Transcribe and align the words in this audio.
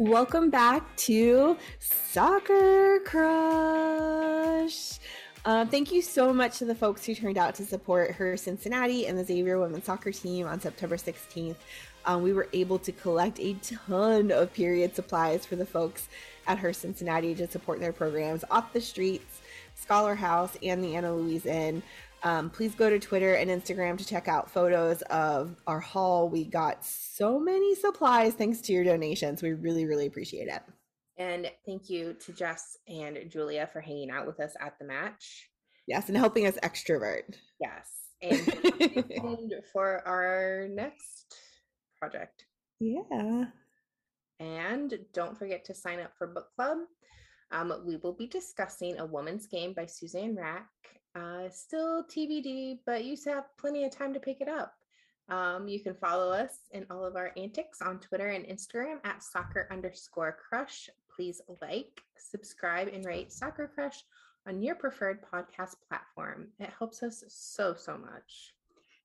Welcome 0.00 0.50
back 0.50 0.96
to 0.96 1.56
Soccer 1.78 2.98
Crush. 3.04 4.98
Uh, 5.44 5.66
thank 5.66 5.92
you 5.92 6.02
so 6.02 6.32
much 6.32 6.58
to 6.58 6.64
the 6.64 6.74
folks 6.74 7.06
who 7.06 7.14
turned 7.14 7.38
out 7.38 7.54
to 7.54 7.64
support 7.64 8.10
her 8.10 8.36
Cincinnati 8.36 9.06
and 9.06 9.16
the 9.16 9.24
Xavier 9.24 9.60
women's 9.60 9.84
soccer 9.84 10.10
team 10.10 10.48
on 10.48 10.58
September 10.58 10.96
16th. 10.96 11.54
Um, 12.06 12.24
we 12.24 12.32
were 12.32 12.48
able 12.52 12.80
to 12.80 12.90
collect 12.90 13.38
a 13.38 13.54
ton 13.54 14.32
of 14.32 14.52
period 14.52 14.96
supplies 14.96 15.46
for 15.46 15.54
the 15.54 15.64
folks 15.64 16.08
at 16.48 16.58
her 16.58 16.72
Cincinnati 16.72 17.32
to 17.36 17.46
support 17.46 17.78
their 17.78 17.92
programs 17.92 18.42
off 18.50 18.72
the 18.72 18.80
streets, 18.80 19.42
Scholar 19.76 20.16
House, 20.16 20.58
and 20.60 20.82
the 20.82 20.96
Anna 20.96 21.14
Louise 21.14 21.46
Inn. 21.46 21.84
Um, 22.24 22.48
please 22.48 22.74
go 22.74 22.88
to 22.88 22.98
Twitter 22.98 23.34
and 23.34 23.50
Instagram 23.50 23.98
to 23.98 24.06
check 24.06 24.28
out 24.28 24.50
photos 24.50 25.02
of 25.02 25.56
our 25.66 25.78
haul. 25.78 26.30
We 26.30 26.44
got 26.44 26.82
so 26.82 27.38
many 27.38 27.74
supplies 27.74 28.32
thanks 28.32 28.62
to 28.62 28.72
your 28.72 28.82
donations. 28.82 29.42
We 29.42 29.52
really, 29.52 29.84
really 29.84 30.06
appreciate 30.06 30.48
it. 30.48 30.62
And 31.18 31.50
thank 31.66 31.90
you 31.90 32.14
to 32.24 32.32
Jess 32.32 32.78
and 32.88 33.18
Julia 33.28 33.68
for 33.70 33.82
hanging 33.82 34.10
out 34.10 34.26
with 34.26 34.40
us 34.40 34.54
at 34.58 34.78
the 34.78 34.86
match. 34.86 35.50
Yes, 35.86 36.08
and 36.08 36.16
helping 36.16 36.46
us 36.46 36.56
extrovert. 36.62 37.36
Yes. 37.60 37.90
And 38.22 39.54
for 39.72 40.02
our 40.08 40.66
next 40.70 41.36
project. 42.00 42.46
Yeah. 42.80 43.44
And 44.40 44.98
don't 45.12 45.38
forget 45.38 45.62
to 45.66 45.74
sign 45.74 46.00
up 46.00 46.12
for 46.16 46.26
book 46.26 46.48
club. 46.56 46.78
Um, 47.52 47.72
we 47.84 47.96
will 47.96 48.14
be 48.14 48.26
discussing 48.26 48.98
A 48.98 49.04
Woman's 49.04 49.46
Game 49.46 49.74
by 49.74 49.84
Suzanne 49.84 50.34
Wrack. 50.34 50.68
Uh, 51.14 51.48
still 51.48 52.04
TBD, 52.04 52.80
but 52.86 53.04
you 53.04 53.16
have 53.26 53.44
plenty 53.56 53.84
of 53.84 53.92
time 53.92 54.12
to 54.14 54.20
pick 54.20 54.40
it 54.40 54.48
up. 54.48 54.74
Um, 55.28 55.68
you 55.68 55.80
can 55.80 55.94
follow 55.94 56.30
us 56.32 56.58
in 56.72 56.84
all 56.90 57.04
of 57.04 57.16
our 57.16 57.32
antics 57.36 57.80
on 57.80 57.98
Twitter 57.98 58.28
and 58.28 58.44
Instagram 58.44 58.98
at 59.04 59.22
soccer 59.22 59.68
underscore 59.70 60.36
crush. 60.48 60.90
Please 61.14 61.40
like, 61.62 62.02
subscribe, 62.16 62.88
and 62.88 63.04
rate 63.04 63.32
Soccer 63.32 63.70
Crush 63.72 64.02
on 64.46 64.62
your 64.62 64.74
preferred 64.74 65.20
podcast 65.22 65.76
platform. 65.88 66.48
It 66.58 66.70
helps 66.78 67.02
us 67.02 67.24
so, 67.28 67.74
so 67.74 67.96
much. 67.96 68.54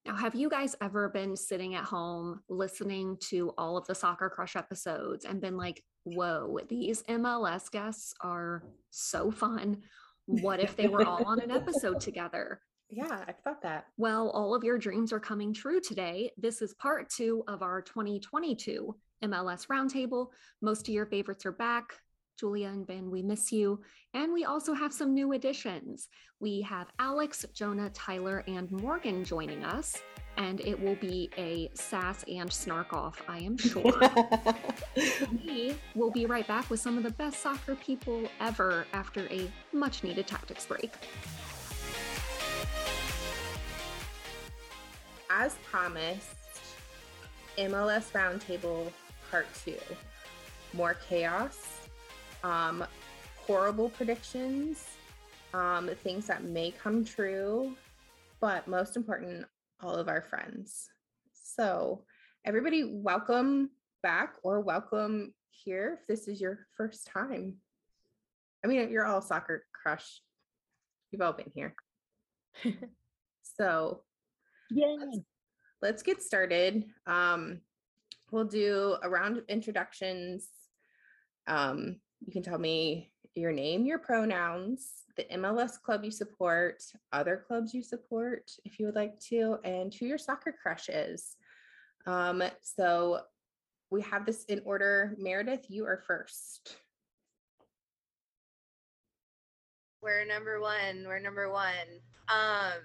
Now, 0.06 0.16
have 0.16 0.34
you 0.34 0.50
guys 0.50 0.75
ever 0.81 1.09
been 1.09 1.36
sitting 1.36 1.75
at 1.75 1.84
home 1.84 2.41
listening 2.50 3.17
to 3.30 3.53
all 3.58 3.78
of 3.78 3.86
the 3.86 3.95
Soccer 3.95 4.30
Crush 4.30 4.56
episodes 4.56 5.25
and 5.25 5.39
been 5.39 5.58
like, 5.58 5.84
whoa, 6.03 6.59
these 6.67 7.03
MLS 7.03 7.69
guests 7.69 8.14
are 8.22 8.64
so 8.89 9.30
fun? 9.30 9.84
What 10.30 10.59
if 10.59 10.75
they 10.75 10.88
were 10.88 11.03
all 11.03 11.25
on 11.25 11.39
an 11.39 11.49
episode 11.49 11.99
together? 11.99 12.61
Yeah, 12.91 13.23
I 13.27 13.31
thought 13.31 13.63
that. 13.63 13.85
Well, 13.97 14.30
all 14.30 14.53
of 14.53 14.63
your 14.63 14.77
dreams 14.77 15.11
are 15.11 15.19
coming 15.19 15.53
true 15.53 15.81
today. 15.81 16.31
This 16.38 16.61
is 16.61 16.75
part 16.75 17.09
two 17.09 17.44
of 17.47 17.63
our 17.63 17.81
2022 17.81 18.95
MLS 19.23 19.67
Roundtable. 19.67 20.27
Most 20.61 20.88
of 20.88 20.94
your 20.94 21.07
favorites 21.07 21.47
are 21.47 21.52
back. 21.52 21.94
Julia 22.40 22.70
and 22.70 22.88
Ben, 22.88 23.12
we 23.12 23.22
miss 23.22 23.52
you. 23.52 23.82
And 24.14 24.32
we 24.32 24.45
also 24.45 24.73
have 24.73 24.94
some 24.94 25.14
new 25.14 25.34
additions. 25.34 26.08
We 26.40 26.62
have 26.62 26.88
Alex, 26.98 27.46
Jonah, 27.54 27.90
Tyler, 27.90 28.44
and 28.48 28.72
Morgan 28.72 29.26
joining 29.26 29.66
us. 29.66 29.98
And 30.38 30.62
it 30.62 30.80
will 30.80 30.96
be 30.96 31.30
a 31.38 31.70
sass 31.73 32.23
and 32.30 32.52
snark 32.52 32.94
off, 32.94 33.22
I 33.28 33.40
am 33.40 33.58
sure. 33.58 34.00
we 35.46 35.76
will 35.96 36.12
be 36.12 36.26
right 36.26 36.48
back 36.48 36.70
with 36.70 36.80
some 36.80 36.98
of 36.98 37.04
the 37.04 37.12
best 37.12 37.42
soccer 37.42 37.76
people 37.76 38.23
ever 38.40 38.88
after 38.94 39.28
a 39.28 39.52
much 39.74 40.03
needed 40.03 40.28
tactics 40.28 40.66
break. 40.66 40.94
As 45.30 45.56
promised, 45.70 46.36
MLS 47.58 48.12
Roundtable 48.14 48.92
Part 49.30 49.48
2. 49.66 49.76
More 50.74 50.94
chaos, 50.94 51.78
um, 52.44 52.84
horrible 53.36 53.90
predictions, 53.90 54.86
um, 55.53 55.90
things 56.03 56.28
that 56.28 56.44
may 56.44 56.72
come 56.72 57.03
true, 57.03 57.75
but 58.40 58.68
most 58.68 58.96
important, 58.96 59.46
all 59.81 59.96
of 59.96 60.08
our 60.08 60.22
friends. 60.22 60.90
So, 61.34 62.03
everybody, 62.46 62.84
welcome 62.86 63.72
back 64.03 64.36
or 64.44 64.62
welcome 64.62 65.34
here 65.52 66.00
if 66.00 66.08
this 66.08 66.28
is 66.28 66.40
your 66.40 66.68
first 66.78 67.08
time. 67.08 67.56
I 68.63 68.68
mean, 68.68 68.90
you're 68.90 69.06
all 69.06 69.22
soccer 69.22 69.66
crush. 69.74 70.22
You've 71.12 71.22
all 71.22 71.34
been 71.34 71.52
here. 71.53 71.75
so, 73.44 74.03
yeah, 74.69 74.96
let's, 75.00 75.18
let's 75.81 76.03
get 76.03 76.22
started. 76.22 76.86
Um, 77.08 77.62
we'll 78.31 78.46
do 78.46 78.97
a 79.02 79.09
round 79.09 79.38
of 79.38 79.46
introductions. 79.50 80.47
Um, 81.47 82.00
you 82.25 82.31
can 82.31 82.44
tell 82.44 82.57
me 82.57 83.12
your 83.35 83.52
name, 83.52 83.85
your 83.85 84.00
pronouns, 84.00 85.03
the 85.16 85.25
MLS 85.38 85.81
club 85.81 86.03
you 86.03 86.12
support, 86.12 86.84
other 87.13 87.44
clubs 87.47 87.74
you 87.74 87.84
support 87.84 88.52
if 88.66 88.80
you 88.80 88.85
would 88.85 88.96
like 88.96 89.19
to, 89.19 89.57
and 89.63 89.94
who 89.94 90.06
your 90.06 90.18
soccer 90.18 90.56
crush 90.62 90.90
is. 90.90 91.35
Um, 92.06 92.44
so 92.62 93.22
we 93.91 94.02
have 94.03 94.25
this 94.25 94.46
in 94.46 94.62
order. 94.66 95.16
Meredith, 95.18 95.66
you 95.69 95.85
are 95.85 96.03
first. 96.06 96.78
We're 100.01 100.25
number 100.25 100.62
one. 100.62 101.03
We're 101.06 101.19
number 101.19 101.51
one. 101.51 101.72
Um, 102.30 102.80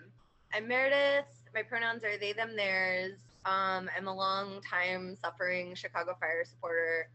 I'm 0.52 0.66
Meredith. 0.66 1.26
My 1.54 1.62
pronouns 1.62 2.02
are 2.04 2.18
they, 2.18 2.32
them, 2.32 2.56
theirs. 2.56 3.12
Um, 3.44 3.88
I'm 3.96 4.08
a 4.08 4.14
long 4.14 4.60
time 4.68 5.16
suffering 5.22 5.74
Chicago 5.74 6.16
Fire 6.18 6.44
supporter 6.44 7.08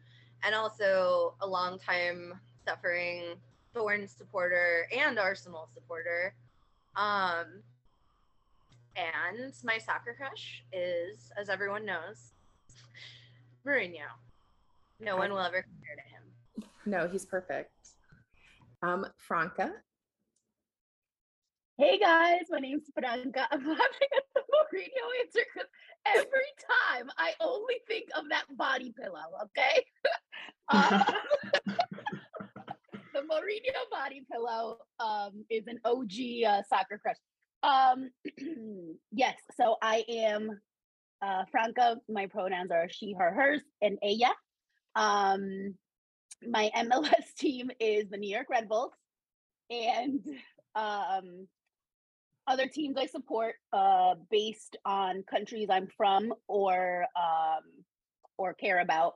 and 0.43 0.55
also 0.55 1.33
a 1.41 1.47
long 1.47 1.79
time 1.79 2.33
suffering 2.65 3.35
Thorns 3.73 4.11
supporter 4.17 4.87
and 4.95 5.19
Arsenal 5.19 5.69
supporter. 5.73 6.33
Um, 6.95 7.63
and 8.95 9.53
my 9.63 9.77
soccer 9.77 10.15
crush 10.17 10.63
is, 10.73 11.31
as 11.37 11.49
everyone 11.49 11.85
knows, 11.85 12.33
Mourinho. 13.65 14.07
No 14.99 15.15
one 15.15 15.31
will 15.31 15.39
ever 15.39 15.61
compare 15.61 15.95
to 15.95 16.01
him. 16.01 16.69
No, 16.85 17.07
he's 17.07 17.25
perfect. 17.25 17.71
Um, 18.81 19.05
Franca. 19.17 19.71
Hey 21.77 21.97
guys, 21.97 22.47
my 22.49 22.59
name's 22.59 22.89
Franca. 22.93 23.47
I'm 23.51 23.65
laughing 23.65 24.09
at 24.17 24.23
the 24.35 24.41
Mourinho 24.41 25.23
answer 25.23 25.39
because 25.53 25.69
every 26.05 26.51
time 26.97 27.09
I 27.17 27.33
only 27.39 27.75
think 27.87 28.09
of 28.17 28.25
that 28.29 28.45
body 28.57 28.93
pillow, 28.99 29.19
okay? 29.43 29.85
uh, 30.69 31.03
the 33.13 33.21
Mourinho 33.21 33.89
body 33.91 34.23
pillow 34.31 34.77
um, 34.99 35.45
is 35.49 35.67
an 35.67 35.79
OG 35.85 36.47
uh, 36.47 36.61
soccer 36.69 36.99
crush. 37.01 37.17
Um, 37.63 38.09
yes, 39.11 39.35
so 39.59 39.75
I 39.81 40.03
am 40.07 40.59
uh, 41.21 41.43
Franca. 41.51 41.97
My 42.07 42.27
pronouns 42.27 42.71
are 42.71 42.87
she, 42.89 43.13
her, 43.17 43.31
hers, 43.31 43.61
and 43.81 43.97
ella. 44.03 44.33
Um, 44.95 45.75
my 46.47 46.71
MLS 46.75 47.33
team 47.37 47.69
is 47.79 48.09
the 48.09 48.17
New 48.17 48.33
York 48.33 48.47
Red 48.49 48.69
Bulls, 48.69 48.93
and 49.69 50.21
um, 50.75 51.47
other 52.49 52.67
teams 52.67 52.97
I 52.97 53.05
support 53.05 53.55
uh, 53.71 54.15
based 54.31 54.75
on 54.83 55.23
countries 55.23 55.69
I'm 55.71 55.87
from 55.95 56.33
or 56.47 57.05
um, 57.15 57.63
or 58.37 58.53
care 58.53 58.79
about 58.79 59.13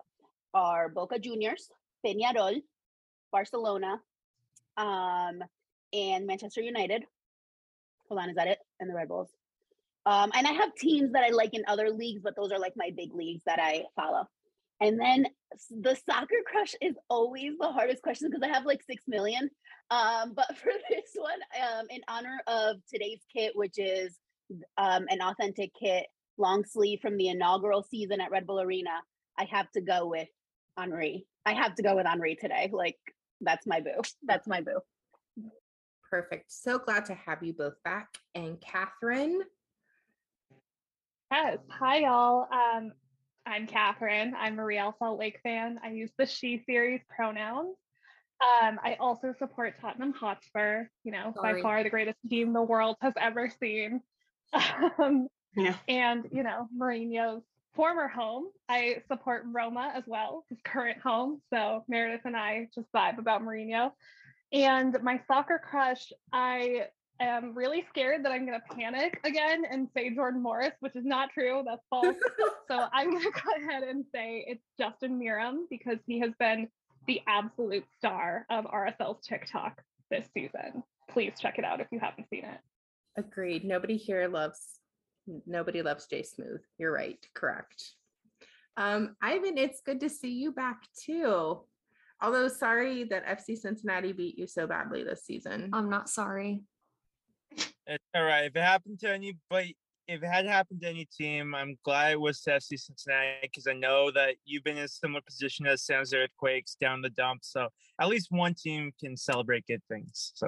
are 0.54 0.88
Boca 0.88 1.18
Juniors, 1.18 1.70
Peñarol, 2.06 2.62
Barcelona, 3.32 4.00
um, 4.78 5.42
and 5.92 6.28
Manchester 6.28 6.62
United. 6.62 7.04
Hold 8.08 8.22
on, 8.22 8.30
is 8.30 8.36
that 8.36 8.48
it? 8.48 8.60
And 8.80 8.90
the 8.90 8.94
Red 8.94 9.08
Bulls. 9.08 9.30
Um, 10.06 10.32
and 10.36 10.46
I 10.46 10.52
have 10.52 10.76
teams 10.76 11.14
that 11.14 11.24
I 11.24 11.30
like 11.30 11.54
in 11.54 11.64
other 11.68 11.90
leagues, 11.90 12.22
but 12.24 12.36
those 12.36 12.52
are 12.52 12.60
like 12.60 12.74
my 12.76 12.92
big 12.96 13.16
leagues 13.16 13.44
that 13.46 13.60
I 13.60 13.86
follow. 13.96 14.28
And 14.80 15.00
then 15.00 15.26
the 15.70 15.96
soccer 16.10 16.36
crush 16.46 16.76
is 16.82 16.96
always 17.10 17.54
the 17.60 17.72
hardest 17.72 18.02
question 18.02 18.30
because 18.30 18.44
I 18.44 18.54
have 18.54 18.66
like 18.66 18.82
six 18.84 19.04
million. 19.08 19.50
Um, 19.92 20.34
but 20.36 20.48
for 20.58 20.72
this 20.90 21.12
one, 21.16 21.40
um, 21.62 21.86
in 21.90 22.02
honor 22.08 22.40
of 22.48 22.78
today's 22.92 23.22
kit, 23.36 23.54
which 23.56 23.78
is 23.78 24.16
um, 24.78 25.06
an 25.10 25.22
authentic 25.22 25.72
kit, 25.80 26.06
long 26.38 26.66
sleeve 26.66 27.00
from 27.02 27.18
the 27.18 27.30
inaugural 27.30 27.84
season 27.84 28.22
at 28.22 28.32
Red 28.32 28.48
Bull 28.48 28.62
Arena, 28.62 29.02
I 29.38 29.46
have 29.46 29.70
to 29.72 29.82
go 29.82 30.08
with 30.08 30.28
Henry. 30.78 31.26
I 31.46 31.54
have 31.54 31.76
to 31.76 31.84
go 31.84 31.96
with 31.96 32.06
Henry 32.06 32.36
today. 32.36 32.70
Like 32.72 32.98
that's 33.42 33.68
my 33.68 33.82
boo. 33.82 34.02
That's 34.26 34.48
my 34.48 34.62
boo. 34.62 34.80
Perfect. 36.10 36.52
So 36.52 36.78
glad 36.78 37.06
to 37.06 37.16
have 37.16 37.42
you 37.42 37.54
both 37.54 37.82
back. 37.84 38.08
And 38.36 38.62
Catherine. 38.62 39.42
Yes. 41.32 41.58
Hi, 41.70 42.02
y'all. 42.02 42.48
Um, 42.54 42.92
I'm 43.46 43.68
Catherine. 43.68 44.34
I'm 44.38 44.58
a 44.58 44.66
Real 44.66 44.96
Salt 45.00 45.20
Lake 45.20 45.40
fan. 45.44 45.80
I 45.84 45.90
use 45.90 46.12
the 46.18 46.26
she 46.26 46.64
series 46.66 47.02
pronouns. 47.16 47.76
Um, 48.42 48.80
I 48.84 48.98
also 49.00 49.34
support 49.38 49.76
Tottenham 49.80 50.14
Hotspur, 50.14 50.86
you 51.04 51.12
know, 51.12 51.34
Sorry. 51.36 51.56
by 51.56 51.62
far 51.62 51.84
the 51.84 51.90
greatest 51.90 52.18
team 52.30 52.54
the 52.54 52.62
world 52.62 52.98
has 53.02 53.14
ever 53.20 53.52
seen. 53.60 54.02
Um, 55.00 55.28
yeah. 55.56 55.76
And, 55.88 56.28
you 56.32 56.44
know, 56.44 56.68
Mourinho's 56.76 57.44
former 57.74 58.08
home, 58.08 58.46
I 58.70 58.98
support 59.08 59.44
Roma 59.52 59.92
as 59.96 60.04
well, 60.06 60.46
his 60.50 60.60
current 60.64 61.00
home. 61.00 61.42
So 61.52 61.84
Meredith 61.88 62.22
and 62.26 62.36
I 62.36 62.68
just 62.76 62.88
vibe 62.94 63.18
about 63.18 63.42
Mourinho. 63.42 63.92
And 64.52 64.96
my 65.02 65.22
soccer 65.28 65.60
crush, 65.64 66.12
I 66.32 66.88
am 67.24 67.54
really 67.56 67.86
scared 67.90 68.24
that 68.26 68.32
I'm 68.32 68.46
going 68.46 68.60
to 68.60 68.76
panic 68.76 69.20
again 69.24 69.64
and 69.70 69.88
say 69.96 70.14
Jordan 70.14 70.42
Morris, 70.42 70.74
which 70.80 70.96
is 70.96 71.06
not 71.06 71.30
true. 71.34 71.64
That's 71.66 71.82
false. 71.90 72.16
so 72.68 72.88
I'm 72.94 73.12
going 73.12 73.24
to 73.24 73.32
go 73.32 73.68
ahead 73.68 73.84
and 73.84 74.06
say 74.14 74.46
it's 74.48 74.64
Justin 74.78 75.20
Meram 75.20 75.64
because 75.70 75.98
he 76.08 76.20
has 76.20 76.32
been 76.40 76.68
the 77.08 77.22
absolute 77.28 77.86
star 77.98 78.46
of 78.50 78.66
RSL's 78.66 79.26
TikTok 79.26 79.82
this 80.10 80.28
season. 80.34 80.84
Please 81.10 81.34
check 81.40 81.60
it 81.60 81.66
out 81.66 81.82
if 81.82 81.88
you 81.92 82.00
haven't 82.00 82.30
seen 82.30 82.46
it. 82.46 82.60
Agreed. 83.18 83.64
Nobody 83.66 83.98
here 83.98 84.28
loves 84.28 84.80
nobody 85.46 85.82
loves 85.82 86.08
Jay 86.08 86.24
Smooth. 86.24 86.62
You're 86.78 86.92
right. 86.92 87.20
Correct. 87.34 87.92
Um, 88.76 89.16
Ivan, 89.22 89.58
it's 89.58 89.82
good 89.82 90.00
to 90.02 90.10
see 90.10 90.32
you 90.32 90.52
back 90.52 90.84
too. 91.06 91.62
Although 92.22 92.48
sorry 92.48 93.04
that 93.06 93.26
FC 93.26 93.58
Cincinnati 93.58 94.14
beat 94.14 94.38
you 94.38 94.48
so 94.48 94.66
badly 94.66 95.04
this 95.04 95.26
season. 95.26 95.70
I'm 95.74 95.90
not 95.90 96.10
sorry. 96.10 96.62
It's 97.88 98.04
all 98.16 98.24
right. 98.24 98.46
If 98.46 98.56
it 98.56 98.62
happened 98.62 99.00
to 99.02 99.10
anybody, 99.10 99.76
if 100.08 100.22
it 100.22 100.28
had 100.28 100.46
happened 100.46 100.82
to 100.82 100.90
any 100.90 101.08
team, 101.18 101.56
I'm 101.56 101.78
glad 101.84 102.14
it 102.14 102.20
was 102.20 102.42
to 102.42 102.52
FC 102.52 102.80
Cincinnati 102.80 103.38
because 103.42 103.68
I 103.68 103.74
know 103.74 104.12
that 104.12 104.36
you've 104.46 104.64
been 104.64 104.78
in 104.78 104.84
a 104.84 104.88
similar 104.88 105.22
position 105.22 105.66
as 105.66 105.84
San 105.86 105.98
Jose 105.98 106.16
Earthquakes 106.16 106.76
down 106.80 107.02
the 107.02 107.10
dump. 107.10 107.42
So 107.44 107.68
at 108.00 108.08
least 108.08 108.28
one 108.30 108.54
team 108.54 108.92
can 109.00 109.16
celebrate 109.18 109.66
good 109.68 109.82
things. 109.90 110.32
So 110.36 110.48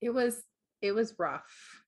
it 0.00 0.10
was 0.10 0.42
it 0.82 0.92
was 0.92 1.14
rough. 1.18 1.82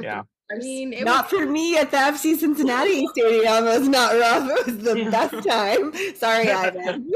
Yeah. 0.00 0.22
I 0.52 0.56
mean, 0.56 0.92
it 0.92 1.04
not 1.04 1.30
was- 1.30 1.40
for 1.40 1.46
me 1.46 1.78
at 1.78 1.92
the 1.92 1.96
FC 1.96 2.36
Cincinnati 2.36 3.06
Stadium. 3.12 3.66
It 3.66 3.78
was 3.78 3.88
not 3.88 4.14
rough. 4.14 4.50
It 4.50 4.66
was 4.66 4.78
the 4.78 4.98
yeah. 4.98 5.10
best 5.10 5.48
time. 5.48 5.92
Sorry, 6.16 6.50
Ivan. 6.50 7.12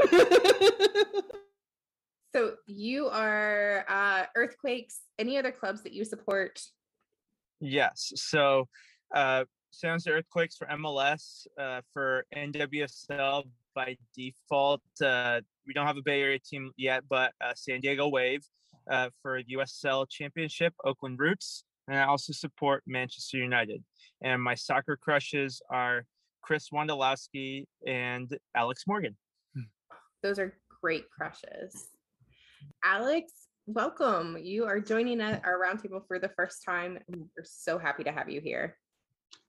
So 2.35 2.55
you 2.67 3.07
are 3.07 3.85
uh, 3.87 4.25
Earthquakes. 4.35 5.03
Any 5.17 5.37
other 5.37 5.51
clubs 5.51 5.83
that 5.83 5.93
you 5.93 6.03
support? 6.03 6.59
Yes. 7.61 8.11
So 8.15 8.67
uh, 9.13 9.45
San 9.71 9.91
Jose 9.91 10.11
Earthquakes 10.11 10.57
for 10.57 10.67
MLS. 10.67 11.47
Uh, 11.57 11.79
for 11.93 12.25
NWSL 12.35 13.43
by 13.73 13.95
default, 14.13 14.81
uh, 15.01 15.39
we 15.65 15.73
don't 15.73 15.87
have 15.87 15.95
a 15.95 16.01
Bay 16.01 16.21
Area 16.21 16.39
team 16.39 16.71
yet, 16.75 17.03
but 17.09 17.31
uh, 17.41 17.53
San 17.55 17.79
Diego 17.79 18.09
Wave. 18.09 18.41
Uh, 18.91 19.09
for 19.21 19.41
USL 19.41 20.05
Championship, 20.07 20.71
Oakland 20.83 21.17
Roots 21.17 21.63
and 21.87 21.97
I 21.97 22.03
also 22.03 22.33
support 22.33 22.83
Manchester 22.85 23.37
United. 23.37 23.83
And 24.21 24.41
my 24.41 24.53
soccer 24.53 24.95
crushes 24.95 25.61
are 25.71 26.05
Chris 26.43 26.69
Wondolowski 26.69 27.65
and 27.87 28.29
Alex 28.55 28.83
Morgan. 28.85 29.15
Those 30.21 30.37
are 30.37 30.53
great 30.81 31.09
crushes. 31.09 31.87
Alex, 32.83 33.31
welcome. 33.67 34.37
You 34.41 34.65
are 34.65 34.79
joining 34.79 35.21
our 35.21 35.59
roundtable 35.63 36.05
for 36.07 36.19
the 36.19 36.29
first 36.29 36.63
time. 36.63 36.99
We're 37.07 37.43
so 37.43 37.77
happy 37.77 38.03
to 38.03 38.11
have 38.11 38.29
you 38.29 38.41
here. 38.41 38.77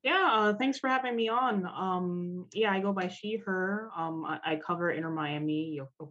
Yeah, 0.03 0.31
uh, 0.33 0.55
thanks 0.55 0.79
for 0.79 0.89
having 0.89 1.17
me 1.17 1.29
on. 1.29 1.67
Um, 1.67 2.47
yeah, 2.53 2.73
I 2.73 2.81
go 2.81 2.93
by 2.93 3.09
she, 3.09 3.37
her. 3.45 3.91
Um, 3.97 4.25
I, 4.25 4.39
I 4.53 4.61
cover 4.65 4.91
Inter 4.91 5.11
Miami. 5.11 5.71
You 5.75 5.89
know, 5.99 6.09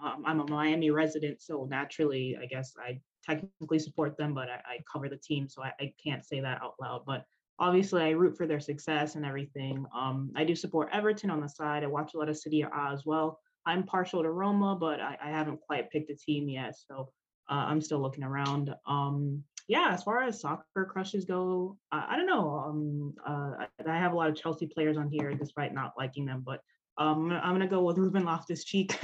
I'm, 0.00 0.26
I'm, 0.26 0.40
a 0.40 0.50
Miami 0.50 0.90
resident, 0.90 1.40
so 1.40 1.66
naturally, 1.70 2.36
I 2.40 2.46
guess 2.46 2.74
I 2.78 3.00
technically 3.24 3.78
support 3.78 4.16
them, 4.16 4.34
but 4.34 4.48
I, 4.48 4.60
I 4.66 4.78
cover 4.92 5.08
the 5.08 5.16
team, 5.16 5.48
so 5.48 5.62
I, 5.62 5.72
I, 5.80 5.92
can't 6.04 6.24
say 6.24 6.40
that 6.40 6.60
out 6.62 6.74
loud. 6.80 7.04
But 7.06 7.24
obviously, 7.60 8.02
I 8.02 8.10
root 8.10 8.36
for 8.36 8.46
their 8.46 8.60
success 8.60 9.14
and 9.14 9.24
everything. 9.24 9.86
Um, 9.94 10.32
I 10.34 10.44
do 10.44 10.56
support 10.56 10.88
Everton 10.92 11.30
on 11.30 11.40
the 11.40 11.48
side. 11.48 11.84
I 11.84 11.86
watch 11.86 12.14
a 12.14 12.18
lot 12.18 12.28
of 12.28 12.36
Serie 12.36 12.62
A 12.62 12.90
as 12.92 13.04
well. 13.06 13.38
I'm 13.66 13.84
partial 13.84 14.22
to 14.22 14.30
Roma, 14.30 14.76
but 14.78 15.00
I, 15.00 15.16
I 15.22 15.30
haven't 15.30 15.60
quite 15.60 15.90
picked 15.90 16.10
a 16.10 16.16
team 16.16 16.48
yet, 16.48 16.74
so 16.76 17.10
uh, 17.50 17.64
I'm 17.66 17.80
still 17.80 18.00
looking 18.00 18.24
around. 18.24 18.74
Um, 18.86 19.42
yeah, 19.68 19.90
as 19.92 20.02
far 20.02 20.22
as 20.22 20.40
soccer 20.40 20.84
crushes 20.84 21.24
go, 21.24 21.76
I, 21.90 22.06
I 22.10 22.16
don't 22.16 22.26
know. 22.26 22.50
Um, 22.50 23.14
uh, 23.26 23.66
I 23.88 23.96
have 23.98 24.12
a 24.12 24.16
lot 24.16 24.28
of 24.28 24.36
Chelsea 24.36 24.66
players 24.66 24.96
on 24.96 25.08
here, 25.08 25.32
despite 25.34 25.72
not 25.72 25.92
liking 25.96 26.26
them, 26.26 26.42
but 26.44 26.60
um, 26.98 27.30
I'm 27.32 27.54
gonna 27.54 27.68
go 27.68 27.82
with 27.82 27.98
Ruben 27.98 28.24
Loftus 28.24 28.64
Cheek 28.64 28.98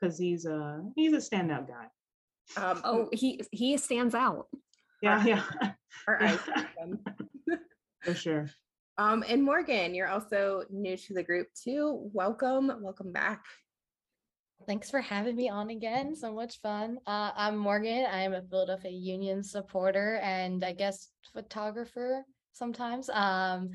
because 0.00 0.18
he's 0.18 0.46
a 0.46 0.82
he's 0.96 1.12
a 1.12 1.16
standout 1.16 1.66
guy. 1.68 2.62
Um, 2.62 2.80
oh, 2.84 3.08
he 3.12 3.40
he 3.52 3.76
stands 3.76 4.14
out. 4.14 4.46
Yeah, 5.02 5.24
yeah. 5.24 5.42
Our 6.08 6.22
eyes. 6.22 6.40
For 8.02 8.14
sure. 8.14 8.48
Um, 8.96 9.22
and 9.28 9.44
Morgan, 9.44 9.94
you're 9.94 10.08
also 10.08 10.64
new 10.70 10.96
to 10.96 11.14
the 11.14 11.22
group 11.22 11.46
too. 11.54 12.10
Welcome, 12.12 12.72
welcome 12.80 13.12
back. 13.12 13.44
Thanks 14.66 14.90
for 14.90 15.00
having 15.00 15.36
me 15.36 15.48
on 15.48 15.70
again. 15.70 16.14
So 16.14 16.34
much 16.34 16.60
fun. 16.60 16.98
Uh, 17.06 17.30
I'm 17.34 17.56
Morgan. 17.56 18.04
I 18.04 18.22
am 18.22 18.34
a 18.34 18.42
Philadelphia 18.42 18.90
Union 18.90 19.42
supporter 19.42 20.16
and 20.22 20.62
I 20.64 20.72
guess 20.72 21.08
photographer 21.32 22.24
sometimes. 22.52 23.08
Um, 23.08 23.70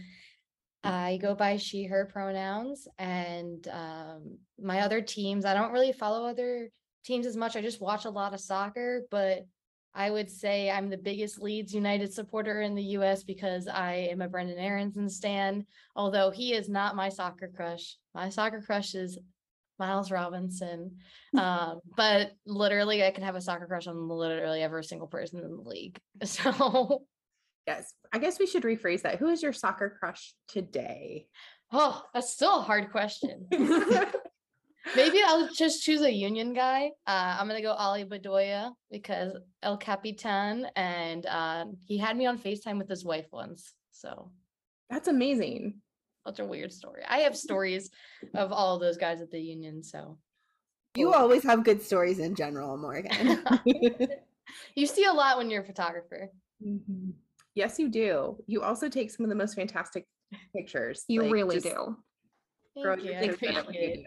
I 0.83 1.17
go 1.21 1.33
by 1.33 1.57
she, 1.57 1.85
her 1.85 2.05
pronouns, 2.05 2.87
and 2.99 3.65
um, 3.69 4.37
my 4.59 4.81
other 4.81 5.01
teams. 5.01 5.45
I 5.45 5.53
don't 5.53 5.71
really 5.71 5.93
follow 5.93 6.27
other 6.27 6.69
teams 7.05 7.25
as 7.25 7.37
much. 7.37 7.55
I 7.55 7.61
just 7.61 7.81
watch 7.81 8.05
a 8.05 8.09
lot 8.09 8.33
of 8.33 8.41
soccer, 8.41 9.03
but 9.09 9.45
I 9.95 10.11
would 10.11 10.29
say 10.29 10.69
I'm 10.69 10.89
the 10.89 10.97
biggest 10.97 11.41
Leeds 11.41 11.73
United 11.73 12.13
supporter 12.13 12.61
in 12.61 12.75
the 12.75 12.83
US 12.97 13.23
because 13.23 13.67
I 13.67 14.09
am 14.11 14.21
a 14.21 14.27
Brendan 14.27 14.57
Aaronson 14.57 15.09
stan, 15.09 15.65
although 15.95 16.31
he 16.31 16.53
is 16.53 16.67
not 16.67 16.95
my 16.95 17.09
soccer 17.09 17.49
crush. 17.55 17.97
My 18.13 18.29
soccer 18.29 18.61
crush 18.61 18.93
is 18.95 19.17
Miles 19.83 20.11
Robinson. 20.11 20.97
Um, 21.35 21.79
but 21.97 22.33
literally 22.45 23.03
I 23.03 23.09
can 23.09 23.23
have 23.23 23.35
a 23.35 23.41
soccer 23.41 23.65
crush 23.65 23.87
on 23.87 24.07
literally 24.07 24.61
every 24.61 24.83
single 24.83 25.07
person 25.07 25.39
in 25.39 25.49
the 25.49 25.67
league. 25.67 25.99
So 26.25 27.05
yes, 27.65 27.91
I 28.13 28.19
guess 28.19 28.37
we 28.37 28.45
should 28.45 28.61
rephrase 28.61 29.01
that. 29.01 29.17
Who 29.17 29.29
is 29.29 29.41
your 29.41 29.51
soccer 29.51 29.97
crush 29.99 30.35
today? 30.47 31.25
Oh, 31.71 32.03
that's 32.13 32.31
still 32.31 32.59
a 32.59 32.61
hard 32.61 32.91
question. 32.91 33.47
Maybe 34.95 35.21
I'll 35.25 35.49
just 35.51 35.81
choose 35.81 36.01
a 36.01 36.13
union 36.13 36.53
guy. 36.53 36.91
Uh, 37.07 37.37
I'm 37.39 37.47
gonna 37.47 37.63
go 37.63 37.71
Ali 37.71 38.05
Bedoya 38.05 38.71
because 38.91 39.35
El 39.63 39.77
Capitan, 39.77 40.67
and 40.75 41.25
uh, 41.25 41.65
he 41.87 41.97
had 41.97 42.15
me 42.15 42.27
on 42.27 42.37
Facetime 42.37 42.77
with 42.77 42.89
his 42.89 43.03
wife 43.03 43.25
once. 43.31 43.73
So 43.91 44.29
that's 44.87 45.07
amazing. 45.07 45.81
Such 46.25 46.39
a 46.39 46.45
weird 46.45 46.71
story. 46.71 47.03
I 47.07 47.19
have 47.19 47.35
stories 47.35 47.89
of 48.33 48.51
all 48.51 48.75
of 48.75 48.81
those 48.81 48.97
guys 48.97 49.21
at 49.21 49.29
the 49.29 49.39
union. 49.39 49.83
So 49.83 50.17
you 50.95 51.13
always 51.13 51.43
have 51.43 51.63
good 51.63 51.81
stories 51.81 52.19
in 52.19 52.35
general, 52.35 52.77
Morgan. 52.77 53.43
you 54.75 54.85
see 54.85 55.05
a 55.05 55.11
lot 55.11 55.37
when 55.37 55.49
you're 55.49 55.63
a 55.63 55.65
photographer. 55.65 56.29
Mm-hmm. 56.65 57.11
Yes, 57.55 57.77
you 57.79 57.89
do. 57.89 58.37
You 58.47 58.61
also 58.61 58.89
take 58.89 59.11
some 59.11 59.23
of 59.23 59.29
the 59.29 59.35
most 59.35 59.55
fantastic 59.55 60.05
pictures. 60.55 61.03
You 61.07 61.23
like, 61.23 61.31
really 61.31 61.59
do. 61.59 61.97
Thank 62.75 63.03
you. 63.03 63.13
I 63.13 63.23
appreciate 63.23 63.99
it. 63.99 64.05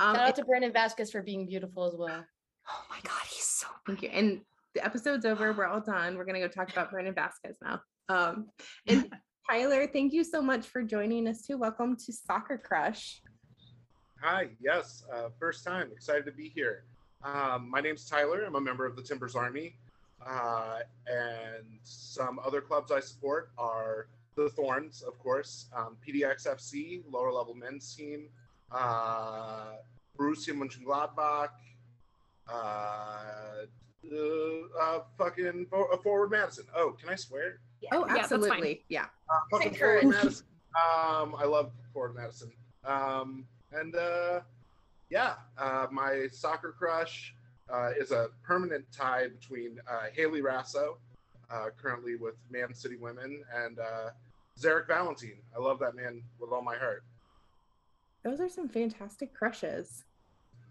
Um, 0.00 0.14
Shout 0.14 0.28
out 0.28 0.36
to 0.36 0.44
Brandon 0.44 0.72
Vazquez 0.72 1.10
for 1.10 1.22
being 1.22 1.46
beautiful 1.46 1.84
as 1.84 1.94
well. 1.96 2.24
Oh 2.68 2.84
my 2.90 2.98
God, 3.02 3.22
he's 3.28 3.46
so 3.46 3.66
thank 3.86 4.02
you. 4.02 4.10
And 4.10 4.40
the 4.74 4.84
episode's 4.84 5.24
over. 5.24 5.52
We're 5.52 5.66
all 5.66 5.80
done. 5.80 6.16
We're 6.16 6.24
gonna 6.24 6.40
go 6.40 6.48
talk 6.48 6.70
about 6.70 6.90
Brandon 6.90 7.14
Vazquez 7.14 7.54
now. 7.62 7.80
Um, 8.08 8.48
and 8.86 9.12
Tyler, 9.50 9.86
thank 9.86 10.12
you 10.12 10.24
so 10.24 10.42
much 10.42 10.66
for 10.66 10.82
joining 10.82 11.26
us 11.26 11.40
too. 11.40 11.56
Welcome 11.56 11.96
to 12.04 12.12
Soccer 12.12 12.58
Crush. 12.58 13.22
Hi, 14.20 14.48
yes, 14.60 15.04
uh, 15.10 15.30
first 15.40 15.64
time. 15.64 15.88
Excited 15.90 16.26
to 16.26 16.32
be 16.32 16.50
here. 16.50 16.84
Um, 17.24 17.70
my 17.70 17.80
name's 17.80 18.04
Tyler. 18.04 18.44
I'm 18.44 18.56
a 18.56 18.60
member 18.60 18.84
of 18.84 18.94
the 18.94 19.00
Timbers 19.00 19.34
Army. 19.34 19.74
Uh, 20.26 20.80
and 21.06 21.64
some 21.82 22.38
other 22.44 22.60
clubs 22.60 22.92
I 22.92 23.00
support 23.00 23.50
are 23.56 24.08
the 24.36 24.50
Thorns, 24.50 25.00
of 25.00 25.18
course, 25.18 25.70
um, 25.74 25.96
PDXFC, 26.06 27.04
lower 27.10 27.32
level 27.32 27.54
men's 27.54 27.94
team, 27.94 28.28
uh, 28.70 29.76
Borussia 30.18 30.52
Mönchengladbach, 30.52 31.48
uh, 32.52 33.64
uh, 34.12 34.82
uh, 34.82 35.00
fucking 35.16 35.66
for, 35.70 35.94
uh, 35.94 35.96
forward 35.96 36.32
Madison. 36.32 36.66
Oh, 36.76 36.94
can 37.00 37.08
I 37.08 37.14
swear? 37.14 37.60
Yeah. 37.80 37.90
Oh, 37.92 38.06
absolutely. 38.08 38.84
Yeah. 38.88 39.06
Uh, 39.28 39.38
fucking 39.50 39.74
forward 39.74 40.04
Madison. 40.04 40.46
Um, 40.76 41.34
I 41.38 41.44
love 41.44 41.72
Forward 41.92 42.14
Madison. 42.16 42.52
Um, 42.84 43.46
and 43.72 43.94
uh, 43.94 44.40
yeah, 45.10 45.34
uh, 45.56 45.86
my 45.90 46.28
soccer 46.32 46.74
crush 46.78 47.34
uh, 47.72 47.90
is 47.98 48.12
a 48.12 48.28
permanent 48.42 48.84
tie 48.92 49.28
between 49.28 49.78
uh, 49.90 50.06
Hayley 50.14 50.42
Raso, 50.42 50.96
uh, 51.50 51.66
currently 51.80 52.16
with 52.16 52.34
Man 52.50 52.74
City 52.74 52.96
Women, 52.96 53.42
and 53.54 53.78
uh, 53.78 54.10
Zarek 54.58 54.86
Valentin. 54.86 55.36
I 55.56 55.60
love 55.60 55.78
that 55.80 55.94
man 55.94 56.22
with 56.38 56.50
all 56.52 56.62
my 56.62 56.76
heart 56.76 57.02
those 58.28 58.40
are 58.40 58.48
some 58.48 58.68
fantastic 58.68 59.34
crushes. 59.34 60.04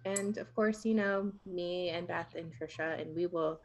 And 0.06 0.38
of 0.38 0.54
course, 0.56 0.86
you 0.86 0.94
know, 0.94 1.32
me 1.46 1.90
and 1.90 2.08
Beth 2.08 2.36
and 2.36 2.52
Trisha, 2.54 3.00
and 3.02 3.16
we 3.16 3.26
will 3.26 3.60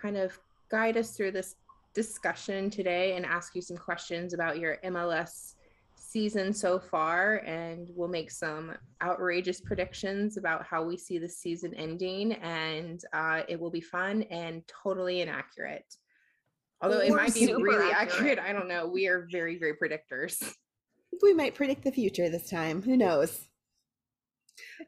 kind 0.00 0.16
of 0.16 0.38
guide 0.70 0.96
us 0.96 1.16
through 1.16 1.32
this 1.32 1.56
discussion 1.94 2.70
today 2.70 3.16
and 3.16 3.24
ask 3.24 3.54
you 3.54 3.62
some 3.62 3.76
questions 3.76 4.34
about 4.34 4.58
your 4.58 4.78
MLS 4.84 5.54
season 5.96 6.52
so 6.52 6.78
far 6.78 7.38
and 7.38 7.88
we'll 7.94 8.08
make 8.08 8.30
some 8.30 8.72
outrageous 9.02 9.60
predictions 9.60 10.36
about 10.36 10.64
how 10.64 10.82
we 10.84 10.96
see 10.96 11.18
the 11.18 11.28
season 11.28 11.74
ending 11.74 12.34
and 12.34 13.04
uh, 13.12 13.42
it 13.48 13.58
will 13.58 13.70
be 13.70 13.80
fun 13.80 14.22
and 14.30 14.62
totally 14.66 15.22
inaccurate. 15.22 15.96
Although 16.80 17.00
it 17.00 17.12
might 17.12 17.34
be 17.34 17.52
really 17.52 17.90
accurate. 17.90 18.38
accurate 18.38 18.38
i 18.38 18.52
don't 18.52 18.68
know. 18.68 18.86
We 18.86 19.06
are 19.08 19.26
very 19.30 19.58
very 19.58 19.74
predictors. 19.74 20.42
We 21.22 21.32
might 21.32 21.54
predict 21.54 21.84
the 21.84 21.92
future 21.92 22.28
this 22.28 22.50
time. 22.50 22.82
Who 22.82 22.96
knows 22.96 23.48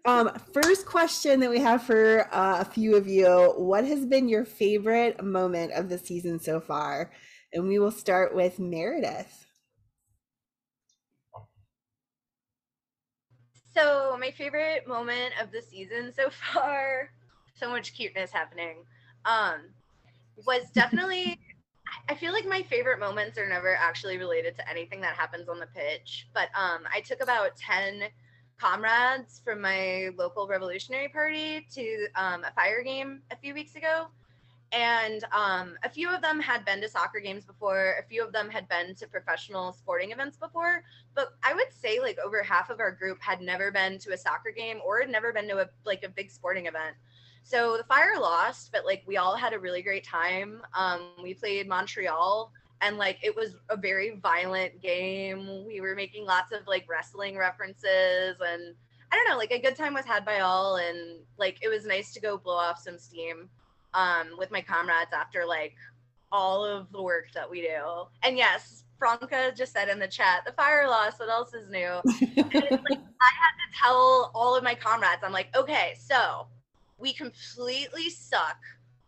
um 0.04 0.30
first 0.52 0.86
question 0.86 1.40
that 1.40 1.50
we 1.50 1.58
have 1.60 1.82
for 1.82 2.32
uh, 2.34 2.60
a 2.60 2.64
few 2.64 2.96
of 2.96 3.06
you 3.06 3.54
what 3.56 3.84
has 3.84 4.06
been 4.06 4.28
your 4.28 4.44
favorite 4.44 5.22
moment 5.24 5.72
of 5.72 5.88
the 5.88 5.98
season 5.98 6.38
so 6.38 6.60
far 6.60 7.12
and 7.52 7.66
we 7.68 7.78
will 7.78 7.90
start 7.90 8.34
with 8.34 8.58
meredith 8.58 9.46
So 13.74 14.16
my 14.18 14.30
favorite 14.30 14.86
moment 14.86 15.34
of 15.40 15.52
the 15.52 15.60
season 15.60 16.12
so 16.12 16.30
far, 16.52 17.10
so 17.54 17.68
much 17.70 17.94
cuteness 17.94 18.30
happening, 18.30 18.84
um, 19.24 19.60
was 20.46 20.70
definitely. 20.70 21.38
I 22.08 22.16
feel 22.16 22.32
like 22.32 22.46
my 22.46 22.62
favorite 22.62 22.98
moments 22.98 23.38
are 23.38 23.48
never 23.48 23.76
actually 23.76 24.18
related 24.18 24.56
to 24.56 24.68
anything 24.68 25.00
that 25.02 25.14
happens 25.16 25.48
on 25.48 25.60
the 25.60 25.68
pitch. 25.68 26.26
But 26.34 26.48
um, 26.54 26.82
I 26.92 27.00
took 27.00 27.22
about 27.22 27.56
ten 27.56 28.04
comrades 28.58 29.40
from 29.44 29.60
my 29.60 30.10
local 30.16 30.46
revolutionary 30.46 31.08
party 31.08 31.66
to 31.74 32.06
um, 32.14 32.44
a 32.44 32.52
fire 32.52 32.82
game 32.82 33.22
a 33.30 33.36
few 33.36 33.54
weeks 33.54 33.76
ago. 33.76 34.06
And 34.72 35.24
um, 35.32 35.74
a 35.84 35.88
few 35.88 36.12
of 36.12 36.22
them 36.22 36.40
had 36.40 36.64
been 36.64 36.80
to 36.80 36.88
soccer 36.88 37.20
games 37.20 37.44
before 37.44 37.94
a 38.00 38.02
few 38.08 38.24
of 38.24 38.32
them 38.32 38.50
had 38.50 38.68
been 38.68 38.94
to 38.96 39.06
professional 39.06 39.72
sporting 39.72 40.10
events 40.10 40.36
before 40.36 40.82
but 41.14 41.34
i 41.44 41.54
would 41.54 41.68
say 41.70 42.00
like 42.00 42.18
over 42.18 42.42
half 42.42 42.68
of 42.68 42.80
our 42.80 42.90
group 42.90 43.18
had 43.20 43.40
never 43.40 43.70
been 43.70 43.98
to 43.98 44.12
a 44.12 44.18
soccer 44.18 44.50
game 44.50 44.78
or 44.84 45.00
had 45.00 45.08
never 45.08 45.32
been 45.32 45.48
to 45.48 45.58
a 45.58 45.68
like 45.84 46.02
a 46.02 46.08
big 46.08 46.30
sporting 46.30 46.66
event. 46.66 46.96
So 47.44 47.76
the 47.76 47.84
fire 47.84 48.18
lost 48.18 48.72
but 48.72 48.84
like 48.84 49.04
we 49.06 49.16
all 49.16 49.36
had 49.36 49.52
a 49.52 49.58
really 49.58 49.82
great 49.82 50.04
time. 50.04 50.62
Um, 50.74 51.10
we 51.22 51.32
played 51.32 51.68
montreal 51.68 52.52
and 52.80 52.98
like 52.98 53.18
it 53.22 53.34
was 53.34 53.56
a 53.70 53.76
very 53.76 54.18
violent 54.22 54.80
game 54.82 55.64
we 55.66 55.80
were 55.80 55.94
making 55.94 56.24
lots 56.24 56.52
of 56.52 56.66
like 56.66 56.84
wrestling 56.88 57.36
references 57.36 58.36
and 58.40 58.74
i 59.12 59.16
don't 59.16 59.28
know 59.28 59.36
like 59.36 59.52
a 59.52 59.58
good 59.58 59.76
time 59.76 59.94
was 59.94 60.04
had 60.04 60.24
by 60.24 60.40
all 60.40 60.76
and 60.76 61.18
like 61.38 61.58
it 61.62 61.68
was 61.68 61.86
nice 61.86 62.12
to 62.12 62.20
go 62.20 62.36
blow 62.36 62.54
off 62.56 62.78
some 62.78 62.98
steam 62.98 63.48
um, 63.94 64.28
with 64.38 64.50
my 64.50 64.60
comrades 64.60 65.10
after 65.12 65.44
like 65.46 65.74
all 66.30 66.64
of 66.64 66.90
the 66.92 67.02
work 67.02 67.28
that 67.34 67.50
we 67.50 67.62
do. 67.62 68.06
And 68.22 68.36
yes, 68.36 68.84
Franca 68.98 69.52
just 69.56 69.72
said 69.72 69.88
in 69.88 69.98
the 69.98 70.08
chat, 70.08 70.42
the 70.44 70.52
fire 70.52 70.86
loss, 70.86 71.18
what 71.18 71.28
else 71.28 71.54
is 71.54 71.68
new? 71.70 71.78
and 72.04 72.52
it's 72.54 72.90
like 72.90 73.00
I 73.20 73.30
had 73.32 73.54
to 73.56 73.78
tell 73.82 74.30
all 74.34 74.56
of 74.56 74.62
my 74.62 74.74
comrades, 74.74 75.22
I'm 75.22 75.32
like, 75.32 75.54
okay, 75.56 75.94
so 75.98 76.46
we 76.98 77.12
completely 77.12 78.10
suck. 78.10 78.58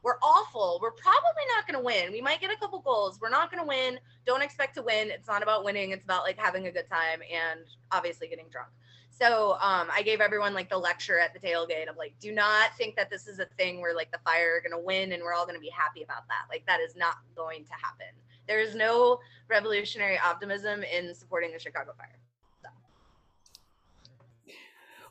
We're 0.03 0.19
awful. 0.23 0.79
We're 0.81 0.93
probably 0.93 1.43
not 1.55 1.67
going 1.67 1.79
to 1.79 1.85
win. 1.85 2.13
We 2.13 2.21
might 2.21 2.41
get 2.41 2.53
a 2.53 2.57
couple 2.57 2.81
goals. 2.81 3.19
We're 3.21 3.31
not 3.31 3.51
going 3.51 3.63
to 3.63 3.67
win. 3.67 3.99
Don't 4.27 4.43
expect 4.43 4.75
to 4.77 4.83
win. 4.83 5.11
It's 5.11 5.27
not 5.27 5.43
about 5.43 5.65
winning. 5.65 5.91
It's 5.91 6.05
about 6.05 6.23
like 6.23 6.39
having 6.39 6.67
a 6.67 6.73
good 6.73 6.89
time 6.89 7.21
and 7.33 7.61
obviously 7.91 8.29
getting 8.29 8.47
drunk. 8.49 8.69
So 9.11 9.55
um, 9.55 9.89
I 9.93 10.03
gave 10.03 10.21
everyone 10.21 10.55
like 10.55 10.71
the 10.71 10.79
lecture 10.79 11.19
at 11.19 11.35
the 11.35 11.41
tailgate 11.41 11.89
of 11.89 11.97
like, 11.97 12.15
do 12.21 12.33
not 12.33 12.71
think 12.79 12.95
that 12.95 13.11
this 13.11 13.27
is 13.27 13.41
a 13.41 13.47
thing 13.57 13.81
where 13.81 13.95
like 13.95 14.13
the 14.13 14.19
fire 14.25 14.57
are 14.57 14.69
gonna 14.69 14.81
win 14.81 15.13
and 15.13 15.23
we're 15.23 15.35
all 15.35 15.45
gonna 15.45 15.59
be 15.59 15.71
happy 15.71 16.05
about 16.05 16.29
that. 16.29 16.47
Like 16.49 16.65
that 16.67 16.79
is 16.79 16.95
not 16.95 17.17
going 17.35 17.65
to 17.65 17.73
happen. 17.73 18.15
There 18.47 18.61
is 18.61 18.77
no 18.77 19.19
revolutionary 19.49 20.19
optimism 20.19 20.85
in 20.85 21.13
supporting 21.15 21.53
the 21.53 21.59
Chicago 21.59 21.93
Fire. 21.99 22.19
So. 22.63 22.69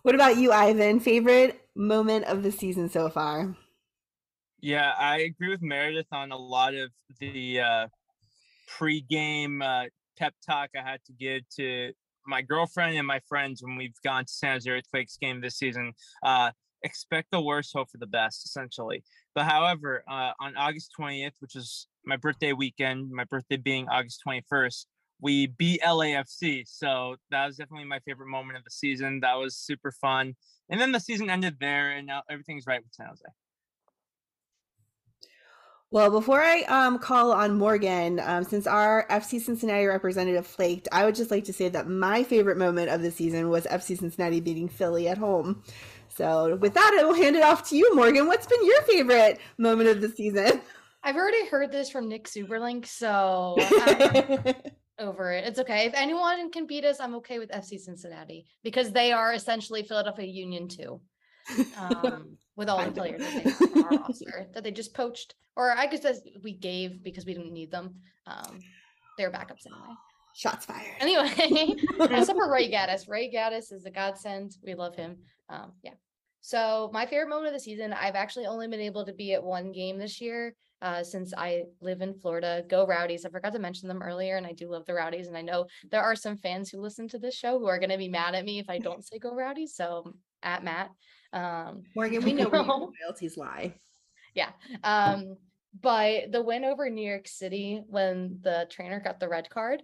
What 0.04 0.16
about 0.16 0.38
you, 0.38 0.54
Ivan? 0.54 1.02
Favorite 1.02 1.62
moment 1.76 2.26
of 2.26 2.44
the 2.44 2.52
season 2.52 2.90
so 2.90 3.10
far? 3.10 3.58
Yeah, 4.60 4.94
I 4.98 5.20
agree 5.20 5.50
with 5.50 5.62
Meredith 5.62 6.08
on 6.12 6.32
a 6.32 6.38
lot 6.38 6.74
of 6.74 6.90
the 7.20 7.62
uh, 7.62 7.88
pre-game 8.68 9.62
uh, 9.62 9.86
pep 10.18 10.34
talk 10.46 10.72
I 10.76 10.82
had 10.82 11.00
to 11.06 11.14
give 11.14 11.44
to 11.58 11.92
my 12.26 12.42
girlfriend 12.42 12.98
and 12.98 13.06
my 13.06 13.20
friends 13.30 13.62
when 13.64 13.78
we've 13.78 13.96
gone 14.04 14.26
to 14.26 14.34
San 14.34 14.54
Jose 14.54 14.70
Earthquakes 14.70 15.18
game 15.18 15.42
this 15.42 15.58
season. 15.58 15.94
Uh, 16.24 16.52
expect 16.84 17.30
the 17.32 17.42
worst, 17.42 17.72
hope 17.74 17.90
for 17.92 17.98
the 17.98 18.08
best, 18.08 18.46
essentially. 18.46 19.04
But 19.36 19.46
however, 19.46 20.04
uh, 20.10 20.32
on 20.40 20.58
August 20.58 20.92
20th, 21.00 21.34
which 21.40 21.56
is 21.56 21.88
my 22.04 22.18
birthday 22.18 22.54
weekend, 22.54 23.12
my 23.12 23.26
birthday 23.26 23.58
being 23.58 23.88
August 23.90 24.22
21st, 24.28 24.86
we 25.22 25.48
beat 25.48 25.82
LAFC. 25.82 26.64
So 26.68 27.16
that 27.32 27.46
was 27.46 27.58
definitely 27.58 27.88
my 27.88 28.00
favorite 28.00 28.28
moment 28.28 28.58
of 28.58 28.64
the 28.64 28.72
season. 28.72 29.20
That 29.22 29.36
was 29.36 29.56
super 29.56 29.92
fun. 29.92 30.36
And 30.70 30.82
then 30.82 30.92
the 30.92 31.00
season 31.00 31.30
ended 31.30 31.58
there, 31.60 31.92
and 31.92 32.06
now 32.08 32.24
everything's 32.30 32.66
right 32.68 32.82
with 32.82 32.94
San 32.94 33.08
Jose. 33.08 33.24
Well, 35.90 36.12
before 36.12 36.42
I 36.42 36.64
um, 36.64 37.00
call 37.00 37.32
on 37.32 37.58
Morgan, 37.58 38.20
um, 38.20 38.44
since 38.44 38.68
our 38.68 39.08
FC 39.10 39.40
Cincinnati 39.40 39.86
representative 39.86 40.46
flaked, 40.46 40.90
I 40.92 41.06
would 41.06 41.16
just 41.16 41.32
like 41.32 41.46
to 41.46 41.54
say 41.54 41.70
that 41.70 41.88
my 41.88 42.24
favorite 42.24 42.58
moment 42.58 42.90
of 42.90 43.02
the 43.02 43.10
season 43.10 43.50
was 43.50 43.66
FC 43.66 43.98
Cincinnati 43.98 44.42
beating 44.42 44.68
Philly 44.68 45.08
at 45.08 45.18
home. 45.18 45.64
So, 46.10 46.58
with 46.58 46.74
that, 46.74 46.98
I 47.00 47.06
will 47.06 47.14
hand 47.14 47.38
it 47.38 47.44
off 47.44 47.70
to 47.70 47.78
you, 47.78 47.96
Morgan. 47.96 48.28
What's 48.28 48.48
been 48.48 48.66
your 48.66 48.82
favorite 48.82 49.40
moment 49.58 49.88
of 49.88 50.02
the 50.02 50.10
season? 50.10 50.62
I've 51.04 51.16
already 51.16 51.46
heard 51.46 51.72
this 51.72 51.90
from 51.90 52.10
Nick 52.10 52.28
Superlink, 52.28 52.86
so 52.86 53.56
over 55.00 55.32
it. 55.32 55.46
It's 55.46 55.60
okay. 55.60 55.86
If 55.86 55.94
anyone 55.94 56.52
can 56.52 56.68
beat 56.68 56.84
us, 56.84 57.00
I'm 57.00 57.16
okay 57.16 57.40
with 57.40 57.50
FC 57.52 57.80
Cincinnati 57.80 58.46
because 58.62 58.92
they 58.92 59.14
are 59.14 59.34
essentially 59.34 59.84
Philadelphia 59.84 60.28
Union 60.28 60.68
too. 60.68 61.00
Um, 61.78 62.38
with 62.58 62.68
all 62.70 62.84
the 62.84 62.92
players 62.92 63.24
from 63.58 63.84
our 63.84 63.98
roster 64.00 64.48
that 64.54 64.64
they 64.64 64.72
just 64.72 64.94
poached, 64.94 65.36
or 65.56 65.72
I 65.72 65.86
guess 65.86 66.06
we 66.44 66.54
gave 66.54 67.04
because 67.04 67.26
we 67.26 67.34
didn't 67.34 67.54
need 67.54 67.72
them. 67.72 67.96
Um, 68.26 68.60
they're 69.18 69.32
backups 69.32 69.66
anyway. 69.66 69.96
Shots 70.36 70.66
fired. 70.66 70.86
Anyway, 71.00 71.32
except 72.00 72.38
for 72.38 72.52
Ray 72.52 72.70
Gaddis. 72.70 73.08
Ray 73.08 73.32
Gaddis 73.32 73.72
is 73.72 73.86
a 73.86 73.92
godsend. 73.92 74.56
We 74.64 74.76
love 74.76 74.96
him. 74.96 75.18
Um, 75.50 75.72
yeah. 75.84 75.94
So 76.42 76.90
my 76.94 77.06
favorite 77.06 77.30
moment 77.30 77.48
of 77.48 77.54
the 77.54 77.60
season, 77.60 77.94
I've 77.94 78.16
actually 78.16 78.46
only 78.46 78.68
been 78.68 78.80
able 78.80 79.06
to 79.06 79.14
be 79.14 79.34
at 79.34 79.44
one 79.44 79.72
game 79.72 79.98
this 79.98 80.22
year. 80.22 80.54
Uh, 80.80 81.04
since 81.04 81.34
I 81.36 81.64
live 81.82 82.02
in 82.02 82.14
Florida, 82.14 82.64
go 82.70 82.86
Rowdies. 82.86 83.26
I 83.26 83.30
forgot 83.30 83.52
to 83.54 83.60
mention 83.60 83.88
them 83.88 84.04
earlier, 84.04 84.38
and 84.38 84.46
I 84.46 84.54
do 84.54 84.70
love 84.70 84.86
the 84.86 84.94
Rowdies. 84.94 85.28
And 85.28 85.36
I 85.36 85.42
know 85.42 85.66
there 85.90 86.04
are 86.04 86.16
some 86.16 86.38
fans 86.38 86.70
who 86.70 86.80
listen 86.80 87.08
to 87.10 87.18
this 87.18 87.36
show 87.36 87.58
who 87.58 87.66
are 87.66 87.80
going 87.80 87.90
to 87.90 87.98
be 87.98 88.08
mad 88.08 88.36
at 88.36 88.46
me 88.46 88.60
if 88.60 88.70
I 88.70 88.78
don't 88.78 89.04
say 89.04 89.18
go 89.18 89.34
Rowdies. 89.34 89.76
So 89.76 90.14
at 90.44 90.64
Matt, 90.64 90.92
um, 91.34 91.84
Morgan, 91.96 92.24
we 92.24 92.34
know 92.34 92.50
where 92.50 92.64
your 92.64 92.92
loyalties 93.06 93.38
lie. 93.38 93.74
Yeah. 94.34 94.50
Um, 94.84 95.36
but 95.82 96.32
the 96.32 96.42
win 96.42 96.66
over 96.66 96.90
New 96.90 97.08
York 97.08 97.28
City 97.28 97.82
when 97.88 98.40
the 98.42 98.68
trainer 98.70 99.00
got 99.00 99.20
the 99.20 99.30
red 99.30 99.50
card, 99.50 99.82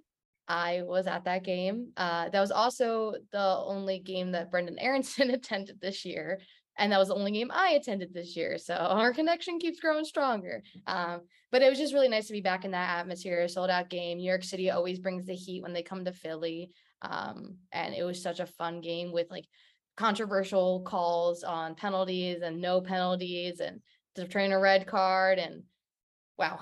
I 0.47 0.81
was 0.83 1.07
at 1.07 1.25
that 1.25 1.43
game. 1.43 1.91
Uh, 1.95 2.29
that 2.29 2.41
was 2.41 2.51
also 2.51 3.13
the 3.31 3.57
only 3.65 3.99
game 3.99 4.31
that 4.31 4.51
Brendan 4.51 4.79
Aaronson 4.79 5.29
attended 5.31 5.79
this 5.81 6.05
year. 6.05 6.39
And 6.77 6.91
that 6.91 6.97
was 6.97 7.09
the 7.09 7.15
only 7.15 7.31
game 7.31 7.51
I 7.53 7.71
attended 7.71 8.13
this 8.13 8.35
year. 8.35 8.57
So 8.57 8.73
our 8.79 9.13
connection 9.13 9.59
keeps 9.59 9.79
growing 9.79 10.05
stronger. 10.05 10.63
Um, 10.87 11.21
but 11.51 11.61
it 11.61 11.69
was 11.69 11.77
just 11.77 11.93
really 11.93 12.09
nice 12.09 12.27
to 12.27 12.33
be 12.33 12.41
back 12.41 12.65
in 12.65 12.71
that 12.71 12.99
atmosphere, 12.99 13.47
sold 13.47 13.69
out 13.69 13.89
game. 13.89 14.17
New 14.17 14.27
York 14.27 14.43
City 14.43 14.71
always 14.71 14.99
brings 14.99 15.25
the 15.25 15.35
heat 15.35 15.61
when 15.61 15.73
they 15.73 15.83
come 15.83 16.03
to 16.05 16.13
Philly. 16.13 16.71
Um, 17.03 17.57
and 17.71 17.93
it 17.93 18.03
was 18.03 18.23
such 18.23 18.39
a 18.39 18.47
fun 18.47 18.81
game 18.81 19.11
with 19.11 19.29
like 19.29 19.45
controversial 19.95 20.81
calls 20.81 21.43
on 21.43 21.75
penalties 21.75 22.41
and 22.41 22.61
no 22.61 22.81
penalties 22.81 23.59
and 23.59 23.79
the 24.15 24.25
trainer 24.25 24.59
red 24.59 24.87
card 24.87 25.39
and 25.39 25.63
wow. 26.37 26.59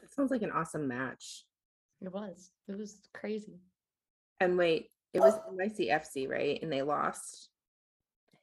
That 0.00 0.10
sounds 0.12 0.30
like 0.30 0.42
an 0.42 0.52
awesome 0.52 0.86
match. 0.86 1.44
It 2.00 2.12
was. 2.12 2.50
It 2.68 2.76
was 2.76 2.96
crazy. 3.12 3.60
And 4.40 4.58
wait, 4.58 4.90
it 5.12 5.20
was 5.20 5.34
NYCFC, 5.52 6.28
right? 6.28 6.60
And 6.62 6.72
they 6.72 6.82
lost. 6.82 7.48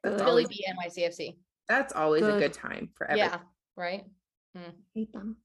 That's 0.03 0.21
Philly 0.21 0.45
beat 0.45 0.65
NYCFC. 0.67 1.36
That's 1.67 1.93
always 1.93 2.24
good. 2.24 2.36
a 2.36 2.39
good 2.39 2.53
time 2.53 2.89
for 2.95 3.10
everyone. 3.10 3.31
Yeah, 3.31 3.39
right. 3.75 4.05
Mm. 4.57 4.74
Hate 4.95 5.13
them. 5.13 5.38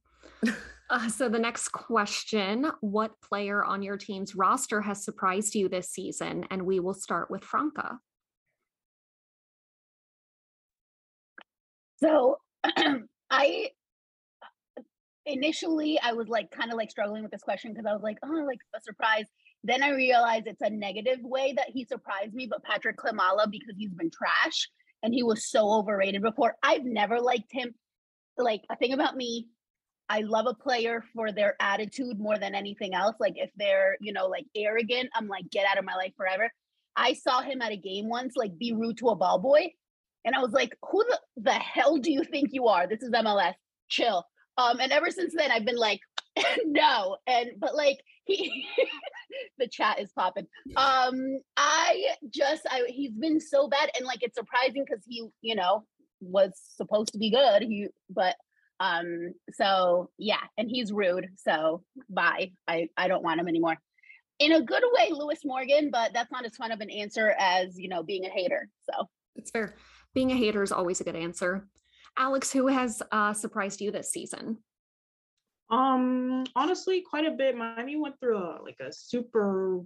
Uh, 0.89 1.09
so 1.09 1.29
the 1.29 1.39
next 1.39 1.71
question, 1.71 2.71
what 2.81 3.21
player 3.21 3.65
on 3.65 3.83
your 3.83 3.97
team's 3.97 4.37
roster 4.37 4.81
has 4.81 5.05
surprised 5.05 5.55
you 5.55 5.69
this 5.69 5.91
season? 5.91 6.45
And 6.51 6.63
we 6.63 6.79
will 6.79 6.95
start 6.95 7.29
with 7.29 7.43
Franca. 7.43 7.99
So 11.99 12.39
I 13.31 13.71
initially 15.25 15.99
I 16.01 16.13
was 16.13 16.29
like 16.29 16.51
kind 16.51 16.71
of 16.71 16.77
like 16.77 16.91
struggling 16.91 17.23
with 17.23 17.33
this 17.33 17.43
question 17.43 17.73
because 17.73 17.87
I 17.87 17.93
was 17.93 18.03
like, 18.03 18.19
oh, 18.25 18.45
like 18.47 18.61
a 18.75 18.81
surprise. 18.81 19.25
Then 19.65 19.83
I 19.83 19.91
realized 19.91 20.47
it's 20.47 20.63
a 20.63 20.71
negative 20.71 21.19
way 21.23 21.53
that 21.57 21.71
he 21.73 21.85
surprised 21.85 22.33
me, 22.33 22.47
but 22.49 22.63
Patrick 22.63 22.97
Klimala 22.97 23.51
because 23.51 23.75
he's 23.77 23.93
been 23.93 24.11
trash 24.11 24.69
and 25.03 25.13
he 25.13 25.25
was 25.25 25.51
so 25.51 25.73
overrated 25.73 26.23
before. 26.23 26.55
I've 26.63 26.85
never 26.85 27.21
liked 27.21 27.51
him. 27.51 27.75
Like 28.39 28.63
a 28.71 28.77
thing 28.77 28.93
about 28.93 29.17
me, 29.17 29.49
I 30.09 30.21
love 30.21 30.47
a 30.47 30.55
player 30.55 31.03
for 31.15 31.33
their 31.33 31.57
attitude 31.61 32.19
more 32.21 32.39
than 32.39 32.55
anything 32.55 32.95
else. 32.95 33.17
Like 33.19 33.35
if 33.37 33.51
they're, 33.57 33.97
you 34.01 34.13
know, 34.13 34.27
like 34.27 34.47
arrogant, 34.55 35.11
I'm 35.15 35.27
like, 35.27 35.51
get 35.51 35.67
out 35.67 35.79
of 35.79 35.85
my 35.85 35.95
life 35.95 36.13
forever. 36.17 36.51
I 36.97 37.13
saw 37.15 37.43
him 37.43 37.61
at 37.61 37.73
a 37.73 37.77
game 37.77 38.09
once, 38.09 38.35
like 38.37 38.57
be 38.59 38.73
rude 38.73 38.99
to 38.99 39.09
a 39.09 39.17
ball 39.17 39.39
boy. 39.39 39.73
And 40.25 40.35
I 40.35 40.41
was 40.41 40.53
like, 40.53 40.77
who 40.91 41.05
the, 41.05 41.21
the 41.37 41.53
hell 41.53 41.99
do 41.99 42.13
you 42.13 42.25
think 42.25 42.51
you 42.53 42.69
are? 42.69 42.87
This 42.87 43.03
is 43.03 43.11
MLS. 43.11 43.55
Chill. 43.89 44.25
Um, 44.59 44.81
and 44.81 44.93
ever 44.93 45.11
since 45.11 45.35
then, 45.37 45.51
I've 45.51 45.65
been 45.65 45.77
like, 45.77 46.01
no. 46.65 47.17
And 47.27 47.51
but 47.59 47.75
like 47.75 47.99
he 48.25 48.67
the 49.59 49.69
chat 49.69 50.01
is 50.01 50.13
popping. 50.13 50.47
Um, 50.77 51.41
I 51.57 52.15
just 52.31 52.63
I 52.71 52.85
he's 52.89 53.13
been 53.13 53.41
so 53.41 53.69
bad, 53.69 53.91
and 53.97 54.07
like 54.07 54.23
it's 54.23 54.37
surprising 54.37 54.85
because 54.87 55.05
he, 55.07 55.29
you 55.43 55.55
know, 55.55 55.85
was 56.21 56.53
supposed 56.77 57.13
to 57.13 57.19
be 57.19 57.31
good. 57.31 57.63
He 57.63 57.89
but 58.11 58.37
um, 58.81 59.33
so 59.53 60.11
yeah, 60.19 60.41
and 60.59 60.69
he's 60.69 60.93
rude. 60.93 61.29
So 61.37 61.83
bye. 62.09 62.53
I 62.69 62.89
I 62.97 63.09
don't 63.09 63.23
want 63.23 63.41
him 63.41 63.49
anymore. 63.49 63.77
In 64.39 64.53
a 64.53 64.61
good 64.61 64.83
way, 64.93 65.11
Lewis 65.13 65.41
Morgan, 65.45 65.91
but 65.91 66.13
that's 66.13 66.31
not 66.31 66.45
as 66.45 66.57
fun 66.57 66.73
of 66.73 66.81
an 66.81 66.91
answer 66.91 67.35
as 67.39 67.79
you 67.79 67.89
know 67.89 68.03
being 68.03 68.27
a 68.27 68.31
hater. 68.31 68.69
So 68.91 69.09
it's 69.35 69.51
fair. 69.51 69.75
Being 70.15 70.33
a 70.33 70.37
hater 70.37 70.63
is 70.63 70.73
always 70.73 71.01
a 71.01 71.05
good 71.05 71.17
answer. 71.17 71.69
Alex, 72.19 72.51
who 72.51 72.67
has 72.69 73.03
uh, 73.13 73.33
surprised 73.35 73.81
you 73.81 73.91
this 73.91 74.11
season? 74.11 74.59
Um, 75.71 76.45
honestly, 76.55 77.03
quite 77.03 77.27
a 77.27 77.33
bit. 77.33 77.57
Miami 77.57 77.97
went 77.97 78.19
through 78.21 78.39
a 78.39 78.59
like 78.63 78.79
a 78.81 78.93
super 78.93 79.81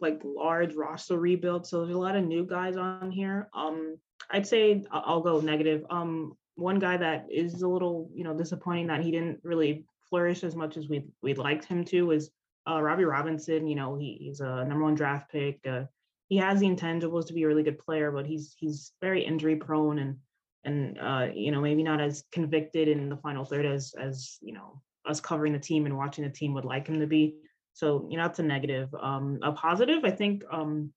like 0.00 0.20
large 0.24 0.74
roster 0.74 1.18
rebuild, 1.18 1.66
so 1.66 1.80
there's 1.80 1.94
a 1.94 1.98
lot 1.98 2.16
of 2.16 2.24
new 2.24 2.46
guys 2.46 2.76
on 2.76 3.10
here. 3.10 3.48
Um, 3.54 3.96
I'd 4.30 4.46
say 4.46 4.84
I'll 4.90 5.22
go 5.22 5.40
negative. 5.40 5.84
Um, 5.90 6.34
one 6.58 6.78
guy 6.78 6.96
that 6.96 7.26
is 7.30 7.62
a 7.62 7.68
little 7.68 8.10
you 8.14 8.24
know 8.24 8.36
disappointing 8.36 8.86
that 8.88 9.02
he 9.02 9.10
didn't 9.10 9.40
really 9.42 9.84
flourish 10.08 10.44
as 10.44 10.56
much 10.56 10.76
as 10.76 10.88
we 10.88 11.04
we'd 11.22 11.38
liked 11.38 11.64
him 11.64 11.84
to 11.84 12.10
is 12.10 12.30
uh, 12.68 12.80
Robbie 12.82 13.04
Robinson. 13.04 13.66
You 13.66 13.76
know, 13.76 13.96
he, 13.96 14.18
he's 14.20 14.40
a 14.40 14.64
number 14.64 14.84
one 14.84 14.94
draft 14.94 15.30
pick. 15.30 15.60
Uh, 15.66 15.84
he 16.28 16.36
has 16.36 16.60
the 16.60 16.66
intangibles 16.66 17.26
to 17.26 17.32
be 17.32 17.44
a 17.44 17.46
really 17.46 17.62
good 17.62 17.78
player, 17.78 18.10
but 18.10 18.26
he's 18.26 18.54
he's 18.58 18.92
very 19.00 19.24
injury 19.24 19.56
prone 19.56 19.98
and 19.98 20.16
and 20.64 20.98
uh, 20.98 21.28
you 21.34 21.50
know 21.50 21.60
maybe 21.60 21.82
not 21.82 22.00
as 22.00 22.24
convicted 22.32 22.88
in 22.88 23.08
the 23.08 23.16
final 23.16 23.44
third 23.44 23.64
as 23.64 23.94
as 23.98 24.38
you 24.40 24.52
know 24.52 24.82
us 25.08 25.20
covering 25.20 25.52
the 25.52 25.58
team 25.58 25.86
and 25.86 25.96
watching 25.96 26.24
the 26.24 26.30
team 26.30 26.54
would 26.54 26.64
like 26.64 26.86
him 26.86 27.00
to 27.00 27.06
be. 27.06 27.36
So, 27.72 28.06
you 28.10 28.16
know, 28.16 28.24
that's 28.24 28.38
a 28.38 28.42
negative. 28.42 28.94
Um, 29.00 29.38
a 29.42 29.52
positive, 29.52 30.04
I 30.04 30.10
think 30.10 30.42
um, 30.50 30.92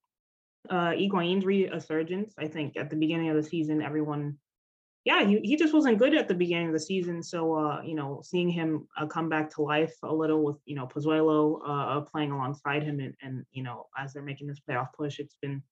uh, 0.70 0.92
Higuain's 0.92 1.46
resurgence. 1.46 2.34
I 2.38 2.48
think 2.48 2.76
at 2.78 2.90
the 2.90 2.96
beginning 2.96 3.30
of 3.30 3.36
the 3.36 3.44
season, 3.44 3.82
everyone, 3.82 4.38
yeah, 5.04 5.26
he, 5.26 5.40
he 5.40 5.56
just 5.56 5.74
wasn't 5.74 5.98
good 5.98 6.14
at 6.14 6.28
the 6.28 6.34
beginning 6.34 6.68
of 6.68 6.74
the 6.74 6.80
season. 6.80 7.24
So, 7.24 7.56
uh, 7.56 7.82
you 7.82 7.96
know, 7.96 8.22
seeing 8.24 8.50
him 8.50 8.88
uh, 8.98 9.08
come 9.08 9.30
back 9.30 9.50
to 9.56 9.64
life 9.64 9.96
a 10.04 10.14
little 10.14 10.44
with, 10.44 10.58
you 10.66 10.76
know, 10.76 10.86
Pozuelo 10.86 11.60
uh, 11.66 12.02
playing 12.02 12.32
alongside 12.32 12.84
him 12.84 13.00
and, 13.00 13.16
and, 13.22 13.44
you 13.52 13.64
know, 13.64 13.88
as 13.98 14.14
they're 14.14 14.22
making 14.22 14.48
this 14.48 14.60
playoff 14.60 14.94
push, 14.94 15.18
it's 15.18 15.38
been 15.42 15.64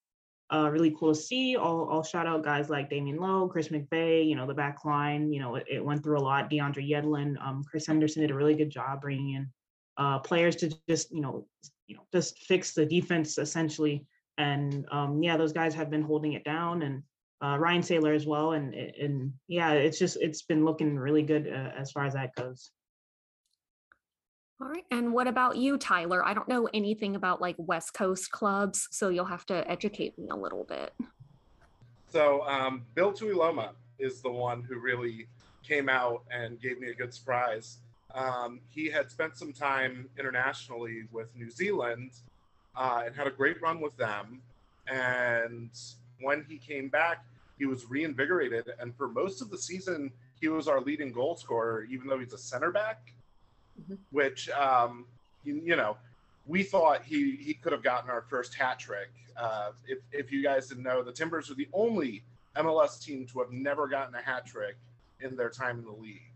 uh, 0.52 0.68
really 0.72 0.96
cool 1.00 1.14
to 1.14 1.20
see. 1.20 1.56
I'll, 1.56 1.88
I'll 1.92 2.04
shout 2.04 2.26
out 2.26 2.44
guys 2.44 2.72
like 2.72 2.90
Damion 2.90 3.20
Lowe, 3.20 3.48
Chris 3.48 3.68
McVey, 3.68 4.28
you 4.28 4.36
know, 4.36 4.48
the 4.48 4.54
back 4.56 4.84
line, 4.84 5.32
you 5.32 5.40
know, 5.40 5.56
it, 5.56 5.66
it 5.70 5.86
went 5.86 6.04
through 6.04 6.18
a 6.18 6.22
lot. 6.22 6.50
DeAndre 6.50 6.90
Yedlin, 6.90 7.36
um, 7.40 7.64
Chris 7.70 7.86
Henderson 7.86 8.24
did 8.24 8.32
a 8.32 8.36
really 8.36 8.56
good 8.56 8.72
job 8.72 9.02
bringing 9.02 9.36
in 9.36 9.48
uh, 9.98 10.18
players 10.18 10.56
to 10.56 10.74
just, 10.90 11.12
you 11.12 11.22
know, 11.22 11.46
you 11.86 11.96
know, 11.96 12.04
just 12.12 12.40
fix 12.40 12.74
the 12.74 12.86
defense 12.86 13.38
essentially. 13.38 14.08
And 14.40 14.88
um, 14.92 15.22
yeah, 15.22 15.38
those 15.38 15.54
guys 15.54 15.76
have 15.76 15.92
been 15.92 16.02
holding 16.02 16.34
it 16.34 16.44
down 16.44 16.82
and 16.82 17.04
uh, 17.42 17.58
Ryan 17.60 17.84
Sailor 17.84 18.14
as 18.14 18.26
well. 18.26 18.54
And, 18.54 18.74
and 18.74 19.34
yeah, 19.48 19.72
it's 19.72 20.00
just, 20.00 20.18
it's 20.22 20.42
been 20.42 20.66
looking 20.66 20.98
really 20.98 21.24
good 21.24 21.48
uh, 21.48 21.72
as 21.78 21.92
far 21.92 22.06
as 22.06 22.14
that 22.14 22.36
goes. 22.36 22.72
All 24.62 24.68
right. 24.68 24.84
And 24.92 25.14
what 25.14 25.28
about 25.28 25.56
you, 25.56 25.78
Tyler? 25.78 26.26
I 26.26 26.34
don't 26.34 26.50
know 26.50 26.68
anything 26.74 27.16
about 27.16 27.40
like 27.40 27.56
West 27.58 27.94
Coast 27.94 28.30
clubs, 28.32 28.90
so 28.92 29.08
you'll 29.08 29.24
have 29.26 29.46
to 29.46 29.70
educate 29.72 30.20
me 30.20 30.28
a 30.30 30.36
little 30.36 30.66
bit. 30.66 30.94
So, 32.12 32.46
um, 32.46 32.86
Bill 32.94 33.14
Tuiloma 33.14 33.70
is 34.00 34.22
the 34.22 34.32
one 34.32 34.64
who 34.64 34.80
really 34.80 35.28
came 35.64 35.88
out 35.88 36.24
and 36.32 36.60
gave 36.60 36.80
me 36.80 36.90
a 36.90 36.94
good 36.94 37.14
surprise. 37.14 37.78
Um, 38.14 38.60
he 38.68 38.90
had 38.90 39.10
spent 39.12 39.38
some 39.38 39.54
time 39.54 40.10
internationally 40.18 41.04
with 41.12 41.34
New 41.36 41.50
Zealand 41.50 42.12
uh, 42.76 43.04
and 43.06 43.16
had 43.16 43.28
a 43.28 43.32
great 43.32 43.62
run 43.62 43.80
with 43.80 43.96
them. 43.96 44.42
And 44.88 45.70
when 46.20 46.44
he 46.50 46.58
came 46.58 46.90
back, 46.90 47.24
he 47.60 47.66
was 47.66 47.90
reinvigorated. 47.90 48.72
And 48.80 48.96
for 48.96 49.08
most 49.08 49.42
of 49.42 49.52
the 49.52 49.58
season, 49.58 50.12
he 50.42 50.48
was 50.48 50.68
our 50.68 50.82
leading 50.82 51.12
goal 51.12 51.36
scorer, 51.36 51.84
even 51.84 52.08
though 52.08 52.18
he's 52.18 52.34
a 52.34 52.38
center 52.38 52.72
back 52.72 53.14
mm-hmm. 53.80 53.96
which 54.12 54.50
um, 54.50 55.06
you, 55.44 55.62
you, 55.64 55.76
know 55.76 55.98
we 56.48 56.64
thought 56.64 57.04
he 57.04 57.38
he 57.42 57.54
could 57.54 57.72
have 57.72 57.84
gotten 57.84 58.10
our 58.10 58.22
first 58.22 58.54
hat 58.54 58.80
trick. 58.80 59.10
Uh, 59.38 59.72
if 59.88 60.00
if 60.12 60.32
you 60.32 60.44
guys 60.44 60.68
didn't 60.68 60.84
know, 60.84 61.04
the 61.04 61.12
Timbers 61.12 61.50
are 61.50 61.56
the 61.56 61.68
only 61.74 62.24
MLS 62.56 63.02
team 63.02 63.26
to 63.28 63.40
have 63.40 63.52
never 63.52 63.88
gotten 63.88 64.16
a 64.16 64.22
hat 64.22 64.46
trick 64.46 64.76
in 65.22 65.36
their 65.36 65.50
time 65.50 65.80
in 65.80 65.86
the 65.86 65.92
league, 65.92 66.32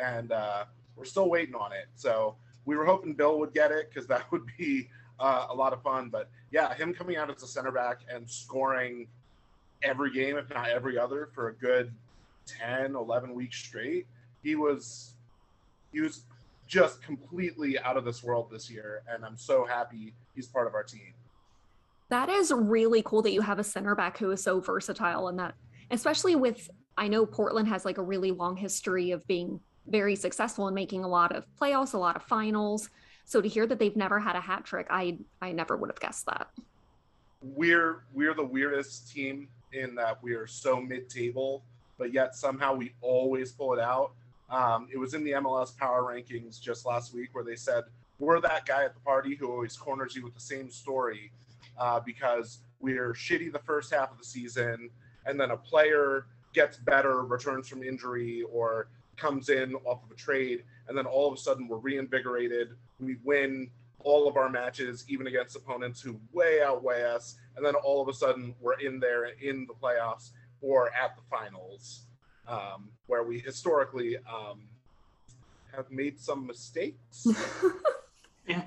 and 0.00 0.32
uh, 0.32 0.64
we're 0.96 1.04
still 1.04 1.28
waiting 1.28 1.54
on 1.54 1.72
it. 1.72 1.86
So 1.94 2.36
we 2.64 2.76
were 2.76 2.84
hoping 2.84 3.14
Bill 3.14 3.38
would 3.38 3.54
get 3.54 3.70
it 3.70 3.88
because 3.88 4.06
that 4.08 4.30
would 4.30 4.46
be 4.58 4.88
uh, 5.18 5.46
a 5.50 5.54
lot 5.54 5.72
of 5.72 5.82
fun. 5.82 6.08
But 6.10 6.30
yeah, 6.50 6.74
him 6.74 6.92
coming 6.92 7.16
out 7.16 7.34
as 7.34 7.42
a 7.42 7.46
center 7.46 7.72
back 7.72 8.00
and 8.12 8.28
scoring 8.28 9.08
every 9.82 10.10
game, 10.10 10.36
if 10.36 10.48
not 10.50 10.68
every 10.68 10.98
other, 10.98 11.28
for 11.34 11.48
a 11.48 11.54
good 11.54 11.92
10, 12.46 12.94
11 12.94 13.34
weeks 13.34 13.58
straight, 13.58 14.06
he 14.42 14.54
was 14.54 15.14
he 15.92 16.00
was 16.00 16.22
just 16.66 17.02
completely 17.02 17.78
out 17.78 17.96
of 17.96 18.04
this 18.04 18.22
world 18.22 18.50
this 18.50 18.70
year. 18.70 19.02
And 19.08 19.24
I'm 19.24 19.36
so 19.36 19.64
happy 19.64 20.14
he's 20.34 20.46
part 20.46 20.66
of 20.66 20.74
our 20.74 20.82
team. 20.82 21.14
That 22.08 22.28
is 22.28 22.52
really 22.52 23.02
cool 23.02 23.22
that 23.22 23.32
you 23.32 23.40
have 23.40 23.58
a 23.58 23.64
center 23.64 23.94
back 23.94 24.18
who 24.18 24.30
is 24.30 24.42
so 24.42 24.60
versatile 24.60 25.28
and 25.28 25.38
that, 25.38 25.54
especially 25.90 26.36
with, 26.36 26.70
I 26.96 27.08
know 27.08 27.26
Portland 27.26 27.68
has 27.68 27.84
like 27.84 27.98
a 27.98 28.02
really 28.02 28.30
long 28.30 28.56
history 28.56 29.10
of 29.10 29.26
being 29.26 29.60
very 29.88 30.16
successful 30.16 30.66
and 30.66 30.74
making 30.74 31.04
a 31.04 31.08
lot 31.08 31.34
of 31.34 31.44
playoffs, 31.60 31.94
a 31.94 31.98
lot 31.98 32.16
of 32.16 32.22
finals. 32.22 32.90
So 33.24 33.40
to 33.40 33.48
hear 33.48 33.66
that 33.66 33.78
they've 33.78 33.96
never 33.96 34.20
had 34.20 34.36
a 34.36 34.40
hat 34.40 34.64
trick, 34.64 34.86
I 34.90 35.18
I 35.40 35.52
never 35.52 35.76
would 35.76 35.90
have 35.90 36.00
guessed 36.00 36.26
that. 36.26 36.48
We're 37.42 38.04
we're 38.12 38.34
the 38.34 38.44
weirdest 38.44 39.12
team 39.12 39.48
in 39.76 39.94
that 39.96 40.22
we 40.22 40.34
are 40.34 40.46
so 40.46 40.80
mid-table, 40.80 41.62
but 41.98 42.12
yet 42.12 42.34
somehow 42.34 42.74
we 42.74 42.92
always 43.00 43.52
pull 43.52 43.74
it 43.74 43.80
out. 43.80 44.12
Um, 44.50 44.88
it 44.92 44.98
was 44.98 45.14
in 45.14 45.24
the 45.24 45.32
MLS 45.32 45.76
Power 45.76 46.02
Rankings 46.02 46.60
just 46.60 46.86
last 46.86 47.14
week 47.14 47.30
where 47.32 47.44
they 47.44 47.56
said 47.56 47.84
we're 48.18 48.40
that 48.40 48.64
guy 48.64 48.84
at 48.84 48.94
the 48.94 49.00
party 49.00 49.34
who 49.34 49.50
always 49.50 49.76
corners 49.76 50.14
you 50.14 50.24
with 50.24 50.34
the 50.34 50.40
same 50.40 50.70
story 50.70 51.30
uh, 51.78 52.00
because 52.00 52.58
we're 52.80 53.12
shitty 53.12 53.52
the 53.52 53.58
first 53.60 53.92
half 53.92 54.10
of 54.10 54.18
the 54.18 54.24
season, 54.24 54.90
and 55.26 55.38
then 55.38 55.50
a 55.50 55.56
player 55.56 56.26
gets 56.54 56.76
better, 56.76 57.24
returns 57.24 57.68
from 57.68 57.82
injury, 57.82 58.42
or 58.50 58.88
comes 59.16 59.48
in 59.48 59.74
off 59.84 60.02
of 60.04 60.10
a 60.10 60.14
trade, 60.14 60.62
and 60.88 60.96
then 60.96 61.06
all 61.06 61.28
of 61.28 61.34
a 61.34 61.40
sudden 61.40 61.68
we're 61.68 61.78
reinvigorated. 61.78 62.70
We 63.00 63.16
win 63.24 63.70
all 64.06 64.28
of 64.28 64.36
our 64.36 64.48
matches, 64.48 65.04
even 65.08 65.26
against 65.26 65.56
opponents 65.56 66.00
who 66.00 66.16
way 66.32 66.62
outweigh 66.62 67.02
us, 67.02 67.34
and 67.56 67.66
then 67.66 67.74
all 67.74 68.00
of 68.00 68.08
a 68.08 68.14
sudden 68.14 68.54
we're 68.60 68.78
in 68.78 69.00
there 69.00 69.24
in 69.42 69.66
the 69.66 69.74
playoffs 69.74 70.30
or 70.60 70.94
at 70.94 71.16
the 71.16 71.22
finals 71.28 72.06
um, 72.46 72.90
where 73.08 73.24
we 73.24 73.40
historically 73.40 74.16
um, 74.18 74.60
have 75.74 75.90
made 75.90 76.20
some 76.20 76.46
mistakes. 76.46 77.26
yeah. 78.46 78.62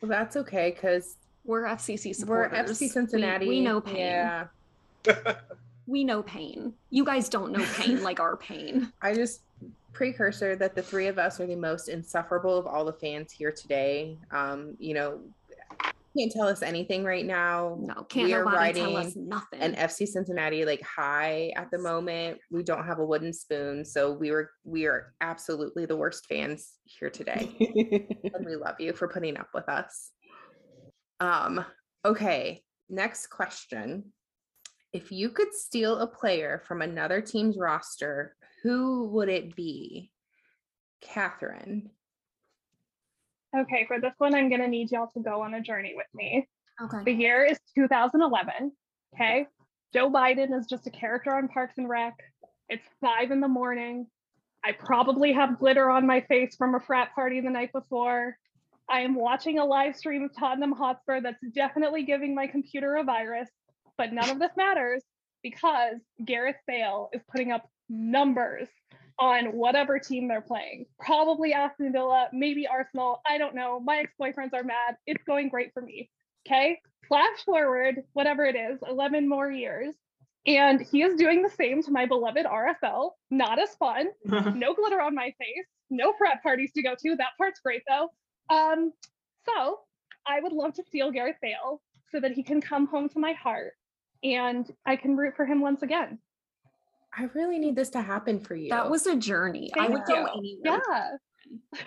Well, 0.00 0.08
that's 0.08 0.36
okay 0.36 0.72
because 0.72 1.16
we're 1.44 1.62
FCC 1.62 2.12
supporters. 2.12 2.50
We're 2.52 2.74
FC 2.74 2.88
Cincinnati. 2.88 3.46
We, 3.46 3.58
we 3.58 3.60
know 3.60 3.80
pain. 3.80 3.96
Yeah. 3.96 4.46
we 5.86 6.02
know 6.02 6.20
pain. 6.24 6.74
You 6.90 7.04
guys 7.04 7.28
don't 7.28 7.52
know 7.52 7.64
pain 7.76 8.02
like 8.02 8.18
our 8.18 8.36
pain. 8.36 8.92
I 9.02 9.14
just 9.14 9.42
precursor 9.92 10.56
that 10.56 10.74
the 10.74 10.82
three 10.82 11.06
of 11.06 11.18
us 11.18 11.40
are 11.40 11.46
the 11.46 11.56
most 11.56 11.88
insufferable 11.88 12.56
of 12.56 12.66
all 12.66 12.84
the 12.84 12.92
fans 12.92 13.32
here 13.32 13.52
today. 13.52 14.18
Um, 14.30 14.76
you 14.78 14.94
know, 14.94 15.20
can't 16.16 16.30
tell 16.30 16.46
us 16.46 16.62
anything 16.62 17.04
right 17.04 17.24
now. 17.24 17.78
No, 17.80 18.04
can't 18.04 18.26
we 18.26 18.34
are 18.34 18.44
writing 18.44 18.84
tell 18.84 18.96
us 18.98 19.16
nothing. 19.16 19.60
An 19.60 19.74
FC 19.74 20.06
Cincinnati 20.06 20.64
like 20.64 20.82
high 20.82 21.52
at 21.56 21.70
the 21.70 21.78
moment. 21.78 22.38
We 22.50 22.62
don't 22.62 22.84
have 22.84 22.98
a 22.98 23.04
wooden 23.04 23.32
spoon, 23.32 23.84
so 23.84 24.12
we 24.12 24.30
were 24.30 24.50
we 24.64 24.86
are 24.86 25.14
absolutely 25.22 25.86
the 25.86 25.96
worst 25.96 26.26
fans 26.26 26.74
here 26.84 27.08
today. 27.08 27.54
and 28.34 28.44
we 28.44 28.56
love 28.56 28.76
you 28.78 28.92
for 28.92 29.08
putting 29.08 29.38
up 29.38 29.48
with 29.54 29.68
us. 29.68 30.10
Um, 31.20 31.64
okay, 32.04 32.62
next 32.90 33.28
question. 33.28 34.12
If 34.92 35.10
you 35.10 35.30
could 35.30 35.54
steal 35.54 35.98
a 35.98 36.06
player 36.06 36.62
from 36.66 36.82
another 36.82 37.22
team's 37.22 37.56
roster, 37.56 38.36
who 38.62 39.08
would 39.08 39.28
it 39.28 39.56
be? 39.56 40.10
Catherine. 41.00 41.90
Okay, 43.56 43.84
for 43.86 44.00
this 44.00 44.14
one, 44.18 44.34
I'm 44.34 44.48
going 44.48 44.62
to 44.62 44.68
need 44.68 44.90
y'all 44.90 45.10
to 45.14 45.20
go 45.20 45.42
on 45.42 45.54
a 45.54 45.60
journey 45.60 45.94
with 45.96 46.06
me. 46.14 46.48
Okay. 46.80 47.04
The 47.04 47.12
year 47.12 47.44
is 47.44 47.58
2011. 47.74 48.72
Okay. 49.14 49.46
Joe 49.92 50.10
Biden 50.10 50.58
is 50.58 50.66
just 50.66 50.86
a 50.86 50.90
character 50.90 51.34
on 51.34 51.48
Parks 51.48 51.76
and 51.76 51.88
Rec. 51.88 52.14
It's 52.68 52.86
five 53.00 53.30
in 53.30 53.40
the 53.40 53.48
morning. 53.48 54.06
I 54.64 54.72
probably 54.72 55.32
have 55.32 55.58
glitter 55.58 55.90
on 55.90 56.06
my 56.06 56.22
face 56.22 56.56
from 56.56 56.74
a 56.74 56.80
frat 56.80 57.14
party 57.14 57.40
the 57.40 57.50
night 57.50 57.72
before. 57.72 58.38
I 58.88 59.00
am 59.00 59.14
watching 59.14 59.58
a 59.58 59.64
live 59.64 59.96
stream 59.96 60.22
of 60.22 60.36
Tottenham 60.36 60.72
Hotspur 60.72 61.20
that's 61.20 61.44
definitely 61.54 62.04
giving 62.04 62.34
my 62.34 62.46
computer 62.46 62.96
a 62.96 63.04
virus, 63.04 63.48
but 63.98 64.12
none 64.12 64.30
of 64.30 64.38
this 64.38 64.52
matters 64.56 65.02
because 65.42 65.96
Gareth 66.24 66.56
Bale 66.66 67.10
is 67.12 67.22
putting 67.30 67.52
up 67.52 67.68
numbers 67.88 68.68
on 69.18 69.46
whatever 69.52 69.98
team 69.98 70.28
they're 70.28 70.40
playing. 70.40 70.86
Probably 70.98 71.52
Aston 71.52 71.92
Villa, 71.92 72.28
maybe 72.32 72.66
Arsenal. 72.66 73.20
I 73.26 73.38
don't 73.38 73.54
know. 73.54 73.78
My 73.80 73.98
ex 73.98 74.12
boyfriends 74.20 74.54
are 74.54 74.64
mad. 74.64 74.96
It's 75.06 75.22
going 75.24 75.48
great 75.48 75.72
for 75.72 75.82
me. 75.82 76.10
Okay. 76.46 76.80
Flash 77.06 77.44
forward, 77.44 78.02
whatever 78.14 78.44
it 78.44 78.56
is, 78.56 78.78
11 78.88 79.28
more 79.28 79.50
years. 79.50 79.94
And 80.46 80.80
he 80.80 81.02
is 81.02 81.14
doing 81.16 81.42
the 81.42 81.50
same 81.50 81.82
to 81.84 81.92
my 81.92 82.06
beloved 82.06 82.46
RSL. 82.46 83.10
Not 83.30 83.60
as 83.60 83.74
fun. 83.76 84.08
no 84.24 84.74
glitter 84.74 85.00
on 85.00 85.14
my 85.14 85.32
face. 85.38 85.66
No 85.90 86.14
frat 86.18 86.42
parties 86.42 86.72
to 86.74 86.82
go 86.82 86.94
to. 86.98 87.16
That 87.16 87.36
part's 87.38 87.60
great 87.60 87.82
though. 87.88 88.08
Um, 88.54 88.92
so 89.46 89.80
I 90.26 90.40
would 90.40 90.52
love 90.52 90.74
to 90.74 90.84
steal 90.84 91.10
Gareth 91.10 91.36
Bale 91.40 91.80
so 92.10 92.20
that 92.20 92.32
he 92.32 92.42
can 92.42 92.60
come 92.60 92.86
home 92.86 93.08
to 93.10 93.18
my 93.18 93.32
heart 93.32 93.72
and 94.22 94.68
I 94.86 94.96
can 94.96 95.16
root 95.16 95.34
for 95.36 95.44
him 95.44 95.60
once 95.60 95.82
again. 95.82 96.18
I 97.16 97.28
really 97.34 97.58
need 97.58 97.76
this 97.76 97.90
to 97.90 98.00
happen 98.00 98.40
for 98.40 98.54
you. 98.54 98.70
That 98.70 98.90
was 98.90 99.06
a 99.06 99.16
journey. 99.16 99.70
Thank 99.74 99.90
I 99.90 99.92
would 99.92 100.02
you. 100.08 100.14
go 100.14 100.26
anywhere. 100.36 100.80
Yeah, 100.80 101.80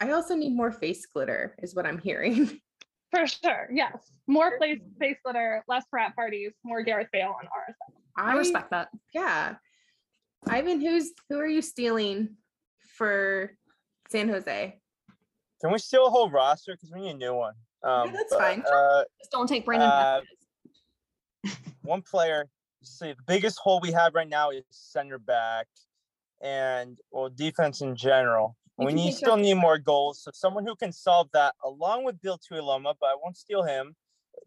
I 0.00 0.10
also 0.12 0.34
need 0.34 0.54
more 0.54 0.70
face 0.70 1.06
glitter, 1.06 1.56
is 1.62 1.74
what 1.74 1.86
I'm 1.86 1.98
hearing. 1.98 2.60
for 3.10 3.26
sure. 3.26 3.68
Yes. 3.72 4.10
More 4.26 4.58
face, 4.60 4.80
face 5.00 5.16
glitter, 5.24 5.62
less 5.68 5.84
frat 5.90 6.14
parties, 6.14 6.52
more 6.64 6.82
Gareth 6.82 7.08
Bale 7.12 7.34
on 7.38 7.46
RSL. 7.46 7.94
I 8.16 8.34
respect 8.34 8.70
that. 8.70 8.88
Yeah. 9.12 9.56
Ivan, 10.48 10.80
who's 10.80 11.12
who 11.28 11.38
are 11.38 11.46
you 11.46 11.62
stealing 11.62 12.36
for 12.96 13.52
San 14.10 14.28
Jose? 14.28 14.76
Can 15.60 15.72
we 15.72 15.78
steal 15.78 16.06
a 16.06 16.10
whole 16.10 16.30
roster? 16.30 16.72
Because 16.74 16.90
we 16.92 17.02
need 17.02 17.10
a 17.10 17.14
new 17.14 17.34
one. 17.34 17.54
Um, 17.84 18.12
that's 18.12 18.30
but, 18.30 18.40
fine. 18.40 18.62
Uh, 18.62 19.04
Just 19.20 19.30
don't 19.30 19.46
take 19.46 19.64
Brandon. 19.64 19.88
Uh, 19.88 20.20
one 21.82 22.02
player. 22.02 22.48
See, 22.82 23.12
the 23.12 23.22
biggest 23.26 23.58
hole 23.58 23.80
we 23.80 23.92
have 23.92 24.14
right 24.14 24.28
now 24.28 24.50
is 24.50 24.64
center 24.70 25.18
back, 25.18 25.66
and 26.40 26.98
well, 27.10 27.28
defense 27.28 27.80
in 27.80 27.96
general. 27.96 28.56
You 28.78 28.86
we 28.86 28.92
need 28.92 29.12
still 29.12 29.36
need 29.36 29.54
more 29.54 29.78
goals. 29.78 30.22
So 30.22 30.30
someone 30.34 30.66
who 30.66 30.74
can 30.74 30.92
solve 30.92 31.28
that, 31.32 31.54
along 31.64 32.04
with 32.04 32.20
Bill 32.20 32.38
Tuiloma, 32.38 32.94
but 32.98 33.06
I 33.06 33.16
won't 33.22 33.36
steal 33.36 33.62
him, 33.62 33.94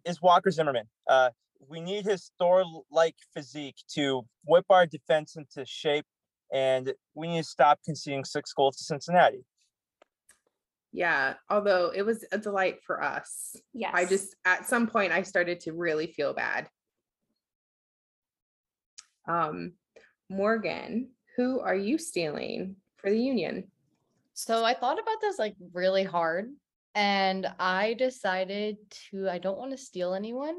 is 0.04 0.22
Walker 0.22 0.52
Zimmerman. 0.52 0.88
Uh, 1.10 1.30
we 1.70 1.80
need 1.80 2.06
his 2.06 2.32
Thor-like 2.38 3.16
physique 3.34 3.78
to 3.94 4.24
whip 4.44 4.66
our 4.70 4.86
defense 4.86 5.36
into 5.36 5.66
shape, 5.66 6.06
and 6.52 6.94
we 7.14 7.28
need 7.28 7.44
to 7.44 7.48
stop 7.48 7.80
conceding 7.86 8.26
six 8.26 8.52
goals 8.54 8.78
to 8.78 8.84
Cincinnati. 8.84 9.46
Yeah, 10.92 11.34
although 11.50 11.92
it 11.94 12.04
was 12.04 12.26
a 12.32 12.38
delight 12.38 12.80
for 12.86 13.04
us. 13.04 13.56
Yes. 13.74 13.92
I 13.94 14.06
just 14.06 14.36
at 14.46 14.66
some 14.66 14.88
point 14.88 15.12
I 15.12 15.24
started 15.24 15.60
to 15.62 15.74
really 15.74 16.08
feel 16.08 16.34
bad. 16.34 16.70
Um 19.28 19.74
Morgan, 20.30 21.10
who 21.36 21.60
are 21.60 21.76
you 21.76 21.98
stealing 21.98 22.76
for 22.98 23.10
the 23.10 23.20
union? 23.20 23.66
So 24.34 24.66
I 24.66 24.74
thought 24.74 25.00
about 25.00 25.22
this 25.22 25.40
like 25.40 25.56
really 25.74 26.04
hard 26.04 26.52
and 26.94 27.48
I 27.60 27.94
decided 27.94 28.78
to 29.12 29.30
I 29.30 29.38
don't 29.38 29.58
want 29.58 29.72
to 29.72 29.78
steal 29.78 30.14
anyone 30.14 30.56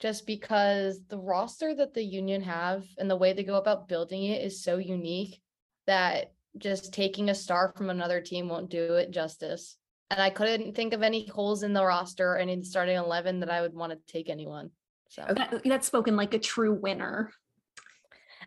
just 0.00 0.26
because 0.26 1.00
the 1.08 1.18
roster 1.18 1.74
that 1.74 1.94
the 1.94 2.02
union 2.02 2.42
have 2.42 2.84
and 2.98 3.08
the 3.08 3.16
way 3.16 3.32
they 3.32 3.44
go 3.44 3.54
about 3.54 3.88
building 3.88 4.24
it 4.24 4.44
is 4.44 4.62
so 4.62 4.78
unique 4.78 5.40
that 5.86 6.32
just 6.58 6.92
taking 6.92 7.30
a 7.30 7.34
star 7.34 7.72
from 7.76 7.88
another 7.88 8.20
team 8.20 8.48
won't 8.48 8.68
do 8.68 8.94
it 8.94 9.10
justice. 9.10 9.76
And 10.10 10.20
I 10.20 10.28
couldn't 10.28 10.74
think 10.74 10.92
of 10.92 11.02
any 11.02 11.26
holes 11.28 11.62
in 11.62 11.72
the 11.72 11.84
roster 11.84 12.34
and 12.34 12.50
in 12.50 12.62
starting 12.62 12.96
11 12.96 13.40
that 13.40 13.50
I 13.50 13.62
would 13.62 13.74
want 13.74 13.92
to 13.92 14.12
take 14.12 14.28
anyone. 14.28 14.70
So 15.08 15.24
That, 15.28 15.62
that's 15.64 15.86
spoken 15.86 16.16
like 16.16 16.34
a 16.34 16.38
true 16.38 16.74
winner. 16.74 17.30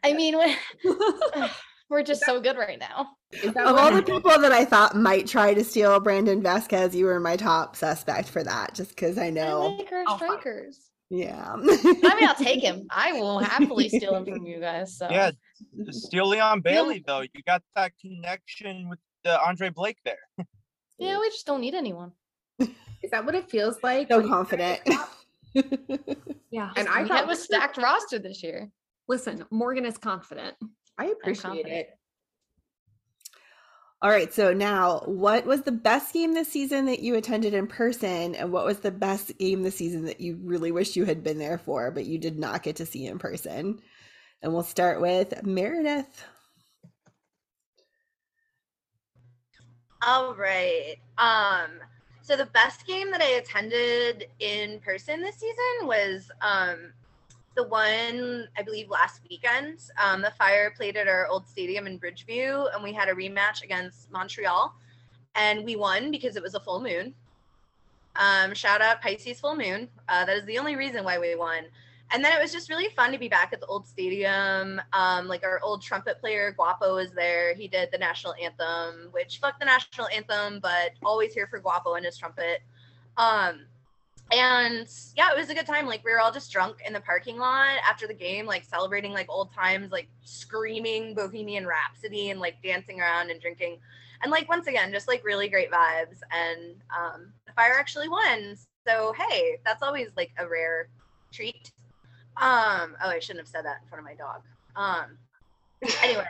I 0.03 0.13
mean, 0.13 0.37
when- 0.37 0.55
we're 1.89 2.03
just 2.03 2.23
so 2.25 2.39
good 2.39 2.57
right 2.57 2.79
now. 2.79 3.09
Of 3.43 3.77
all 3.77 3.91
the 3.91 4.01
people 4.01 4.39
that 4.39 4.51
I 4.51 4.65
thought 4.65 4.95
might 4.95 5.27
try 5.27 5.53
to 5.53 5.63
steal 5.63 5.99
Brandon 5.99 6.41
Vasquez, 6.41 6.95
you 6.95 7.05
were 7.05 7.19
my 7.19 7.35
top 7.35 7.75
suspect 7.75 8.29
for 8.29 8.43
that, 8.43 8.73
just 8.73 8.89
because 8.89 9.17
I 9.17 9.27
I 9.27 9.29
know. 9.29 9.75
like 9.77 9.91
our 9.91 10.17
strikers. 10.17 10.91
Yeah. 11.09 11.53
I 11.53 11.55
mean, 11.57 12.27
I'll 12.27 12.35
take 12.35 12.61
him. 12.61 12.87
I 12.91 13.13
will 13.13 13.39
happily 13.39 13.89
steal 13.89 14.15
him 14.15 14.25
from 14.25 14.45
you 14.45 14.59
guys. 14.59 14.97
So 14.97 15.07
Yeah, 15.09 15.31
steal 15.91 16.27
Leon 16.27 16.61
Bailey 16.61 17.03
though. 17.05 17.21
You 17.21 17.43
got 17.45 17.61
that 17.75 17.93
connection 18.01 18.89
with 18.89 18.99
uh, 19.25 19.37
Andre 19.45 19.69
Blake 19.69 19.97
there. 20.03 20.17
yeah, 20.97 21.19
we 21.19 21.29
just 21.29 21.45
don't 21.45 21.61
need 21.61 21.75
anyone. 21.75 22.11
is 22.59 23.11
that 23.11 23.23
what 23.25 23.35
it 23.35 23.49
feels 23.49 23.77
like? 23.83 24.07
so 24.07 24.27
confident. 24.27 24.81
Yeah. 26.49 26.71
And 26.77 26.87
I 26.87 27.03
we 27.03 27.09
thought 27.09 27.19
have 27.19 27.29
a 27.29 27.35
stacked 27.35 27.77
roster 27.77 28.17
this 28.17 28.41
year. 28.41 28.69
Listen, 29.07 29.45
Morgan 29.51 29.85
is 29.85 29.97
confident. 29.97 30.55
I 30.97 31.05
appreciate 31.05 31.41
confident. 31.41 31.73
it. 31.73 31.89
All 34.01 34.09
right. 34.09 34.31
So 34.33 34.53
now, 34.53 34.99
what 35.05 35.45
was 35.45 35.63
the 35.63 35.71
best 35.71 36.13
game 36.13 36.33
this 36.33 36.49
season 36.49 36.85
that 36.85 36.99
you 36.99 37.15
attended 37.15 37.53
in 37.53 37.65
person? 37.65 38.35
And 38.35 38.51
what 38.51 38.65
was 38.65 38.79
the 38.79 38.91
best 38.91 39.37
game 39.37 39.63
this 39.63 39.77
season 39.77 40.05
that 40.05 40.19
you 40.19 40.39
really 40.43 40.71
wish 40.71 40.95
you 40.95 41.05
had 41.05 41.23
been 41.23 41.39
there 41.39 41.57
for, 41.57 41.91
but 41.91 42.05
you 42.05 42.17
did 42.17 42.37
not 42.37 42.61
get 42.61 42.75
to 42.77 42.85
see 42.85 43.07
in 43.07 43.19
person? 43.19 43.79
And 44.41 44.53
we'll 44.53 44.63
start 44.63 45.01
with 45.01 45.43
Meredith. 45.43 46.23
All 50.05 50.35
right. 50.35 50.97
Um, 51.17 51.79
so 52.21 52.35
the 52.35 52.45
best 52.47 52.85
game 52.85 53.09
that 53.11 53.21
I 53.21 53.37
attended 53.37 54.25
in 54.39 54.79
person 54.81 55.21
this 55.21 55.37
season 55.37 55.87
was 55.87 56.29
um 56.41 56.93
the 57.55 57.63
one 57.63 58.47
I 58.57 58.61
believe 58.63 58.89
last 58.89 59.21
weekend. 59.29 59.79
Um, 60.01 60.21
the 60.21 60.31
Fire 60.31 60.71
played 60.75 60.97
at 60.97 61.07
our 61.07 61.27
old 61.27 61.47
stadium 61.47 61.87
in 61.87 61.99
Bridgeview, 61.99 62.73
and 62.73 62.83
we 62.83 62.93
had 62.93 63.09
a 63.09 63.13
rematch 63.13 63.63
against 63.63 64.11
Montreal, 64.11 64.75
and 65.35 65.63
we 65.63 65.75
won 65.75 66.11
because 66.11 66.35
it 66.35 66.43
was 66.43 66.55
a 66.55 66.59
full 66.59 66.81
moon. 66.81 67.13
Um, 68.15 68.53
shout 68.53 68.81
out 68.81 69.01
Pisces 69.01 69.39
full 69.39 69.55
moon. 69.55 69.89
Uh, 70.07 70.25
that 70.25 70.37
is 70.37 70.45
the 70.45 70.57
only 70.57 70.75
reason 70.75 71.03
why 71.03 71.19
we 71.19 71.35
won. 71.35 71.65
And 72.11 72.23
then 72.23 72.37
it 72.37 72.41
was 72.41 72.51
just 72.51 72.69
really 72.69 72.89
fun 72.93 73.11
to 73.11 73.17
be 73.17 73.27
back 73.27 73.51
at 73.51 73.59
the 73.59 73.65
old 73.65 73.87
stadium. 73.87 74.79
Um, 74.93 75.27
like 75.27 75.43
our 75.43 75.59
old 75.61 75.81
trumpet 75.81 76.19
player 76.19 76.51
Guapo 76.51 76.95
was 76.95 77.11
there. 77.11 77.55
He 77.55 77.67
did 77.67 77.89
the 77.91 77.97
national 77.97 78.35
anthem, 78.41 79.09
which 79.11 79.39
fuck 79.39 79.59
the 79.59 79.65
national 79.65 80.07
anthem, 80.09 80.59
but 80.61 80.91
always 81.03 81.33
here 81.33 81.47
for 81.47 81.59
Guapo 81.59 81.95
and 81.95 82.05
his 82.05 82.17
trumpet. 82.17 82.61
Um, 83.17 83.65
and 84.31 84.87
yeah, 85.15 85.31
it 85.31 85.37
was 85.37 85.49
a 85.49 85.53
good 85.53 85.67
time. 85.67 85.85
Like 85.85 86.03
we 86.03 86.11
were 86.11 86.19
all 86.19 86.31
just 86.31 86.51
drunk 86.51 86.77
in 86.85 86.93
the 86.93 86.99
parking 87.01 87.37
lot 87.37 87.77
after 87.87 88.07
the 88.07 88.13
game, 88.13 88.45
like 88.45 88.63
celebrating 88.63 89.11
like 89.11 89.27
old 89.29 89.53
times, 89.53 89.91
like 89.91 90.07
screaming 90.23 91.13
Bohemian 91.13 91.67
Rhapsody 91.67 92.31
and 92.31 92.39
like 92.39 92.61
dancing 92.63 92.99
around 92.99 93.29
and 93.29 93.39
drinking. 93.39 93.77
And 94.23 94.31
like 94.31 94.49
once 94.49 94.67
again, 94.67 94.91
just 94.91 95.07
like 95.07 95.23
really 95.23 95.47
great 95.47 95.71
vibes. 95.71 96.19
And 96.31 96.75
um, 96.95 97.33
the 97.45 97.53
fire 97.53 97.75
actually 97.77 98.09
won. 98.09 98.55
So 98.87 99.13
hey, 99.17 99.57
that's 99.63 99.83
always 99.83 100.09
like 100.17 100.31
a 100.39 100.47
rare 100.47 100.89
treat. 101.31 101.71
Um, 102.37 102.95
oh, 103.03 103.09
I 103.09 103.19
shouldn't 103.19 103.45
have 103.45 103.47
said 103.47 103.65
that 103.65 103.81
in 103.83 103.89
front 103.89 103.99
of 103.99 104.05
my 104.05 104.15
dog. 104.15 104.41
Um, 104.75 105.17
anyway, 106.03 106.25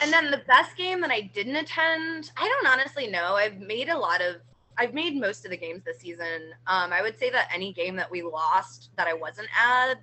and 0.00 0.12
then 0.12 0.30
the 0.30 0.42
best 0.46 0.76
game 0.76 1.00
that 1.00 1.10
I 1.10 1.22
didn't 1.22 1.56
attend, 1.56 2.30
I 2.36 2.46
don't 2.46 2.66
honestly 2.66 3.06
know. 3.06 3.34
I've 3.34 3.58
made 3.58 3.88
a 3.88 3.98
lot 3.98 4.20
of, 4.20 4.36
I've 4.78 4.94
made 4.94 5.18
most 5.18 5.44
of 5.44 5.50
the 5.50 5.56
games 5.56 5.82
this 5.84 5.98
season. 6.00 6.52
Um, 6.66 6.92
I 6.92 7.02
would 7.02 7.18
say 7.18 7.30
that 7.30 7.48
any 7.52 7.72
game 7.72 7.96
that 7.96 8.10
we 8.10 8.22
lost 8.22 8.90
that 8.96 9.06
I 9.06 9.14
wasn't 9.14 9.48
at, 9.58 9.94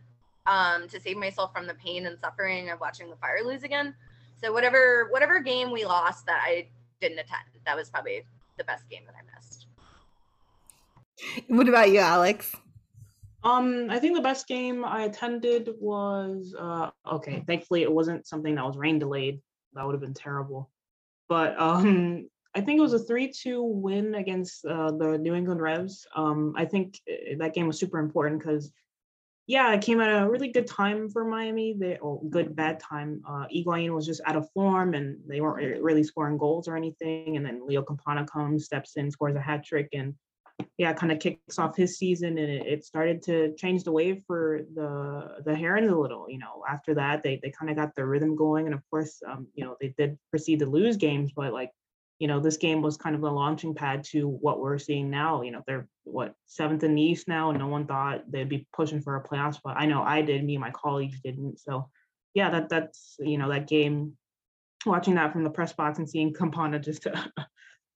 um, 0.45 0.87
to 0.89 0.99
save 0.99 1.17
myself 1.17 1.53
from 1.53 1.67
the 1.67 1.75
pain 1.75 2.05
and 2.05 2.19
suffering 2.19 2.69
of 2.69 2.79
watching 2.79 3.09
the 3.09 3.15
Fire 3.17 3.43
lose 3.43 3.63
again. 3.63 3.95
So 4.41 4.51
whatever, 4.51 5.07
whatever 5.11 5.39
game 5.39 5.71
we 5.71 5.85
lost 5.85 6.25
that 6.25 6.41
I 6.43 6.67
didn't 6.99 7.19
attend, 7.19 7.43
that 7.65 7.75
was 7.75 7.89
probably 7.89 8.23
the 8.57 8.63
best 8.63 8.89
game 8.89 9.03
that 9.05 9.15
I 9.15 9.35
missed. 9.35 9.67
What 11.47 11.69
about 11.69 11.91
you, 11.91 11.99
Alex? 11.99 12.55
Um, 13.43 13.87
I 13.89 13.99
think 13.99 14.15
the 14.15 14.21
best 14.21 14.47
game 14.47 14.85
I 14.85 15.03
attended 15.03 15.69
was 15.79 16.55
uh 16.57 16.91
okay. 17.11 17.43
Thankfully, 17.45 17.83
it 17.83 17.91
wasn't 17.91 18.25
something 18.25 18.55
that 18.55 18.65
was 18.65 18.77
rain 18.77 18.99
delayed. 18.99 19.41
That 19.73 19.85
would 19.85 19.93
have 19.93 20.01
been 20.01 20.13
terrible. 20.13 20.69
But 21.27 21.59
um, 21.59 22.29
I 22.55 22.61
think 22.61 22.77
it 22.77 22.81
was 22.81 22.93
a 22.93 22.99
three-two 22.99 23.63
win 23.63 24.15
against 24.15 24.65
uh, 24.65 24.91
the 24.91 25.17
New 25.17 25.33
England 25.33 25.61
Revs. 25.61 26.05
Um, 26.15 26.53
I 26.55 26.65
think 26.65 26.99
uh, 27.09 27.35
that 27.39 27.53
game 27.53 27.67
was 27.67 27.79
super 27.79 27.99
important 27.99 28.39
because, 28.39 28.71
yeah, 29.47 29.73
it 29.73 29.81
came 29.81 29.99
at 29.99 30.09
a 30.09 30.29
really 30.29 30.51
good 30.51 30.67
time 30.67 31.09
for 31.09 31.25
Miami. 31.25 31.75
They 31.77 31.97
oh, 32.01 32.21
good 32.29 32.55
bad 32.55 32.79
time. 32.79 33.21
Uh, 33.27 33.45
Higuain 33.53 33.93
was 33.93 34.05
just 34.05 34.21
out 34.25 34.35
of 34.35 34.49
form, 34.51 34.93
and 34.93 35.17
they 35.27 35.41
weren't 35.41 35.81
really 35.81 36.03
scoring 36.03 36.37
goals 36.37 36.67
or 36.67 36.77
anything. 36.77 37.37
And 37.37 37.45
then 37.45 37.65
Leo 37.65 37.81
Campana 37.81 38.25
comes, 38.25 38.65
steps 38.65 38.97
in, 38.97 39.09
scores 39.09 39.35
a 39.35 39.41
hat 39.41 39.65
trick, 39.65 39.89
and 39.93 40.13
yeah, 40.77 40.93
kind 40.93 41.11
of 41.11 41.19
kicks 41.19 41.59
off 41.59 41.75
his 41.75 41.97
season, 41.97 42.37
and 42.37 42.49
it, 42.49 42.65
it, 42.65 42.85
started 42.85 43.21
to 43.23 43.53
change 43.55 43.83
the 43.83 43.91
wave 43.91 44.23
for 44.25 44.61
the 44.75 45.41
the 45.45 45.55
Herons 45.55 45.91
a 45.91 45.95
little. 45.95 46.29
You 46.29 46.39
know, 46.39 46.63
after 46.69 46.93
that, 46.95 47.23
they 47.23 47.39
they 47.41 47.51
kind 47.51 47.69
of 47.69 47.75
got 47.75 47.95
their 47.95 48.05
rhythm 48.05 48.35
going, 48.35 48.65
and 48.65 48.75
of 48.75 48.81
course, 48.89 49.21
um, 49.27 49.47
you 49.55 49.65
know, 49.65 49.75
they 49.81 49.93
did 49.97 50.17
proceed 50.29 50.59
to 50.59 50.65
lose 50.65 50.97
games, 50.97 51.31
but 51.35 51.53
like, 51.53 51.71
you 52.23 52.27
know, 52.29 52.39
this 52.39 52.55
game 52.55 52.81
was 52.81 52.95
kind 52.95 53.15
of 53.15 53.21
the 53.21 53.29
launching 53.29 53.75
pad 53.75 54.05
to 54.05 54.29
what 54.29 54.61
we're 54.61 54.77
seeing 54.77 55.09
now. 55.09 55.41
You 55.41 55.51
know, 55.51 55.61
they're 55.67 55.89
what 56.05 56.33
seventh 56.45 56.81
in 56.83 56.95
the 56.95 57.01
East 57.01 57.27
now, 57.27 57.49
and 57.49 57.59
no 57.59 57.67
one 57.67 57.85
thought 57.85 58.23
they'd 58.31 58.47
be 58.47 58.65
pushing 58.71 59.01
for 59.01 59.17
a 59.17 59.27
playoff 59.27 59.55
spot. 59.55 59.75
I 59.77 59.87
know 59.87 60.01
I 60.03 60.21
did, 60.21 60.41
me 60.41 60.55
and 60.55 60.61
my 60.61 60.71
colleagues 60.71 61.19
didn't. 61.19 61.59
So, 61.59 61.89
yeah, 62.33 62.49
that 62.49 62.69
that's 62.69 63.17
you 63.19 63.37
know 63.37 63.49
that 63.49 63.67
game. 63.67 64.13
Watching 64.85 65.15
that 65.15 65.33
from 65.33 65.43
the 65.43 65.49
press 65.49 65.73
box 65.73 65.99
and 65.99 66.09
seeing 66.09 66.33
Campana 66.39 66.79
just 66.79 67.05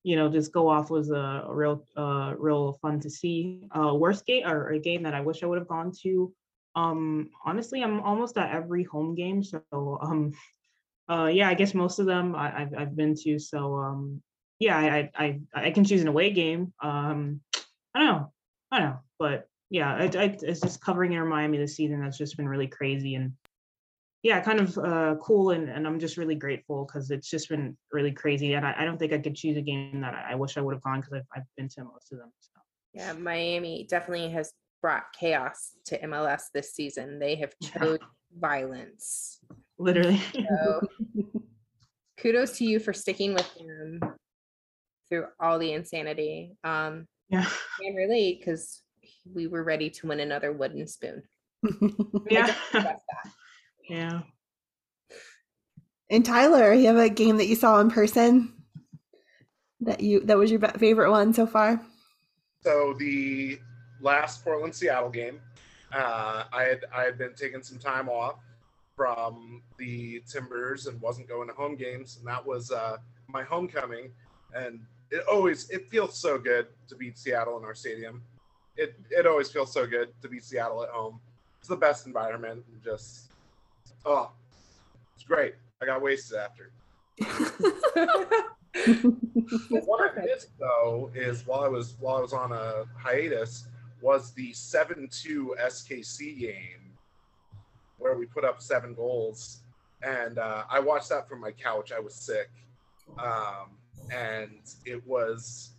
you 0.03 0.17
know, 0.17 0.29
just 0.29 0.51
go 0.51 0.67
off 0.67 0.89
was 0.89 1.09
a, 1.09 1.45
real, 1.47 1.85
uh, 1.95 2.33
real 2.37 2.73
fun 2.81 2.99
to 2.99 3.09
see. 3.09 3.69
Uh, 3.71 3.93
worst 3.93 4.25
game 4.25 4.45
or 4.45 4.71
a 4.71 4.79
game 4.79 5.03
that 5.03 5.13
I 5.13 5.21
wish 5.21 5.41
I 5.41 5.45
would 5.45 5.57
have 5.57 5.69
gone 5.69 5.93
to. 6.03 6.33
Um, 6.75 7.29
honestly, 7.45 7.81
I'm 7.81 8.01
almost 8.01 8.37
at 8.37 8.53
every 8.53 8.83
home 8.83 9.15
game, 9.15 9.41
so 9.41 9.61
um, 9.71 10.33
uh, 11.09 11.29
yeah, 11.31 11.49
I 11.49 11.53
guess 11.53 11.73
most 11.73 11.99
of 11.99 12.05
them 12.05 12.35
I, 12.35 12.49
have 12.49 12.73
I've 12.77 12.95
been 12.95 13.15
to. 13.23 13.39
So 13.39 13.75
um, 13.75 14.21
yeah, 14.59 14.77
I, 14.77 15.09
I 15.15 15.39
I 15.53 15.71
can 15.71 15.83
choose 15.83 16.01
an 16.01 16.07
away 16.07 16.31
game. 16.31 16.73
Um, 16.81 17.41
I 17.95 17.99
don't 17.99 18.07
know, 18.07 18.33
I 18.71 18.79
don't 18.79 18.89
know, 18.89 18.99
but 19.17 19.47
yeah, 19.69 19.93
I, 19.93 20.03
I, 20.03 20.37
it's 20.41 20.61
just 20.61 20.81
covering 20.81 21.13
Inter 21.13 21.25
Miami 21.25 21.57
this 21.57 21.75
season. 21.75 22.01
That's 22.01 22.17
just 22.17 22.37
been 22.37 22.47
really 22.47 22.67
crazy, 22.67 23.15
and 23.15 23.33
yeah, 24.23 24.41
kind 24.41 24.59
of 24.59 24.77
uh, 24.77 25.15
cool. 25.21 25.51
And, 25.51 25.69
and 25.69 25.87
I'm 25.87 25.99
just 25.99 26.17
really 26.17 26.35
grateful 26.35 26.85
because 26.85 27.11
it's 27.11 27.29
just 27.29 27.49
been 27.49 27.77
really 27.91 28.11
crazy. 28.11 28.53
And 28.53 28.65
I, 28.65 28.75
I, 28.79 28.85
don't 28.85 28.97
think 28.97 29.13
I 29.13 29.19
could 29.19 29.35
choose 29.35 29.57
a 29.57 29.61
game 29.61 30.01
that 30.01 30.13
I, 30.13 30.33
I 30.33 30.35
wish 30.35 30.57
I 30.57 30.61
would 30.61 30.73
have 30.73 30.83
gone 30.83 30.99
because 30.99 31.13
I've, 31.13 31.27
I've 31.35 31.43
been 31.55 31.69
to 31.69 31.83
most 31.83 32.11
of 32.11 32.19
them. 32.19 32.31
So. 32.39 32.59
Yeah, 32.93 33.13
Miami 33.13 33.85
definitely 33.89 34.29
has 34.31 34.51
brought 34.81 35.03
chaos 35.17 35.71
to 35.85 35.99
MLS 36.01 36.43
this 36.53 36.73
season. 36.73 37.19
They 37.19 37.35
have 37.35 37.53
chose 37.61 37.99
yeah. 38.01 38.39
violence. 38.39 39.39
Literally. 39.79 40.21
So 40.33 40.81
kudos 42.19 42.57
to 42.57 42.65
you 42.65 42.79
for 42.79 42.93
sticking 42.93 43.33
with 43.33 43.47
them 43.55 43.99
through 45.07 45.27
all 45.39 45.59
the 45.59 45.73
insanity. 45.73 46.57
Um, 46.63 47.07
yeah. 47.29 47.47
can 47.79 47.95
relate 47.95 48.39
because 48.39 48.81
we 49.33 49.47
were 49.47 49.63
ready 49.63 49.89
to 49.91 50.07
win 50.07 50.19
another 50.19 50.51
wooden 50.51 50.87
spoon. 50.87 51.23
yeah. 52.29 52.53
Yeah. 53.89 54.21
And 56.09 56.25
Tyler, 56.25 56.73
you 56.73 56.87
have 56.87 56.97
a 56.97 57.09
game 57.09 57.37
that 57.37 57.47
you 57.47 57.55
saw 57.55 57.79
in 57.79 57.91
person 57.91 58.53
that 59.81 60.01
you 60.01 60.21
that 60.21 60.37
was 60.37 60.51
your 60.51 60.59
favorite 60.59 61.11
one 61.11 61.33
so 61.33 61.45
far? 61.45 61.81
So 62.61 62.95
the 62.97 63.59
last 64.01 64.43
Portland 64.43 64.73
Seattle 64.73 65.09
game, 65.09 65.39
uh, 65.93 66.45
I 66.51 66.63
had 66.63 66.85
I 66.93 67.03
had 67.03 67.17
been 67.17 67.33
taking 67.35 67.61
some 67.61 67.77
time 67.77 68.09
off 68.09 68.39
from 68.97 69.62
the 69.77 70.21
Timbers 70.27 70.88
and 70.88 70.99
wasn't 70.99 71.29
going 71.29 71.47
to 71.47 71.53
home 71.53 71.75
games, 71.75 72.17
and 72.17 72.27
that 72.27 72.45
was 72.45 72.71
uh, 72.71 72.97
my 73.29 73.43
homecoming. 73.43 74.12
And 74.53 74.81
it 75.12 75.23
always 75.31 75.69
it 75.69 75.88
feels 75.89 76.17
so 76.17 76.38
good 76.38 76.67
to 76.89 76.95
beat 76.95 77.17
Seattle 77.17 77.57
in 77.60 77.63
our 77.63 77.75
stadium. 77.75 78.23
It 78.75 78.99
it 79.12 79.27
always 79.27 79.49
feels 79.49 79.71
so 79.71 79.86
good 79.86 80.10
to 80.21 80.27
beat 80.27 80.43
Seattle 80.43 80.83
at 80.83 80.89
home. 80.89 81.19
It's 81.60 81.69
the 81.69 81.77
best 81.77 82.07
environment. 82.07 82.65
And 82.71 82.83
Just 82.83 83.31
Oh, 84.03 84.31
it's 85.15 85.23
great. 85.23 85.53
I 85.81 85.86
got 85.86 86.01
wasted 86.01 86.39
after. 86.39 86.71
what 89.69 90.12
I 90.12 90.21
missed 90.25 90.57
though 90.60 91.12
is 91.13 91.45
while 91.45 91.62
I 91.62 91.67
was 91.67 91.95
while 91.99 92.17
I 92.17 92.21
was 92.21 92.33
on 92.33 92.51
a 92.51 92.86
hiatus 92.97 93.67
was 94.01 94.31
the 94.31 94.53
seven 94.53 95.07
two 95.12 95.55
SKC 95.60 96.39
game 96.39 96.87
where 97.97 98.17
we 98.17 98.25
put 98.25 98.43
up 98.43 98.62
seven 98.62 98.93
goals, 98.93 99.62
and 100.01 100.38
uh, 100.38 100.63
I 100.69 100.79
watched 100.79 101.10
that 101.10 101.27
from 101.27 101.41
my 101.41 101.51
couch. 101.51 101.91
I 101.91 101.99
was 101.99 102.13
sick, 102.13 102.49
um, 103.19 103.77
and 104.13 104.60
it 104.86 105.05
was 105.05 105.71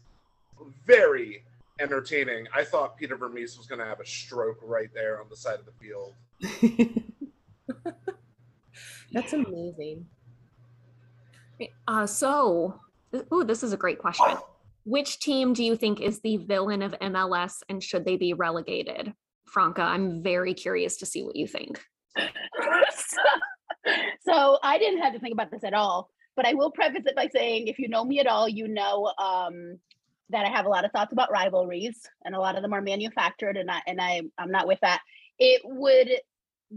very 0.86 1.44
entertaining. 1.80 2.46
I 2.54 2.64
thought 2.64 2.96
Peter 2.96 3.16
Vermes 3.16 3.56
was 3.56 3.66
going 3.66 3.78
to 3.80 3.84
have 3.84 4.00
a 4.00 4.06
stroke 4.06 4.58
right 4.62 4.90
there 4.92 5.20
on 5.20 5.28
the 5.30 5.36
side 5.36 5.58
of 5.58 5.66
the 5.66 5.72
field. 5.72 6.14
That's 9.12 9.32
amazing. 9.32 10.06
Uh, 11.86 12.06
so, 12.06 12.80
oh, 13.30 13.42
this 13.42 13.62
is 13.62 13.72
a 13.72 13.76
great 13.76 13.98
question. 13.98 14.36
Which 14.84 15.20
team 15.20 15.52
do 15.52 15.64
you 15.64 15.76
think 15.76 16.00
is 16.00 16.20
the 16.20 16.38
villain 16.38 16.82
of 16.82 16.92
MLS 17.00 17.62
and 17.68 17.82
should 17.82 18.04
they 18.04 18.16
be 18.16 18.32
relegated? 18.34 19.12
Franca, 19.46 19.82
I'm 19.82 20.22
very 20.22 20.54
curious 20.54 20.98
to 20.98 21.06
see 21.06 21.22
what 21.22 21.36
you 21.36 21.46
think. 21.46 21.80
so, 24.20 24.58
I 24.62 24.78
didn't 24.78 25.02
have 25.02 25.14
to 25.14 25.20
think 25.20 25.32
about 25.32 25.50
this 25.50 25.64
at 25.64 25.74
all, 25.74 26.10
but 26.36 26.46
I 26.46 26.54
will 26.54 26.70
preface 26.70 27.04
it 27.06 27.16
by 27.16 27.28
saying 27.28 27.68
if 27.68 27.78
you 27.78 27.88
know 27.88 28.04
me 28.04 28.20
at 28.20 28.26
all, 28.26 28.48
you 28.48 28.68
know 28.68 29.12
um, 29.18 29.78
that 30.30 30.46
I 30.46 30.50
have 30.50 30.66
a 30.66 30.68
lot 30.68 30.84
of 30.84 30.92
thoughts 30.92 31.12
about 31.12 31.32
rivalries 31.32 31.98
and 32.24 32.34
a 32.34 32.40
lot 32.40 32.56
of 32.56 32.62
them 32.62 32.72
are 32.72 32.82
manufactured 32.82 33.56
and 33.56 33.70
I 33.70 33.80
and 33.86 34.00
I 34.00 34.22
I'm 34.38 34.50
not 34.50 34.66
with 34.66 34.80
that. 34.80 35.00
It 35.38 35.62
would 35.64 36.10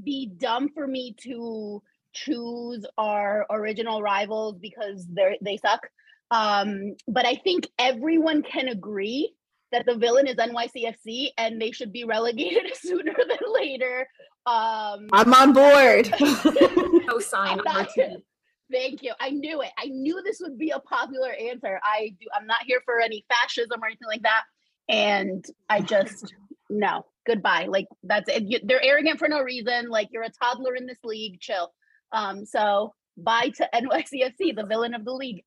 be 0.03 0.31
dumb 0.37 0.69
for 0.69 0.87
me 0.87 1.15
to 1.23 1.81
choose 2.13 2.85
our 2.97 3.45
original 3.49 4.01
rivals 4.01 4.57
because 4.59 5.05
they 5.07 5.37
they 5.41 5.57
suck. 5.57 5.87
Um, 6.29 6.95
but 7.07 7.25
I 7.25 7.35
think 7.35 7.67
everyone 7.77 8.41
can 8.41 8.69
agree 8.69 9.33
that 9.71 9.85
the 9.85 9.95
villain 9.95 10.27
is 10.27 10.35
NYCFC 10.35 11.29
and 11.37 11.61
they 11.61 11.71
should 11.71 11.91
be 11.91 12.03
relegated 12.03 12.71
sooner 12.75 13.13
than 13.13 13.53
later. 13.53 14.07
Um, 14.45 15.07
I'm 15.13 15.33
on 15.33 15.53
board. 15.53 16.13
no 17.07 17.19
sign. 17.19 17.59
on 17.59 17.67
our 17.67 17.85
team. 17.85 18.17
Thank 18.71 19.03
you. 19.03 19.11
I 19.19 19.31
knew 19.31 19.61
it. 19.61 19.71
I 19.77 19.87
knew 19.87 20.21
this 20.23 20.39
would 20.41 20.57
be 20.57 20.69
a 20.69 20.79
popular 20.79 21.31
answer. 21.33 21.79
I 21.83 22.15
do. 22.19 22.27
I'm 22.33 22.47
not 22.47 22.63
here 22.65 22.81
for 22.85 23.01
any 23.01 23.25
fascism 23.29 23.81
or 23.83 23.87
anything 23.87 24.07
like 24.07 24.21
that. 24.23 24.43
And 24.87 25.45
I 25.69 25.81
just 25.81 26.33
no. 26.69 27.05
Goodbye. 27.27 27.67
Like 27.69 27.87
that's 28.01 28.29
it. 28.29 28.65
They're 28.65 28.83
arrogant 28.83 29.19
for 29.19 29.27
no 29.27 29.41
reason. 29.41 29.89
Like 29.89 30.07
you're 30.11 30.23
a 30.23 30.29
toddler 30.29 30.75
in 30.75 30.85
this 30.85 30.99
league. 31.03 31.41
Chill. 31.41 31.71
Um, 32.13 32.45
so 32.45 32.93
bye 33.17 33.51
to 33.57 33.69
NYCFC, 33.75 34.55
the 34.55 34.65
villain 34.65 34.93
of 34.93 35.03
the 35.03 35.13
league. 35.13 35.43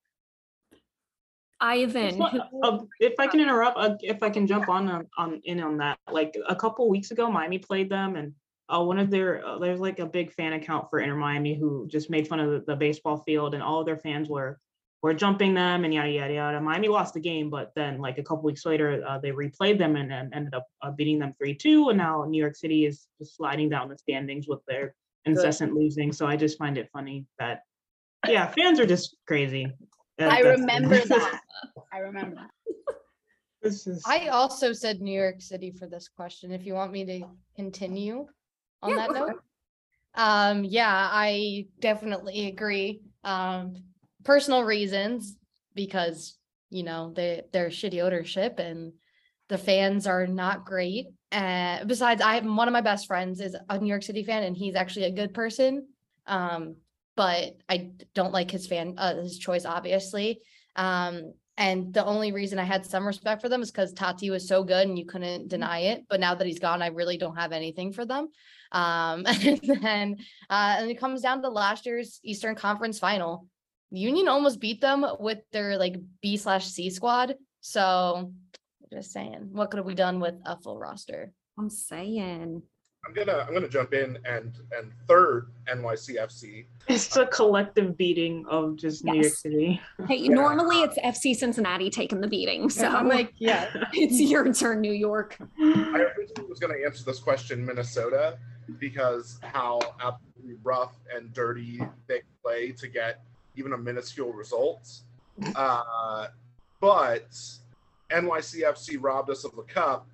Ivan, 1.65 2.21
uh, 2.21 2.79
if 3.01 3.15
I 3.19 3.27
can 3.27 3.41
interrupt, 3.41 3.79
uh, 3.79 3.97
if 4.01 4.23
I 4.23 4.29
can 4.29 4.47
jump 4.47 4.69
on, 4.69 4.87
on 4.91 5.07
on 5.17 5.41
in 5.45 5.61
on 5.61 5.79
that, 5.79 5.99
like 6.11 6.37
a 6.47 6.55
couple 6.55 6.91
weeks 6.91 7.11
ago, 7.11 7.31
Miami 7.31 7.59
played 7.59 7.89
them, 7.89 8.17
and 8.17 8.35
uh, 8.69 8.83
one 8.83 8.99
of 8.99 9.09
their 9.11 9.43
uh, 9.47 9.59
there's 9.59 9.81
like 9.81 9.99
a 9.99 10.05
big 10.05 10.31
fan 10.31 10.53
account 10.53 10.91
for 10.91 10.99
Inter 11.01 11.17
Miami 11.17 11.55
who 11.55 11.89
just 11.89 12.11
made 12.11 12.29
fun 12.29 12.39
of 12.39 12.51
the, 12.51 12.65
the 12.67 12.77
baseball 12.77 13.23
field, 13.27 13.55
and 13.55 13.63
all 13.63 13.81
of 13.81 13.87
their 13.87 13.97
fans 13.97 14.29
were 14.29 14.61
were 15.03 15.15
jumping 15.15 15.55
them 15.55 15.85
and 15.85 15.95
yada 15.95 16.11
yada 16.11 16.35
yada. 16.35 16.61
Miami 16.61 16.89
lost 16.89 17.15
the 17.15 17.21
game, 17.21 17.49
but 17.49 17.73
then 17.75 17.99
like 17.99 18.19
a 18.19 18.23
couple 18.23 18.45
weeks 18.45 18.67
later, 18.67 19.03
uh, 19.09 19.19
they 19.19 19.31
replayed 19.31 19.79
them 19.79 19.97
and, 19.97 20.13
and 20.13 20.35
ended 20.35 20.55
up 20.55 20.67
uh, 20.83 20.91
beating 20.91 21.19
them 21.19 21.33
three 21.39 21.55
two, 21.55 21.89
and 21.89 21.97
now 21.97 22.25
New 22.25 22.41
York 22.41 22.57
City 22.57 22.85
is 22.85 23.07
just 23.19 23.37
sliding 23.37 23.71
down 23.71 23.89
the 23.89 23.97
standings 23.97 24.47
with 24.47 24.61
their 24.69 24.95
incessant 25.25 25.73
Good. 25.73 25.81
losing. 25.81 26.13
So 26.13 26.27
I 26.27 26.37
just 26.37 26.59
find 26.59 26.77
it 26.77 26.91
funny 26.93 27.25
that, 27.39 27.63
yeah, 28.29 28.47
fans 28.49 28.79
are 28.81 28.87
just 28.87 29.17
crazy. 29.27 29.73
I 30.19 30.41
remember 30.41 30.99
that. 30.99 31.41
I 31.93 31.99
remember 31.99 32.37
that. 32.37 32.51
This 33.63 33.87
is... 33.87 34.03
I 34.07 34.29
also 34.29 34.73
said 34.73 35.01
New 35.01 35.19
York 35.19 35.41
City 35.41 35.71
for 35.71 35.87
this 35.87 36.09
question. 36.09 36.53
If 36.53 36.67
you 36.67 36.75
want 36.75 36.93
me 36.93 37.05
to 37.05 37.23
continue 37.57 38.27
on 38.83 38.91
yeah, 38.91 38.97
that 38.97 39.13
note. 39.13 39.43
Um, 40.15 40.65
yeah, 40.65 41.09
I 41.11 41.67
definitely 41.81 42.47
agree. 42.49 43.01
Um, 43.25 43.85
personal 44.23 44.65
reasons 44.65 45.37
because 45.75 46.39
you 46.71 46.83
know 46.83 47.13
they 47.15 47.43
they're 47.53 47.69
shitty 47.69 48.03
ownership 48.03 48.59
and 48.59 48.93
the 49.49 49.59
fans 49.59 50.07
are 50.07 50.27
not 50.27 50.65
great 50.65 51.09
uh, 51.35 51.85
besides, 51.85 52.23
I 52.23 52.37
have 52.37 52.47
one 52.47 52.69
of 52.69 52.73
my 52.73 52.81
best 52.81 53.09
friends 53.09 53.41
is 53.41 53.57
a 53.69 53.79
New 53.79 53.89
York 53.89 54.05
City 54.05 54.23
fan, 54.23 54.45
and 54.45 54.57
he's 54.57 54.77
actually 54.77 55.07
a 55.07 55.11
good 55.11 55.35
person. 55.35 55.89
Um, 56.29 56.77
but 57.17 57.57
I 57.69 57.93
don't 58.15 58.33
like 58.33 58.51
his 58.51 58.67
fan 58.67 58.95
uh, 58.99 59.17
his 59.17 59.39
choice, 59.39 59.65
obviously. 59.65 60.41
Um, 60.77 61.35
and 61.57 61.95
the 61.95 62.05
only 62.05 62.33
reason 62.33 62.59
I 62.59 62.65
had 62.65 62.85
some 62.85 63.07
respect 63.07 63.41
for 63.41 63.49
them 63.49 63.63
is 63.63 63.71
because 63.71 63.93
Tati 63.93 64.31
was 64.31 64.49
so 64.49 64.65
good, 64.65 64.89
and 64.89 64.99
you 64.99 65.07
couldn't 65.07 65.43
mm-hmm. 65.43 65.49
deny 65.49 65.81
it. 65.81 66.05
But 66.09 66.21
now 66.21 66.35
that 66.35 66.47
he's 66.47 66.59
gone, 66.59 66.83
I 66.83 66.89
really 66.89 67.17
don't 67.17 67.37
have 67.37 67.53
anything 67.53 67.93
for 67.93 68.05
them. 68.05 68.29
Um, 68.73 69.25
and 69.27 69.61
then 69.63 70.17
uh, 70.51 70.77
and 70.79 70.91
it 70.91 70.99
comes 70.99 71.23
down 71.23 71.43
to 71.43 71.49
last 71.49 71.87
year's 71.87 72.21
Eastern 72.25 72.55
Conference 72.55 72.99
Final. 72.99 73.47
Union 73.91 74.27
almost 74.27 74.61
beat 74.61 74.81
them 74.81 75.07
with 75.21 75.39
their 75.53 75.79
like 75.79 75.97
B 76.21 76.37
slash 76.37 76.67
C 76.67 76.91
squad. 76.91 77.37
So 77.61 78.33
just 78.93 79.13
saying, 79.13 79.49
what 79.53 79.71
could 79.71 79.79
have 79.79 79.87
we 79.87 79.95
done 79.95 80.19
with 80.19 80.35
a 80.45 80.59
full 80.59 80.79
roster? 80.79 81.33
I'm 81.59 81.71
saying. 81.71 82.63
I'm 83.07 83.13
gonna 83.13 83.45
I'm 83.47 83.53
gonna 83.55 83.69
jump 83.69 83.93
in 83.93 84.19
and 84.25 84.53
and 84.77 84.91
third 85.09 85.49
NYCFC. 85.69 86.65
It's 86.89 87.17
a 87.17 87.27
collective 87.27 87.97
beating 87.97 88.45
of 88.49 88.77
just 88.77 89.05
New 89.05 89.15
York 89.21 89.33
City. 89.35 89.81
Hey, 90.09 90.17
Yeah. 90.17 90.35
normally 90.35 90.83
it's 90.83 90.99
FC 90.99 91.35
Cincinnati 91.35 91.91
taking 91.91 92.21
the 92.21 92.27
beating. 92.29 92.69
So 92.71 92.87
I'm 92.87 93.09
like, 93.17 93.33
yeah. 93.39 93.71
it's 93.93 94.21
your 94.21 94.53
turn, 94.53 94.81
New 94.81 94.93
York. 94.93 95.37
I 95.59 95.63
originally 96.17 96.49
was 96.49 96.59
gonna 96.61 96.75
answer 96.85 97.05
this 97.05 97.19
question 97.19 97.65
Minnesota 97.65 98.39
because 98.79 99.39
how 99.43 99.81
absolutely 100.03 100.57
rough 100.63 100.97
and 101.15 101.33
dirty 101.35 101.81
they 102.07 102.23
play 102.43 102.73
to 102.73 102.89
get 102.89 103.23
even 103.57 103.73
a 103.75 103.79
minuscule 103.79 104.33
result, 104.33 104.89
Uh, 105.57 106.27
but 106.81 107.29
NYCFC 108.11 108.97
robbed 109.01 109.31
us 109.31 109.45
of 109.45 109.55
the 109.57 109.63
cup 109.63 110.07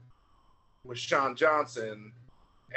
with 0.85 0.99
Sean 0.99 1.35
Johnson, 1.37 2.13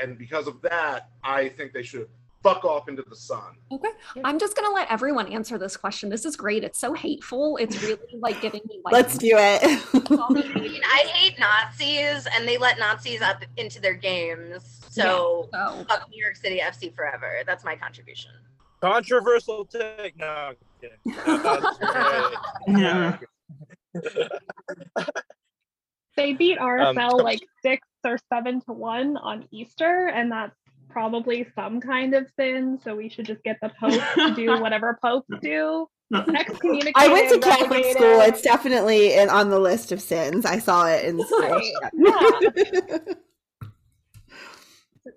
and 0.01 0.17
because 0.17 0.47
of 0.47 0.61
that, 0.61 1.09
I 1.23 1.49
think 1.49 1.73
they 1.73 1.83
should 1.83 2.07
fuck 2.43 2.65
off 2.65 2.89
into 2.89 3.03
the 3.09 3.15
sun. 3.15 3.55
Okay. 3.71 3.89
I'm 4.23 4.37
just 4.37 4.55
gonna 4.55 4.73
let 4.73 4.91
everyone 4.91 5.27
answer 5.31 5.57
this 5.57 5.77
question. 5.77 6.09
This 6.09 6.25
is 6.25 6.35
great. 6.35 6.63
It's 6.63 6.77
so 6.77 6.93
hateful. 6.93 7.57
It's 7.57 7.81
really 7.81 8.19
like 8.19 8.41
giving 8.41 8.61
me 8.67 8.81
like 8.83 8.93
Let's 8.93 9.17
do 9.17 9.31
it. 9.31 9.63
I 9.93 10.59
mean, 10.59 10.81
I 10.83 11.05
hate 11.07 11.39
Nazis, 11.39 12.27
and 12.35 12.47
they 12.47 12.57
let 12.57 12.77
Nazis 12.77 13.21
up 13.21 13.43
into 13.57 13.79
their 13.79 13.93
games. 13.95 14.81
So 14.89 15.49
so 15.53 15.85
fuck 15.87 16.09
New 16.11 16.21
York 16.21 16.35
City 16.35 16.59
FC 16.59 16.93
forever. 16.93 17.41
That's 17.45 17.63
my 17.63 17.75
contribution. 17.75 18.31
Controversial 18.81 19.65
take. 19.65 20.17
No, 20.17 20.27
I'm 20.27 20.55
kidding. 20.81 20.99
That's. 21.25 21.77
Yeah. 22.67 23.17
They 26.15 26.33
beat 26.33 26.59
RSL 26.59 27.19
Um, 27.19 27.23
like 27.23 27.41
six 27.61 27.87
or 28.05 28.17
seven 28.31 28.61
to 28.61 28.73
one 28.73 29.17
on 29.17 29.47
Easter, 29.51 30.07
and 30.07 30.31
that's 30.31 30.55
probably 30.89 31.47
some 31.55 31.81
kind 31.81 32.13
of 32.13 32.27
sin. 32.37 32.79
So 32.83 32.95
we 32.95 33.09
should 33.09 33.25
just 33.25 33.43
get 33.43 33.57
the 33.61 33.71
Pope 33.79 34.01
to 34.15 34.33
do 34.35 34.61
whatever 34.61 34.97
popes 35.01 35.27
do. 35.41 35.87
Excommunicated. 36.13 36.93
I 36.95 37.07
went 37.07 37.29
to 37.31 37.39
Catholic 37.39 37.85
school. 37.85 38.21
It's 38.21 38.41
definitely 38.41 39.13
in, 39.15 39.29
on 39.29 39.49
the 39.49 39.59
list 39.59 39.91
of 39.91 39.99
sins. 39.99 40.45
I 40.45 40.59
saw 40.59 40.85
it 40.87 41.05
in 41.05 41.19
school. 41.25 41.61
Yeah. 41.93 42.97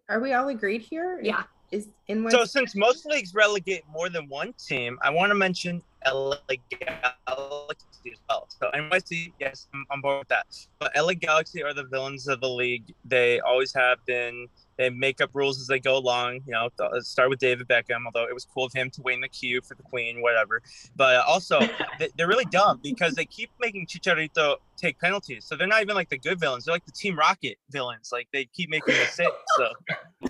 Are 0.08 0.20
we 0.20 0.32
all 0.32 0.48
agreed 0.48 0.80
here? 0.82 1.20
Yeah. 1.22 1.42
Is 1.70 1.88
So 2.28 2.44
since 2.44 2.76
most 2.76 3.06
leagues 3.06 3.34
relegate 3.34 3.82
more 3.90 4.08
than 4.08 4.28
one 4.28 4.54
team, 4.54 4.98
I 5.02 5.10
want 5.10 5.30
to 5.30 5.34
mention 5.34 5.82
LA 6.06 6.36
Galaxy 6.70 8.12
as 8.12 8.20
well. 8.28 8.46
So 8.48 8.70
NYC, 8.72 9.32
yes, 9.40 9.66
I'm 9.74 9.84
on 9.90 10.00
board 10.00 10.20
with 10.20 10.28
that. 10.28 10.46
But 10.78 10.92
LA 10.96 11.14
Galaxy 11.14 11.64
are 11.64 11.74
the 11.74 11.84
villains 11.84 12.28
of 12.28 12.40
the 12.40 12.48
league. 12.48 12.94
They 13.04 13.40
always 13.40 13.72
have 13.74 13.98
been. 14.06 14.46
They 14.78 14.90
make 14.90 15.20
up 15.20 15.30
rules 15.32 15.60
as 15.60 15.66
they 15.66 15.80
go 15.80 15.96
along. 15.96 16.40
You 16.46 16.52
know, 16.52 16.68
th- 16.78 17.02
start 17.02 17.30
with 17.30 17.38
David 17.38 17.66
Beckham, 17.68 18.04
although 18.04 18.26
it 18.28 18.34
was 18.34 18.44
cool 18.44 18.64
of 18.64 18.72
him 18.72 18.90
to 18.90 19.02
win 19.02 19.20
the 19.20 19.28
queue 19.28 19.60
for 19.62 19.74
the 19.74 19.82
Queen, 19.82 20.20
whatever. 20.20 20.62
But 20.96 21.24
also, 21.26 21.60
they- 21.98 22.10
they're 22.16 22.28
really 22.28 22.44
dumb 22.46 22.80
because 22.82 23.14
they 23.14 23.24
keep 23.24 23.50
making 23.60 23.86
Chicharito 23.86 24.56
take 24.76 24.98
penalties. 25.00 25.44
So 25.46 25.56
they're 25.56 25.66
not 25.66 25.82
even 25.82 25.94
like 25.94 26.10
the 26.10 26.18
good 26.18 26.38
villains. 26.38 26.64
They're 26.66 26.74
like 26.74 26.84
the 26.84 26.92
Team 26.92 27.18
Rocket 27.18 27.56
villains. 27.70 28.10
Like 28.12 28.28
they 28.32 28.44
keep 28.46 28.68
making 28.70 28.94
mistakes. 28.94 29.32
So. 29.56 29.72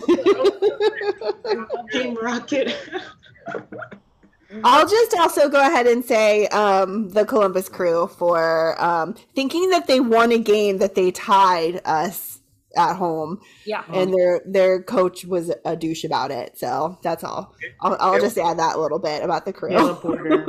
Team 1.93 2.15
Rocket. 2.21 2.77
I'll 4.63 4.87
just 4.89 5.15
also 5.19 5.49
go 5.49 5.61
ahead 5.61 5.87
and 5.87 6.05
say 6.05 6.47
um, 6.49 7.11
the 7.11 7.25
Columbus 7.25 7.69
Crew 7.69 8.07
for 8.07 8.81
um, 8.83 9.15
thinking 9.35 9.71
that 9.71 9.87
they 9.87 9.99
won 10.01 10.31
a 10.33 10.39
game 10.39 10.79
that 10.79 10.95
they 10.95 11.11
tied 11.11 11.81
us 11.85 12.36
at 12.77 12.95
home, 12.95 13.41
yeah. 13.65 13.85
and 13.93 14.13
their 14.13 14.43
their 14.47 14.83
coach 14.83 15.25
was 15.25 15.53
a 15.65 15.77
douche 15.77 16.05
about 16.05 16.31
it. 16.31 16.59
So 16.59 16.99
that's 17.03 17.25
all. 17.25 17.55
I'll, 17.81 17.97
I'll 18.01 18.21
just 18.21 18.39
add 18.39 18.59
that 18.59 18.77
a 18.77 18.81
little 18.81 18.99
bit 18.99 19.23
about 19.23 19.45
the 19.45 19.53
crew, 19.53 19.97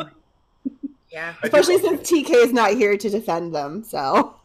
Yeah. 1.11 1.33
Especially 1.41 1.79
since 1.79 2.09
TK 2.09 2.29
is 2.31 2.53
not 2.53 2.71
here 2.71 2.97
to 2.97 3.09
defend 3.09 3.55
them. 3.55 3.83
So 3.83 4.35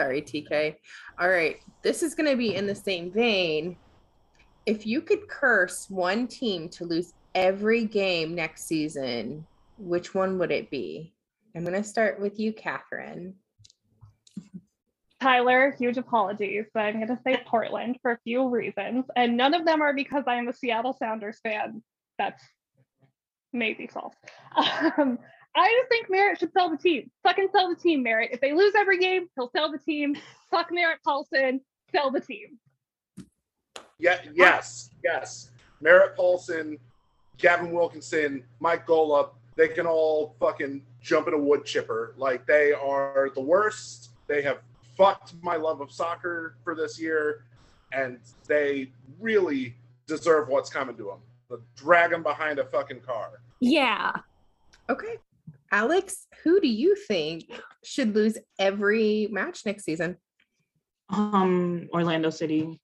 Sorry, 0.00 0.22
TK. 0.22 0.76
All 1.18 1.28
right. 1.28 1.60
This 1.82 2.02
is 2.02 2.14
going 2.14 2.30
to 2.30 2.36
be 2.36 2.54
in 2.54 2.66
the 2.66 2.74
same 2.74 3.10
vein. 3.10 3.76
If 4.64 4.86
you 4.86 5.02
could 5.02 5.28
curse 5.28 5.90
one 5.90 6.26
team 6.26 6.70
to 6.70 6.86
lose 6.86 7.12
every 7.34 7.84
game 7.84 8.34
next 8.34 8.66
season, 8.66 9.46
which 9.76 10.14
one 10.14 10.38
would 10.38 10.50
it 10.50 10.70
be? 10.70 11.12
I'm 11.54 11.64
going 11.64 11.74
to 11.74 11.86
start 11.86 12.18
with 12.18 12.40
you, 12.40 12.54
Catherine. 12.54 13.34
Tyler, 15.20 15.74
huge 15.78 15.98
apologies, 15.98 16.66
but 16.72 16.80
I'm 16.80 16.94
going 16.94 17.08
to 17.08 17.18
say 17.22 17.42
Portland 17.46 17.98
for 18.00 18.12
a 18.12 18.18
few 18.24 18.48
reasons. 18.48 19.04
And 19.16 19.36
none 19.36 19.54
of 19.54 19.66
them 19.66 19.82
are 19.82 19.92
because 19.92 20.24
I 20.26 20.36
am 20.36 20.48
a 20.48 20.52
Seattle 20.52 20.96
Sounders 20.98 21.38
fan. 21.42 21.82
That's 22.18 22.42
maybe 23.52 23.86
false. 23.86 24.14
Um, 24.56 25.18
I 25.54 25.68
just 25.68 25.88
think 25.88 26.08
Merritt 26.08 26.38
should 26.38 26.52
sell 26.52 26.70
the 26.70 26.76
team. 26.76 27.10
Fucking 27.22 27.48
sell 27.52 27.68
the 27.68 27.74
team, 27.74 28.02
Merritt. 28.02 28.30
If 28.32 28.40
they 28.40 28.52
lose 28.52 28.74
every 28.76 28.98
game, 28.98 29.26
he'll 29.34 29.50
sell 29.50 29.70
the 29.70 29.78
team. 29.78 30.16
Fuck 30.50 30.68
Merritt 30.70 31.00
Paulson, 31.04 31.60
sell 31.92 32.10
the 32.10 32.20
team. 32.20 32.58
Yeah, 33.98 34.20
yes, 34.34 34.90
yes. 35.04 35.50
Merritt 35.80 36.16
Paulson, 36.16 36.78
Gavin 37.36 37.72
Wilkinson, 37.72 38.44
Mike 38.60 38.86
Golub, 38.86 39.30
they 39.56 39.68
can 39.68 39.86
all 39.86 40.34
fucking 40.40 40.82
jump 41.02 41.28
in 41.28 41.34
a 41.34 41.38
wood 41.38 41.64
chipper. 41.64 42.14
Like 42.16 42.46
they 42.46 42.72
are 42.72 43.30
the 43.34 43.40
worst. 43.40 44.10
They 44.26 44.42
have 44.42 44.58
fucked 45.00 45.34
my 45.42 45.56
love 45.56 45.80
of 45.80 45.90
soccer 45.90 46.56
for 46.62 46.74
this 46.74 47.00
year, 47.00 47.44
and 47.92 48.18
they 48.46 48.92
really 49.18 49.74
deserve 50.06 50.48
what's 50.48 50.68
coming 50.68 50.96
to 50.96 51.04
them. 51.04 51.20
The 51.48 51.60
dragon 51.74 52.22
behind 52.22 52.58
a 52.58 52.66
fucking 52.66 53.00
car. 53.00 53.40
Yeah. 53.60 54.12
Okay. 54.90 55.16
Alex, 55.72 56.26
who 56.44 56.60
do 56.60 56.68
you 56.68 56.94
think 57.08 57.44
should 57.82 58.14
lose 58.14 58.36
every 58.58 59.28
match 59.30 59.64
next 59.64 59.84
season? 59.84 60.16
Um, 61.08 61.88
Orlando 61.94 62.28
City. 62.30 62.78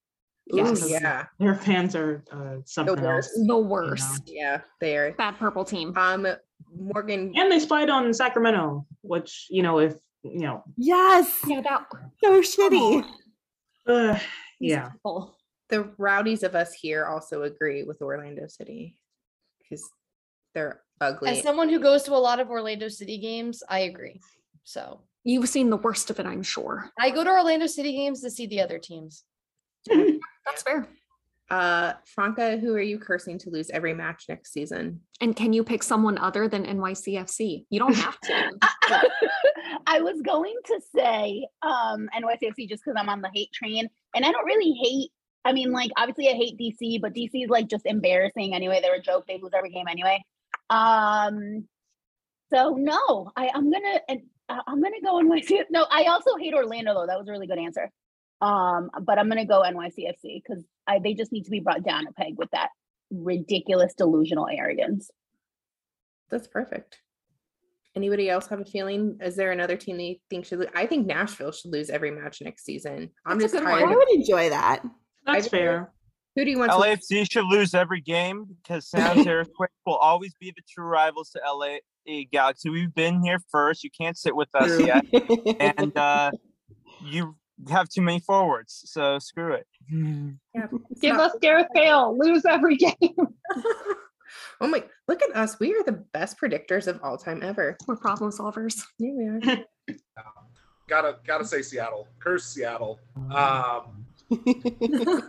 Yes. 0.47 0.83
Ooh, 0.83 0.89
yeah. 0.89 1.25
Their 1.39 1.55
fans 1.55 1.95
are 1.95 2.23
uh, 2.31 2.57
something 2.65 3.01
worst. 3.01 3.31
else. 3.37 3.47
The 3.47 3.57
worst. 3.57 4.23
Yeah, 4.25 4.61
they 4.79 4.97
are. 4.97 5.11
Bad 5.11 5.37
purple 5.37 5.65
team. 5.65 5.95
Um, 5.97 6.25
Morgan, 6.73 7.33
And 7.35 7.51
they 7.51 7.59
spied 7.59 7.89
on 7.89 8.13
Sacramento, 8.13 8.85
which 9.01 9.47
you 9.49 9.61
know, 9.61 9.79
if 9.79 9.95
you 10.33 10.39
know, 10.41 10.63
yes, 10.77 11.39
Yeah, 11.47 11.61
that 11.61 11.85
so 12.23 12.41
shitty. 12.41 13.05
uh, 13.85 14.19
yeah. 14.59 14.89
awful. 15.03 15.37
the 15.69 15.89
rowdies 15.97 16.43
of 16.43 16.55
us 16.55 16.73
here 16.73 17.05
also 17.05 17.43
agree 17.43 17.83
with 17.83 18.01
Orlando 18.01 18.47
City 18.47 18.97
because 19.59 19.87
they're 20.53 20.81
ugly. 21.01 21.29
As 21.29 21.41
someone 21.41 21.69
who 21.69 21.79
goes 21.79 22.03
to 22.03 22.13
a 22.13 22.17
lot 22.17 22.39
of 22.39 22.49
Orlando 22.49 22.87
City 22.87 23.17
games, 23.17 23.63
I 23.69 23.79
agree. 23.79 24.19
So 24.63 25.01
You've 25.23 25.49
seen 25.49 25.69
the 25.69 25.77
worst 25.77 26.09
of 26.09 26.19
it, 26.21 26.25
I'm 26.25 26.41
sure. 26.43 26.89
I 26.97 27.09
go 27.09 27.21
to 27.23 27.29
Orlando 27.29 27.67
City 27.67 27.91
games 27.91 28.21
to 28.21 28.29
see 28.29 28.47
the 28.47 28.61
other 28.61 28.79
teams. 28.79 29.25
That's 29.87 30.63
fair. 30.63 30.87
Uh, 31.49 31.93
Franca, 32.05 32.57
who 32.57 32.73
are 32.75 32.81
you 32.81 32.99
cursing 32.99 33.37
to 33.39 33.49
lose 33.49 33.69
every 33.69 33.93
match 33.93 34.25
next 34.27 34.51
season? 34.51 35.01
And 35.21 35.35
can 35.35 35.53
you 35.53 35.63
pick 35.63 35.81
someone 35.83 36.17
other 36.17 36.47
than 36.47 36.65
NYCFC? 36.65 37.65
You 37.69 37.79
don't 37.79 37.95
have 37.95 38.19
to. 38.21 38.51
I 39.85 40.01
was 40.01 40.21
going 40.21 40.55
to 40.65 40.81
say 40.95 41.47
um 41.61 42.09
NYCFC 42.15 42.69
just 42.69 42.83
because 42.83 42.97
I'm 42.97 43.09
on 43.09 43.21
the 43.21 43.31
hate 43.33 43.51
train, 43.53 43.89
and 44.15 44.25
I 44.25 44.31
don't 44.31 44.45
really 44.45 44.73
hate. 44.73 45.11
I 45.45 45.53
mean, 45.53 45.71
like 45.71 45.91
obviously 45.97 46.29
I 46.29 46.33
hate 46.33 46.57
DC, 46.57 47.01
but 47.01 47.13
DC 47.13 47.45
is 47.45 47.49
like 47.49 47.67
just 47.67 47.85
embarrassing 47.85 48.53
anyway. 48.53 48.79
They're 48.81 48.95
a 48.95 49.01
joke. 49.01 49.25
They 49.27 49.39
lose 49.41 49.53
every 49.55 49.71
game 49.71 49.87
anyway. 49.89 50.23
Um, 50.69 51.67
so 52.51 52.75
no, 52.77 53.31
I 53.35 53.49
I'm 53.53 53.71
gonna 53.71 53.99
uh, 54.49 54.61
I'm 54.67 54.81
gonna 54.81 55.01
go 55.03 55.15
NYCFC. 55.15 55.65
No, 55.69 55.85
I 55.89 56.05
also 56.05 56.35
hate 56.37 56.53
Orlando 56.53 56.93
though. 56.93 57.07
That 57.07 57.17
was 57.17 57.27
a 57.27 57.31
really 57.31 57.47
good 57.47 57.59
answer. 57.59 57.91
Um, 58.41 58.89
but 59.01 59.17
I'm 59.17 59.29
gonna 59.29 59.45
go 59.45 59.63
NYCFC 59.63 60.41
because 60.43 60.63
I 60.87 60.99
they 60.99 61.13
just 61.13 61.31
need 61.31 61.43
to 61.45 61.51
be 61.51 61.59
brought 61.59 61.83
down 61.83 62.07
a 62.07 62.13
peg 62.13 62.37
with 62.37 62.51
that 62.51 62.69
ridiculous 63.11 63.93
delusional 63.93 64.47
arrogance. 64.47 65.09
That's 66.29 66.47
perfect. 66.47 66.99
Anybody 67.97 68.29
else 68.29 68.45
have 68.47 68.59
a 68.59 68.65
feeling? 68.65 69.17
Is 69.23 69.35
there 69.35 69.51
another 69.51 69.75
team 69.75 69.97
that 69.97 70.03
you 70.03 70.15
think 70.29 70.45
should? 70.45 70.59
Lose? 70.59 70.67
I 70.75 70.85
think 70.85 71.07
Nashville 71.07 71.51
should 71.51 71.71
lose 71.71 71.89
every 71.89 72.11
match 72.11 72.41
next 72.43 72.63
season. 72.63 73.09
I'm 73.25 73.39
That's 73.39 73.53
just 73.53 73.63
tired. 73.63 73.81
one. 73.81 73.91
I 73.91 73.95
would 73.95 74.09
enjoy 74.11 74.49
that. 74.51 74.83
That's 75.25 75.47
I- 75.47 75.49
fair. 75.49 75.91
Who 76.35 76.45
do 76.45 76.51
you 76.51 76.59
want? 76.59 76.71
To, 76.71 76.77
LAFC 76.77 77.29
should 77.31 77.45
lose 77.45 77.73
every 77.73 77.99
game 78.01 78.45
because 78.61 78.87
San 78.87 79.17
Jose 79.17 79.27
Earthquake 79.39 79.71
will 79.87 79.95
always 79.95 80.35
be 80.39 80.53
the 80.55 80.61
true 80.71 80.85
rivals 80.85 81.31
to 81.31 81.41
LA 81.43 81.77
Galaxy. 82.31 82.69
We've 82.69 82.93
been 82.93 83.23
here 83.23 83.39
first. 83.49 83.83
You 83.83 83.89
can't 83.99 84.15
sit 84.15 84.35
with 84.35 84.49
us 84.53 84.79
yet, 84.79 85.03
and 85.59 85.97
uh, 85.97 86.29
you 87.03 87.35
have 87.71 87.89
too 87.89 88.03
many 88.03 88.19
forwards. 88.19 88.83
So 88.85 89.17
screw 89.17 89.53
it. 89.53 89.65
yeah, 89.89 90.67
Give 91.01 91.15
not- 91.15 91.31
us 91.31 91.37
Gareth 91.41 91.67
Bale, 91.73 92.15
lose 92.15 92.45
every 92.45 92.75
game. 92.77 92.93
oh 94.61 94.67
my! 94.67 94.83
Look 95.07 95.21
at 95.21 95.35
us. 95.35 95.59
We 95.59 95.73
are 95.73 95.83
the 95.83 96.03
best 96.13 96.39
predictors 96.39 96.87
of 96.87 96.99
all 97.03 97.17
time 97.17 97.41
ever. 97.43 97.77
We're 97.87 97.95
problem 97.95 98.31
solvers. 98.31 98.83
Here 98.97 99.13
we 99.15 99.25
are. 99.27 99.57
gotta 100.87 101.17
gotta 101.25 101.45
say 101.45 101.61
Seattle. 101.61 102.07
Curse 102.19 102.45
Seattle. 102.45 102.99
Um, 103.31 104.05
I'm, 104.31 105.23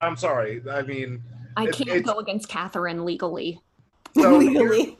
I'm 0.00 0.16
sorry. 0.16 0.62
I 0.70 0.82
mean, 0.82 1.22
I 1.56 1.64
it- 1.66 1.74
can't 1.74 2.04
go 2.04 2.18
against 2.18 2.48
Catherine 2.48 3.04
legally. 3.04 3.60
So 4.14 4.36
Legally. 4.36 4.98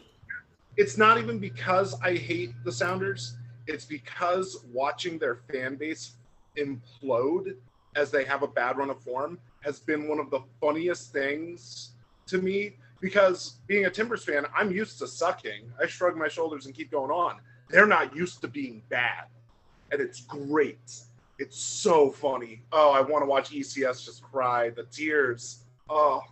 it's 0.79 0.97
not 0.97 1.19
even 1.19 1.39
because 1.39 1.95
I 2.01 2.15
hate 2.15 2.53
the 2.65 2.73
Sounders. 2.73 3.37
It's 3.67 3.85
because 3.85 4.65
watching 4.73 5.19
their 5.19 5.37
fan 5.53 5.77
base 5.77 6.13
implode 6.57 7.57
as 7.95 8.11
they 8.11 8.25
have 8.25 8.43
a 8.43 8.49
bad 8.49 8.79
run 8.79 8.89
of 8.89 9.03
form 9.03 9.39
has 9.61 9.79
been 9.81 10.09
one 10.09 10.19
of 10.19 10.31
the 10.31 10.41
funniest 10.61 11.13
things 11.13 11.93
to 12.27 12.39
me. 12.39 12.77
Because 13.03 13.59
being 13.67 13.85
a 13.87 13.91
Timbers 13.91 14.23
fan, 14.25 14.47
I'm 14.57 14.71
used 14.71 14.99
to 15.01 15.09
sucking. 15.09 15.73
I 15.83 15.87
shrug 15.87 16.17
my 16.17 16.29
shoulders 16.29 16.67
and 16.67 16.75
keep 16.75 16.93
going 16.93 17.11
on. 17.11 17.41
They're 17.69 17.87
not 17.87 18.15
used 18.15 18.41
to 18.43 18.49
being 18.49 18.81
bad. 18.89 19.25
And 19.91 20.01
it's 20.01 20.21
great. 20.21 20.79
It's 21.39 21.59
so 21.59 22.11
funny. 22.13 22.63
Oh, 22.71 22.93
I 22.93 23.01
want 23.01 23.23
to 23.23 23.27
watch 23.27 23.51
ECS 23.51 24.05
just 24.05 24.23
cry. 24.23 24.71
The 24.71 24.85
tears. 24.85 25.65
Oh, 25.91 26.23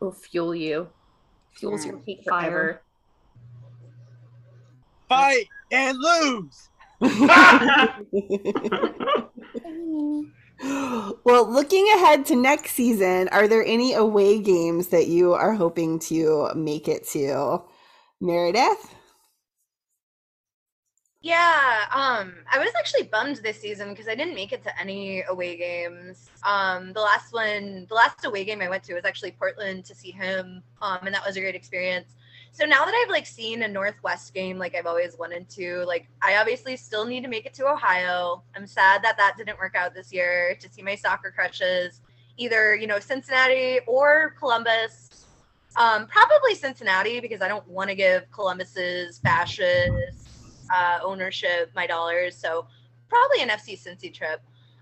Will 0.00 0.12
fuel 0.12 0.54
you. 0.54 0.88
Fuels 1.52 1.84
your 1.84 1.96
Mm, 1.96 2.04
hate 2.06 2.24
forever. 2.24 2.80
fire. 5.10 5.10
Fight 5.10 5.46
and 5.70 5.98
lose. 5.98 6.70
well, 11.24 11.50
looking 11.50 11.88
ahead 11.94 12.26
to 12.26 12.36
next 12.36 12.72
season, 12.72 13.28
are 13.28 13.48
there 13.48 13.64
any 13.64 13.94
away 13.94 14.40
games 14.40 14.88
that 14.88 15.06
you 15.06 15.32
are 15.32 15.54
hoping 15.54 15.98
to 16.00 16.52
make 16.54 16.86
it 16.86 17.06
to? 17.08 17.62
Meredith? 18.20 18.94
Yeah, 21.22 21.84
um, 21.94 22.34
I 22.50 22.58
was 22.58 22.70
actually 22.78 23.04
bummed 23.04 23.36
this 23.36 23.60
season 23.60 23.90
because 23.90 24.08
I 24.08 24.14
didn't 24.14 24.34
make 24.34 24.52
it 24.52 24.62
to 24.64 24.80
any 24.80 25.22
away 25.28 25.56
games. 25.56 26.30
Um, 26.44 26.92
the 26.92 27.00
last 27.00 27.32
one, 27.32 27.86
the 27.88 27.94
last 27.94 28.24
away 28.24 28.44
game 28.44 28.60
I 28.60 28.68
went 28.68 28.84
to 28.84 28.94
was 28.94 29.04
actually 29.04 29.32
Portland 29.32 29.84
to 29.86 29.94
see 29.94 30.10
him, 30.10 30.62
um, 30.80 30.98
and 31.02 31.14
that 31.14 31.24
was 31.26 31.36
a 31.36 31.40
great 31.40 31.54
experience. 31.54 32.14
So 32.52 32.66
now 32.66 32.84
that 32.84 32.94
I've 32.94 33.10
like 33.10 33.26
seen 33.26 33.62
a 33.62 33.68
Northwest 33.68 34.34
game, 34.34 34.58
like 34.58 34.74
I've 34.74 34.86
always 34.86 35.16
wanted 35.16 35.48
to, 35.50 35.84
like 35.86 36.08
I 36.20 36.36
obviously 36.36 36.76
still 36.76 37.06
need 37.06 37.22
to 37.22 37.28
make 37.28 37.46
it 37.46 37.54
to 37.54 37.66
Ohio. 37.66 38.42
I'm 38.56 38.66
sad 38.66 39.02
that 39.04 39.16
that 39.16 39.36
didn't 39.38 39.58
work 39.58 39.74
out 39.76 39.94
this 39.94 40.12
year 40.12 40.56
to 40.60 40.68
see 40.68 40.82
my 40.82 40.94
soccer 40.94 41.30
crushes, 41.30 42.00
either 42.36 42.74
you 42.74 42.86
know 42.86 42.98
Cincinnati 42.98 43.80
or 43.86 44.34
Columbus. 44.38 45.26
Um, 45.76 46.08
probably 46.08 46.56
Cincinnati 46.56 47.20
because 47.20 47.40
I 47.40 47.48
don't 47.48 47.66
want 47.68 47.90
to 47.90 47.94
give 47.94 48.28
Columbus's 48.32 49.20
fascist 49.20 50.28
uh, 50.74 50.98
ownership 51.02 51.70
my 51.76 51.86
dollars. 51.86 52.36
So 52.36 52.66
probably 53.08 53.42
an 53.42 53.48
FC 53.48 53.80
Cincy 53.80 54.12
trip. 54.12 54.40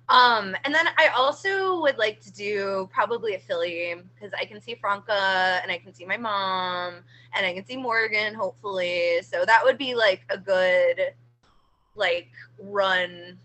Um, 0.09 0.57
and 0.65 0.75
then 0.75 0.87
I 0.97 1.09
also 1.09 1.81
would 1.83 1.99
like 1.99 2.21
to 2.23 2.33
do 2.33 2.89
probably 2.93 3.35
a 3.35 3.39
Philly 3.39 3.95
because 4.15 4.33
I 4.39 4.47
can 4.47 4.61
see 4.61 4.75
Franca 4.75 5.61
and 5.63 5.71
I 5.71 5.79
can 5.79 5.93
see 5.93 6.07
my 6.07 6.17
mom 6.17 7.05
and 7.37 7.45
I 7.45 7.53
can 7.53 7.65
see 7.67 7.77
Morgan 7.77 8.33
hopefully. 8.33 9.21
So 9.23 9.45
that 9.45 9.61
would 9.63 9.77
be 9.77 9.95
like 9.95 10.23
a 10.31 10.39
good 10.39 11.13
like 11.95 12.31
run 12.59 13.39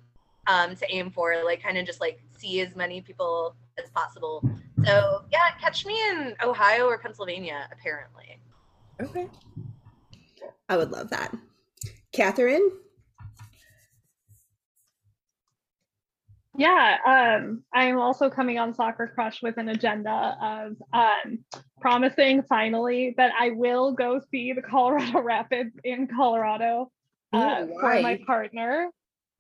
um, 0.48 0.76
to 0.76 0.86
aim 0.94 1.10
for, 1.12 1.36
like 1.44 1.62
kind 1.62 1.78
of 1.78 1.86
just 1.86 2.00
like 2.00 2.22
see 2.38 2.62
as 2.62 2.76
many 2.76 3.02
people 3.02 3.56
as 3.84 3.90
possible. 3.90 4.48
So 4.86 5.24
yeah, 5.32 5.52
catch 5.60 5.86
me 5.86 6.00
in 6.10 6.34
Ohio 6.44 6.86
or 6.86 6.98
Pennsylvania 6.98 7.68
apparently. 7.74 8.40
Okay. 9.02 9.28
I 10.70 10.78
would 10.78 10.92
love 10.92 11.10
that. 11.10 11.36
Catherine? 12.14 12.72
Yeah, 16.56 16.98
um, 17.40 17.64
I'm 17.74 17.98
also 18.00 18.30
coming 18.30 18.60
on 18.60 18.74
Soccer 18.76 19.08
Crush 19.14 19.42
with 19.42 19.58
an 19.58 19.70
agenda 19.70 20.38
of 20.40 20.76
um, 20.94 21.40
promising 21.82 22.44
finally 22.44 23.16
that 23.18 23.32
I 23.40 23.50
will 23.52 23.94
go 23.94 24.22
see 24.32 24.54
the 24.54 24.62
Colorado 24.62 25.22
Rapids 25.24 25.76
in 25.84 26.08
Colorado 26.08 26.92
uh, 27.34 27.66
Ooh, 27.68 27.74
for 27.80 27.90
my 28.02 28.02
why? 28.02 28.20
partner. 28.26 28.90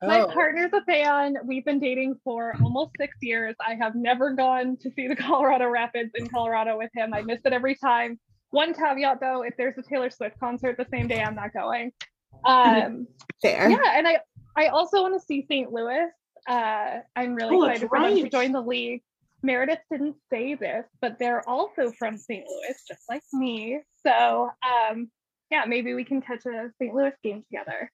My 0.01 0.21
Oh. 0.21 0.27
partner's 0.33 0.73
a 0.73 0.83
fan. 0.83 1.35
We've 1.45 1.63
been 1.63 1.79
dating 1.79 2.15
for 2.25 2.55
almost 2.61 2.91
six 2.99 3.15
years. 3.21 3.55
I 3.65 3.75
have 3.75 3.95
never 3.95 4.33
gone 4.33 4.75
to 4.81 4.91
see 4.91 5.07
the 5.07 5.15
Colorado 5.27 5.67
Rapids 5.67 6.11
in 6.15 6.27
Colorado 6.29 6.77
with 6.77 6.89
him. 6.95 7.13
I 7.13 7.21
miss 7.21 7.39
it 7.45 7.53
every 7.53 7.75
time. 7.75 8.19
One 8.49 8.73
caveat 8.73 9.19
though, 9.21 9.43
if 9.43 9.53
there's 9.57 9.77
a 9.77 9.83
Taylor 9.83 10.09
Swift 10.09 10.39
concert 10.39 10.77
the 10.77 10.87
same 10.91 11.07
day, 11.07 11.21
I'm 11.21 11.35
not 11.35 11.53
going. 11.53 11.91
Um, 12.45 13.07
Fair. 13.41 13.69
yeah, 13.69 13.93
and 13.97 14.05
I 14.07 14.17
I 14.57 14.67
also 14.67 15.01
want 15.03 15.13
to 15.13 15.25
see 15.25 15.45
St. 15.47 15.71
Louis. 15.71 16.07
Uh, 16.47 16.99
I'm 17.15 17.35
really 17.35 17.55
Oh, 17.55 17.63
excited 17.63 17.89
for 17.89 17.99
them 17.99 18.15
to 18.17 18.29
join 18.29 18.51
the 18.51 18.61
league. 18.61 19.01
Meredith 19.41 19.79
didn't 19.91 20.15
say 20.29 20.55
this, 20.55 20.85
but 21.01 21.19
they're 21.19 21.47
also 21.47 21.91
from 21.91 22.17
St. 22.17 22.45
Louis, 22.47 22.75
just 22.87 23.01
like 23.09 23.23
me. 23.33 23.79
So 24.05 24.49
um, 24.63 25.09
yeah, 25.51 25.65
maybe 25.67 25.93
we 25.93 26.03
can 26.05 26.21
catch 26.21 26.45
a 26.45 26.71
St. 26.79 26.93
Louis 26.93 27.11
game 27.23 27.43
together. 27.51 27.91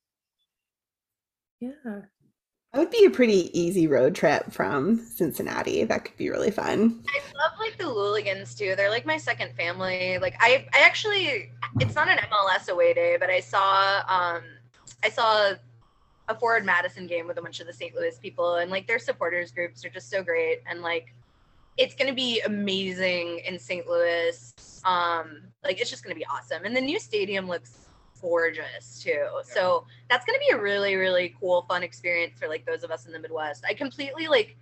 Yeah. 1.59 1.71
That 2.71 2.79
would 2.79 2.91
be 2.91 3.05
a 3.05 3.09
pretty 3.09 3.49
easy 3.59 3.87
road 3.87 4.13
trip 4.13 4.51
from 4.51 4.97
Cincinnati. 4.97 5.83
That 5.85 6.05
could 6.05 6.17
be 6.17 6.29
really 6.29 6.51
fun. 6.51 7.03
I 7.07 7.19
love 7.35 7.53
like 7.59 7.77
the 7.79 7.85
Looligans 7.85 8.55
too. 8.55 8.75
They're 8.75 8.91
like 8.91 9.07
my 9.07 9.17
second 9.17 9.55
family. 9.55 10.19
Like 10.19 10.35
I, 10.39 10.67
I 10.71 10.81
actually, 10.81 11.51
it's 11.79 11.95
not 11.95 12.09
an 12.09 12.19
MLS 12.31 12.69
away 12.69 12.93
day, 12.93 13.17
but 13.19 13.31
I 13.31 13.39
saw, 13.39 14.03
um, 14.07 14.43
I 15.03 15.09
saw 15.09 15.53
a 16.29 16.35
Forward 16.35 16.63
Madison 16.63 17.07
game 17.07 17.27
with 17.27 17.37
a 17.37 17.41
bunch 17.41 17.59
of 17.59 17.67
the 17.67 17.73
St. 17.73 17.93
Louis 17.95 18.17
people, 18.19 18.55
and 18.55 18.71
like 18.71 18.87
their 18.87 18.99
supporters 18.99 19.51
groups 19.51 19.83
are 19.83 19.89
just 19.89 20.09
so 20.09 20.23
great, 20.23 20.61
and 20.69 20.81
like 20.81 21.13
it's 21.77 21.95
gonna 21.95 22.13
be 22.13 22.39
amazing 22.41 23.39
in 23.39 23.59
St. 23.59 23.87
Louis. 23.87 24.53
Um, 24.85 25.41
like 25.63 25.81
it's 25.81 25.89
just 25.89 26.03
gonna 26.03 26.15
be 26.15 26.25
awesome, 26.25 26.63
and 26.63 26.75
the 26.75 26.81
new 26.81 26.99
stadium 26.99 27.47
looks 27.47 27.89
gorgeous 28.21 29.01
too. 29.01 29.25
So 29.43 29.85
that's 30.09 30.25
gonna 30.25 30.39
be 30.39 30.49
a 30.53 30.61
really, 30.61 30.95
really 30.95 31.35
cool, 31.39 31.63
fun 31.67 31.83
experience 31.83 32.37
for 32.39 32.47
like 32.47 32.65
those 32.65 32.83
of 32.83 32.91
us 32.91 33.07
in 33.07 33.11
the 33.11 33.19
Midwest. 33.19 33.65
I 33.67 33.73
completely 33.73 34.27
like 34.27 34.55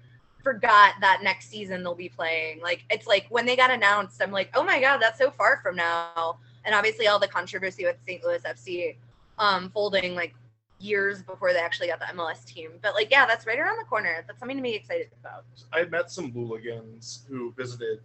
forgot 0.43 0.93
that 1.01 1.20
next 1.24 1.49
season 1.49 1.84
they'll 1.84 1.95
be 1.95 2.09
playing. 2.09 2.61
Like 2.61 2.86
it's 2.89 3.07
like 3.07 3.26
when 3.30 3.45
they 3.45 3.57
got 3.57 3.72
announced, 3.72 4.22
I'm 4.22 4.32
like, 4.32 4.49
oh 4.53 4.63
my 4.63 4.80
god, 4.80 4.99
that's 4.99 5.20
so 5.20 5.30
far 5.32 5.59
from 5.61 5.76
now. 5.76 6.39
And 6.63 6.74
obviously 6.74 7.07
all 7.07 7.20
the 7.20 7.28
controversy 7.28 7.84
with 7.84 7.97
St. 8.05 8.24
Louis 8.24 8.41
FC 8.41 8.95
um, 9.39 9.70
folding 9.70 10.15
like 10.15 10.34
years 10.80 11.21
before 11.21 11.53
they 11.53 11.59
actually 11.59 11.88
got 11.88 11.99
the 11.99 12.05
MLS 12.05 12.45
team. 12.45 12.71
But 12.82 12.93
like, 12.93 13.09
yeah, 13.09 13.25
that's 13.25 13.45
right 13.45 13.59
around 13.59 13.78
the 13.78 13.86
corner. 13.86 14.23
That's 14.28 14.39
something 14.39 14.57
to 14.57 14.63
be 14.63 14.75
excited 14.75 15.09
about. 15.19 15.45
I 15.73 15.86
met 15.86 16.11
some 16.11 16.32
hooligans 16.32 17.25
who 17.30 17.53
visited 17.53 17.99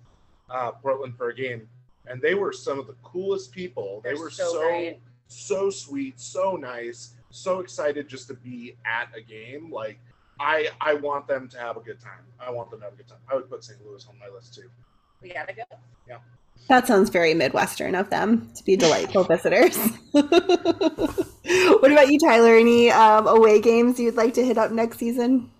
uh, 0.50 0.72
Portland 0.72 1.16
for 1.16 1.28
a 1.28 1.34
game, 1.34 1.68
and 2.06 2.20
they 2.20 2.34
were 2.34 2.52
some 2.52 2.78
of 2.78 2.86
the 2.86 2.96
coolest 3.02 3.52
people. 3.52 4.00
They 4.02 4.10
They're 4.10 4.18
were 4.18 4.30
so 4.30 4.52
so 4.52 4.94
so 5.28 5.70
sweet, 5.70 6.20
so 6.20 6.56
nice, 6.56 7.14
so 7.30 7.60
excited 7.60 8.08
just 8.08 8.28
to 8.28 8.34
be 8.34 8.76
at 8.84 9.08
a 9.16 9.20
game. 9.20 9.70
Like 9.70 9.98
I 10.40 10.68
I 10.80 10.94
want 10.94 11.26
them 11.26 11.48
to 11.48 11.58
have 11.58 11.76
a 11.76 11.80
good 11.80 12.00
time. 12.00 12.24
I 12.40 12.50
want 12.50 12.70
them 12.70 12.80
to 12.80 12.84
have 12.86 12.94
a 12.94 12.96
good 12.96 13.08
time. 13.08 13.18
I 13.30 13.34
would 13.34 13.48
put 13.48 13.64
St. 13.64 13.78
Louis 13.86 14.06
on 14.08 14.18
my 14.18 14.34
list 14.34 14.54
too. 14.54 14.68
We 15.22 15.32
gotta 15.32 15.52
go. 15.52 15.62
Yeah. 16.08 16.18
That 16.68 16.86
sounds 16.86 17.10
very 17.10 17.34
Midwestern 17.34 17.94
of 17.94 18.08
them 18.10 18.50
to 18.54 18.64
be 18.64 18.76
delightful 18.76 19.24
visitors. 19.24 19.76
what 20.12 20.32
about 21.92 22.10
you, 22.10 22.18
Tyler? 22.18 22.56
Any 22.56 22.90
um, 22.90 23.26
away 23.26 23.60
games 23.60 23.98
you'd 24.00 24.14
like 24.14 24.34
to 24.34 24.44
hit 24.44 24.58
up 24.58 24.70
next 24.70 24.98
season? 24.98 25.50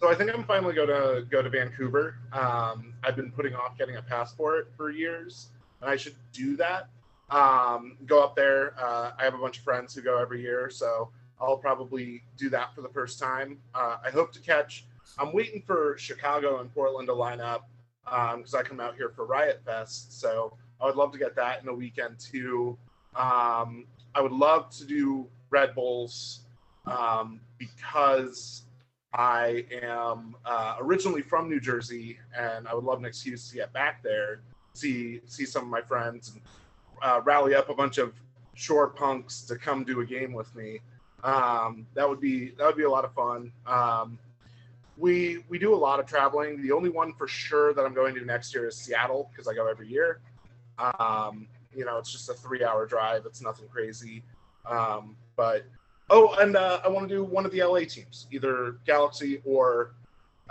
So 0.00 0.10
I 0.10 0.14
think 0.14 0.30
I'm 0.32 0.44
finally 0.44 0.74
going 0.74 0.88
to 0.88 1.24
go 1.28 1.42
to 1.42 1.48
Vancouver. 1.48 2.16
Um, 2.32 2.92
I've 3.02 3.16
been 3.16 3.32
putting 3.32 3.54
off 3.54 3.76
getting 3.78 3.96
a 3.96 4.02
passport 4.02 4.70
for 4.76 4.90
years, 4.90 5.48
and 5.80 5.90
I 5.90 5.96
should 5.96 6.14
do 6.32 6.56
that. 6.56 6.88
Um, 7.30 7.96
go 8.06 8.22
up 8.22 8.36
there. 8.36 8.74
Uh, 8.78 9.12
I 9.18 9.24
have 9.24 9.34
a 9.34 9.38
bunch 9.38 9.58
of 9.58 9.64
friends 9.64 9.94
who 9.94 10.02
go 10.02 10.18
every 10.18 10.40
year, 10.40 10.70
so 10.70 11.10
I'll 11.40 11.56
probably 11.56 12.22
do 12.36 12.48
that 12.50 12.74
for 12.74 12.82
the 12.82 12.88
first 12.88 13.18
time. 13.18 13.58
Uh, 13.74 13.96
I 14.04 14.10
hope 14.10 14.32
to 14.32 14.40
catch. 14.40 14.84
I'm 15.18 15.32
waiting 15.32 15.62
for 15.66 15.96
Chicago 15.98 16.60
and 16.60 16.72
Portland 16.72 17.08
to 17.08 17.14
line 17.14 17.40
up 17.40 17.68
because 18.36 18.54
I 18.54 18.62
come 18.62 18.80
out 18.80 18.96
here 18.96 19.10
for 19.10 19.26
Riot 19.26 19.60
Fest. 19.64 20.20
So 20.20 20.56
I 20.80 20.86
would 20.86 20.96
love 20.96 21.12
to 21.12 21.18
get 21.18 21.34
that 21.36 21.62
in 21.62 21.68
a 21.68 21.74
weekend 21.74 22.18
too. 22.18 22.78
Um, 23.14 23.86
I 24.14 24.20
would 24.20 24.32
love 24.32 24.70
to 24.70 24.84
do 24.84 25.26
Red 25.50 25.74
Bulls 25.74 26.40
um, 26.86 27.40
because 27.58 28.62
I 29.14 29.64
am 29.82 30.36
uh, 30.44 30.76
originally 30.80 31.22
from 31.22 31.48
New 31.48 31.60
Jersey, 31.60 32.18
and 32.36 32.68
I 32.68 32.74
would 32.74 32.84
love 32.84 32.98
an 32.98 33.04
excuse 33.04 33.48
to 33.50 33.54
get 33.54 33.72
back 33.72 34.02
there, 34.02 34.40
see 34.74 35.20
see 35.26 35.46
some 35.46 35.64
of 35.64 35.68
my 35.68 35.80
friends, 35.80 36.32
and 36.32 36.40
uh, 37.02 37.20
rally 37.24 37.54
up 37.54 37.70
a 37.70 37.74
bunch 37.74 37.98
of 37.98 38.14
shore 38.54 38.88
punks 38.88 39.42
to 39.42 39.56
come 39.56 39.84
do 39.84 40.00
a 40.00 40.06
game 40.06 40.32
with 40.32 40.54
me. 40.54 40.80
Um, 41.24 41.86
that 41.94 42.08
would 42.08 42.20
be 42.20 42.50
that 42.58 42.66
would 42.66 42.76
be 42.76 42.84
a 42.84 42.90
lot 42.90 43.04
of 43.04 43.14
fun. 43.14 43.50
Um, 43.66 44.18
we 44.98 45.44
we 45.48 45.58
do 45.58 45.74
a 45.74 45.76
lot 45.76 46.00
of 46.00 46.06
traveling. 46.06 46.60
The 46.60 46.72
only 46.72 46.90
one 46.90 47.12
for 47.14 47.28
sure 47.28 47.72
that 47.74 47.84
I'm 47.84 47.94
going 47.94 48.14
to 48.16 48.24
next 48.24 48.54
year 48.54 48.66
is 48.66 48.76
Seattle 48.76 49.30
because 49.30 49.46
I 49.48 49.54
go 49.54 49.66
every 49.68 49.88
year. 49.88 50.20
Um, 50.98 51.46
you 51.74 51.84
know, 51.84 51.98
it's 51.98 52.10
just 52.10 52.28
a 52.28 52.34
three 52.34 52.64
hour 52.64 52.86
drive. 52.86 53.24
It's 53.24 53.40
nothing 53.40 53.68
crazy. 53.68 54.22
Um, 54.66 55.16
but 55.36 55.64
oh, 56.10 56.34
and 56.40 56.56
uh, 56.56 56.80
I 56.84 56.88
want 56.88 57.08
to 57.08 57.14
do 57.14 57.24
one 57.24 57.46
of 57.46 57.52
the 57.52 57.62
LA 57.62 57.80
teams, 57.80 58.26
either 58.32 58.76
Galaxy 58.84 59.40
or 59.44 59.94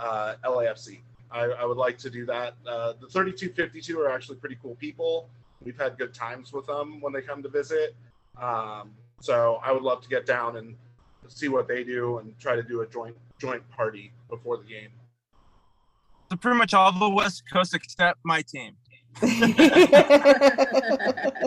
uh, 0.00 0.34
LAFC. 0.44 1.00
I, 1.30 1.42
I, 1.42 1.64
would 1.66 1.76
like 1.76 1.98
to 1.98 2.10
do 2.10 2.24
that. 2.24 2.54
Uh, 2.66 2.94
the 3.00 3.06
3252 3.06 4.00
are 4.00 4.10
actually 4.10 4.36
pretty 4.36 4.56
cool 4.62 4.76
people. 4.76 5.28
We've 5.62 5.76
had 5.76 5.98
good 5.98 6.14
times 6.14 6.54
with 6.54 6.66
them 6.66 7.02
when 7.02 7.12
they 7.12 7.20
come 7.20 7.42
to 7.42 7.50
visit. 7.50 7.94
Um, 8.40 8.92
so 9.20 9.60
I 9.62 9.72
would 9.72 9.82
love 9.82 10.00
to 10.02 10.08
get 10.08 10.24
down 10.24 10.56
and 10.56 10.74
see 11.26 11.48
what 11.48 11.68
they 11.68 11.84
do 11.84 12.18
and 12.18 12.38
try 12.38 12.56
to 12.56 12.62
do 12.62 12.80
a 12.80 12.86
joint 12.86 13.14
joint 13.40 13.62
party 13.70 14.12
before 14.28 14.56
the 14.58 14.64
game. 14.64 14.90
So 16.30 16.36
pretty 16.36 16.58
much 16.58 16.74
all 16.74 16.92
the 16.92 17.08
West 17.08 17.44
Coast 17.50 17.74
except 17.74 18.18
my 18.24 18.42
team. 18.42 18.76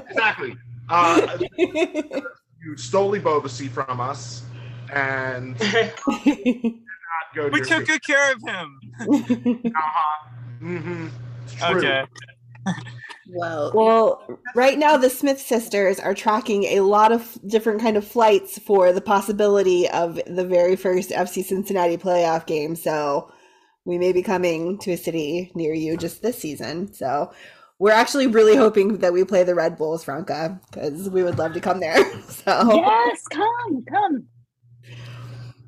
exactly. 0.10 0.56
Uh, 0.90 1.38
you 1.58 2.76
stole 2.76 3.12
Ebobisse 3.14 3.70
from 3.70 4.02
us, 4.02 4.44
and 4.92 5.58
go. 7.36 7.48
we 7.50 7.62
took 7.62 7.86
good 7.86 8.04
care 8.04 8.34
of 8.34 8.42
him. 8.42 8.80
uh-huh. 9.00 10.28
mm-hmm. 10.62 11.08
Okay. 11.64 12.04
Well, 13.34 13.72
well, 13.74 14.40
right 14.56 14.78
now 14.78 14.98
the 14.98 15.10
Smith 15.10 15.40
sisters 15.40 16.00
are 16.00 16.14
tracking 16.14 16.64
a 16.66 16.82
lot 16.82 17.12
of 17.12 17.38
different 17.48 17.82
kind 17.82 17.96
of 17.96 18.06
flights 18.06 18.60
for 18.60 18.92
the 18.92 19.02
possibility 19.02 19.88
of 19.90 20.20
the 20.28 20.46
very 20.46 20.76
first 20.76 21.12
FC 21.12 21.44
Cincinnati 21.44 21.98
playoff 21.98 22.46
game. 22.46 22.76
So 22.76 23.32
we 23.86 23.98
may 23.98 24.12
be 24.12 24.22
coming 24.22 24.78
to 24.80 24.92
a 24.92 24.98
city 24.98 25.52
near 25.56 25.74
you 25.74 25.96
just 25.98 26.22
this 26.22 26.38
season. 26.38 26.94
So 26.94 27.32
we're 27.80 27.92
actually 27.92 28.28
really 28.28 28.56
hoping 28.56 28.98
that 29.00 29.14
we 29.14 29.24
play 29.24 29.44
the 29.44 29.56
Red 29.56 29.78
Bulls, 29.78 30.04
Franca, 30.04 30.60
because 30.70 31.10
we 31.10 31.24
would 31.24 31.38
love 31.38 31.54
to 31.54 31.62
come 31.62 31.80
there. 31.80 32.04
So 32.32 32.74
yes, 32.74 33.28
come, 33.28 33.86
come. 33.86 34.26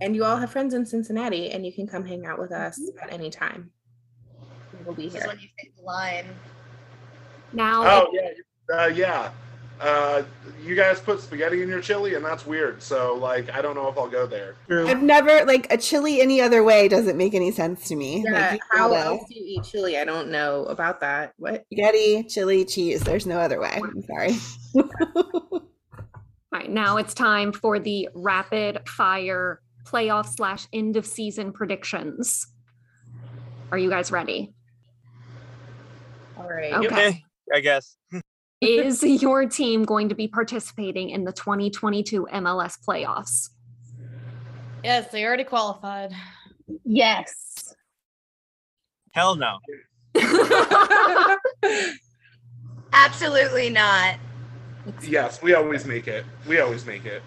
And 0.01 0.15
you 0.15 0.25
all 0.25 0.37
have 0.37 0.51
friends 0.51 0.73
in 0.73 0.85
Cincinnati, 0.85 1.51
and 1.51 1.65
you 1.65 1.71
can 1.71 1.87
come 1.87 2.03
hang 2.03 2.25
out 2.25 2.39
with 2.39 2.51
us 2.51 2.81
at 3.01 3.13
any 3.13 3.29
time. 3.29 3.69
We'll 4.85 4.95
be 4.95 5.07
here. 5.07 5.23
when 5.27 5.39
you 5.39 5.47
say 5.59 5.71
the 5.77 5.83
line. 5.83 6.25
Now. 7.53 7.83
Oh 7.85 8.07
yeah, 8.11 8.29
uh, 8.75 8.87
yeah. 8.87 9.31
Uh, 9.79 10.23
you 10.63 10.75
guys 10.75 10.99
put 11.01 11.19
spaghetti 11.19 11.61
in 11.61 11.67
your 11.67 11.81
chili, 11.81 12.15
and 12.15 12.23
that's 12.23 12.45
weird. 12.45 12.81
So, 12.81 13.15
like, 13.15 13.53
I 13.53 13.61
don't 13.61 13.75
know 13.75 13.89
if 13.89 13.97
I'll 13.97 14.07
go 14.07 14.25
there. 14.25 14.55
I've 14.69 15.03
never 15.03 15.43
like 15.45 15.67
a 15.71 15.77
chili 15.77 16.21
any 16.21 16.39
other 16.39 16.63
way 16.63 16.87
doesn't 16.87 17.17
make 17.17 17.33
any 17.33 17.51
sense 17.51 17.87
to 17.89 17.95
me. 17.95 18.23
Yeah, 18.23 18.51
like, 18.51 18.61
how 18.71 18.93
else 18.93 19.23
do 19.27 19.35
you 19.35 19.43
eat 19.45 19.65
chili? 19.65 19.97
I 19.97 20.05
don't 20.05 20.29
know 20.29 20.63
about 20.65 21.01
that. 21.01 21.33
What 21.37 21.65
spaghetti, 21.65 22.23
chili, 22.23 22.63
cheese? 22.63 23.01
There's 23.01 23.25
no 23.25 23.39
other 23.39 23.59
way. 23.59 23.81
I'm 23.83 24.03
sorry. 24.03 24.37
All 24.75 26.59
right, 26.59 26.69
now 26.69 26.97
it's 26.97 27.13
time 27.13 27.51
for 27.51 27.79
the 27.79 28.07
rapid 28.13 28.87
fire 28.87 29.59
playoff 29.85 30.27
slash 30.27 30.67
end 30.71 30.95
of 30.95 31.05
season 31.05 31.51
predictions. 31.51 32.47
Are 33.71 33.77
you 33.77 33.89
guys 33.89 34.11
ready? 34.11 34.53
All 36.37 36.47
right. 36.47 36.73
Okay. 36.73 36.87
okay 36.87 37.23
I 37.53 37.59
guess. 37.59 37.97
Is 38.61 39.03
your 39.03 39.45
team 39.45 39.83
going 39.83 40.09
to 40.09 40.15
be 40.15 40.27
participating 40.27 41.09
in 41.09 41.25
the 41.25 41.33
2022 41.33 42.27
MLS 42.31 42.77
playoffs? 42.87 43.49
Yes, 44.83 45.11
they 45.11 45.25
already 45.25 45.43
qualified. 45.43 46.13
Yes. 46.85 47.75
Hell 49.11 49.35
no. 49.35 49.57
Absolutely 52.93 53.69
not. 53.69 54.15
Yes, 55.01 55.41
we 55.41 55.53
always 55.53 55.85
make 55.85 56.07
it. 56.07 56.25
We 56.47 56.59
always 56.59 56.85
make 56.85 57.05
it. 57.05 57.21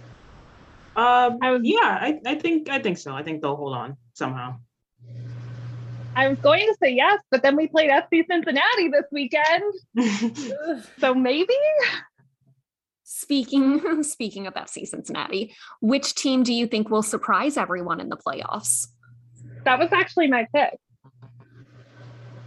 Um, 0.97 1.39
I 1.43 1.51
was, 1.51 1.61
yeah, 1.63 1.99
I, 2.01 2.19
I 2.25 2.35
think 2.37 2.71
I 2.71 2.79
think 2.79 2.97
so. 2.97 3.15
I 3.15 3.23
think 3.23 3.43
they'll 3.43 3.57
hold 3.57 3.75
on 3.75 3.97
somehow. 4.15 4.57
I 6.17 6.29
was 6.29 6.39
going 6.39 6.67
to 6.67 6.75
say 6.83 6.95
yes, 6.95 7.21
but 7.31 7.43
then 7.43 7.57
we 7.57 7.69
played 7.69 7.91
FC 7.91 8.25
Cincinnati 8.27 8.89
this 8.89 9.05
weekend. 9.13 10.83
so 10.99 11.15
maybe. 11.15 11.55
Speaking 13.05 14.03
speaking 14.03 14.47
of 14.47 14.55
FC 14.55 14.87
Cincinnati, 14.87 15.55
which 15.81 16.15
team 16.15 16.43
do 16.43 16.55
you 16.55 16.67
think 16.67 16.89
will 16.89 17.03
surprise 17.03 17.59
everyone 17.59 18.01
in 18.01 18.09
the 18.09 18.17
playoffs? 18.17 18.89
That 19.65 19.79
was 19.79 19.91
actually 19.93 20.29
my 20.29 20.47
pick. 20.55 20.79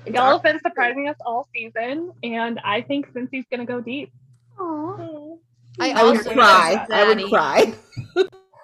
Y'all 0.08 0.32
have 0.32 0.44
been 0.44 0.60
surprising 0.60 1.08
us 1.08 1.18
all 1.24 1.48
season, 1.54 2.12
and 2.24 2.60
I 2.64 2.82
think 2.82 3.14
Cincy's 3.14 3.46
gonna 3.52 3.66
go 3.66 3.82
deep. 3.82 4.12
Aww. 4.58 5.38
I, 5.80 5.92
I 5.92 6.04
would 6.04 6.26
cry. 6.26 6.88
I 6.92 7.08
would 7.08 7.24
cry. 7.30 7.74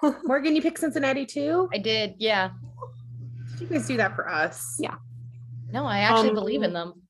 Morgan, 0.24 0.56
you 0.56 0.62
picked 0.62 0.80
Cincinnati 0.80 1.24
too? 1.24 1.68
I 1.72 1.78
did, 1.78 2.14
yeah. 2.18 2.50
You 3.58 3.66
guys 3.66 3.86
do 3.86 3.96
that 3.96 4.14
for 4.14 4.28
us. 4.28 4.76
Yeah. 4.78 4.96
No, 5.70 5.84
I 5.84 6.00
actually 6.00 6.30
um, 6.30 6.34
believe 6.34 6.62
in 6.62 6.72
them. 6.72 7.02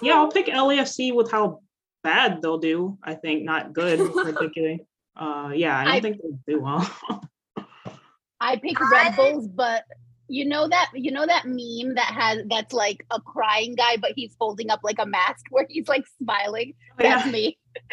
Yeah, 0.00 0.14
I'll 0.14 0.30
pick 0.30 0.46
LAFC 0.46 1.14
with 1.14 1.30
how 1.30 1.60
bad 2.02 2.42
they'll 2.42 2.58
do. 2.58 2.98
I 3.02 3.14
think 3.14 3.44
not 3.44 3.72
good 3.72 4.12
particularly. 4.14 4.80
Uh, 5.16 5.50
yeah, 5.54 5.78
I 5.78 5.84
don't 5.84 5.94
I, 5.94 6.00
think 6.00 6.20
they'll 6.20 6.38
do 6.46 6.62
well. 6.62 6.90
I 8.40 8.56
picked 8.56 8.80
Red 8.90 9.16
Bulls, 9.16 9.46
but 9.46 9.84
you 10.28 10.46
know 10.46 10.66
that 10.66 10.90
you 10.94 11.10
know 11.10 11.26
that 11.26 11.44
meme 11.44 11.94
that 11.94 12.12
has 12.18 12.38
that's 12.48 12.72
like 12.72 13.04
a 13.10 13.20
crying 13.20 13.74
guy, 13.74 13.96
but 13.98 14.12
he's 14.16 14.34
holding 14.40 14.70
up 14.70 14.80
like 14.82 14.98
a 14.98 15.06
mask 15.06 15.44
where 15.50 15.66
he's 15.68 15.88
like 15.88 16.04
smiling. 16.20 16.74
Oh, 16.92 17.02
that's 17.02 17.26
yeah. 17.26 17.32
me. 17.32 17.58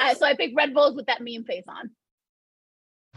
uh, 0.00 0.14
so 0.14 0.26
I 0.26 0.34
pick 0.34 0.52
Red 0.56 0.74
Bulls 0.74 0.96
with 0.96 1.06
that 1.06 1.22
meme 1.22 1.44
face 1.44 1.64
on. 1.68 1.90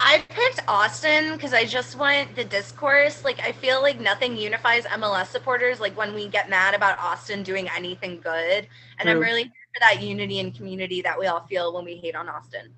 I 0.04 0.24
picked 0.30 0.68
Austin 0.68 1.34
because 1.34 1.54
I 1.54 1.64
just 1.64 1.96
want 1.96 2.36
the 2.36 2.44
discourse. 2.44 3.24
Like, 3.24 3.40
I 3.40 3.52
feel 3.52 3.82
like 3.84 4.00
nothing 4.00 4.36
unifies 4.36 4.84
MLS 4.86 5.28
supporters 5.28 5.80
like 5.80 5.96
when 5.96 6.16
we 6.16 6.28
get 6.28 6.50
mad 6.50 6.74
about 6.74 6.98
Austin 6.98 7.44
doing 7.44 7.70
anything 7.70 8.20
good. 8.20 8.68
And 8.98 9.02
True. 9.08 9.12
I'm 9.12 9.20
really 9.20 9.44
here 9.44 9.52
for 9.74 9.80
that 9.82 10.02
unity 10.02 10.40
and 10.40 10.56
community 10.56 11.04
that 11.04 11.20
we 11.20 11.28
all 11.28 11.46
feel 11.46 11.72
when 11.74 11.86
we 11.86 11.98
hate 11.98 12.16
on 12.16 12.28
Austin. 12.30 12.74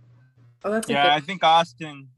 Oh, 0.65 0.71
that's 0.71 0.89
yeah, 0.89 1.03
good- 1.03 1.11
I 1.11 1.19
think 1.21 1.43
Austin. 1.43 2.09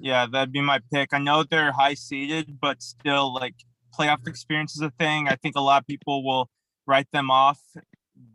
Yeah, 0.00 0.26
that'd 0.30 0.52
be 0.52 0.60
my 0.60 0.80
pick. 0.92 1.12
I 1.12 1.18
know 1.18 1.42
they're 1.44 1.72
high 1.72 1.94
seeded, 1.94 2.60
but 2.60 2.82
still, 2.82 3.34
like 3.34 3.54
playoff 3.98 4.28
experience 4.28 4.76
is 4.76 4.82
a 4.82 4.90
thing. 4.90 5.28
I 5.28 5.36
think 5.36 5.56
a 5.56 5.60
lot 5.60 5.80
of 5.80 5.86
people 5.86 6.22
will 6.22 6.50
write 6.86 7.08
them 7.10 7.30
off 7.30 7.58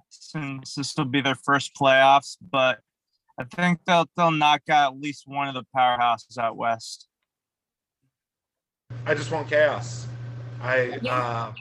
since 0.10 0.76
this 0.76 0.96
will 0.98 1.06
be 1.06 1.22
their 1.22 1.36
first 1.36 1.76
playoffs, 1.76 2.38
but 2.42 2.80
I 3.38 3.44
think 3.44 3.80
they'll 3.86 4.10
they'll 4.16 4.32
knock 4.32 4.62
out 4.70 4.94
at 4.94 5.00
least 5.00 5.28
one 5.28 5.48
of 5.48 5.54
the 5.54 5.64
powerhouses 5.76 6.38
out 6.38 6.58
west. 6.58 7.08
I 9.06 9.14
just 9.14 9.32
want 9.32 9.50
chaos. 9.50 10.08
I, 10.62 11.00
yeah. 11.02 11.14
uh, 11.14 11.54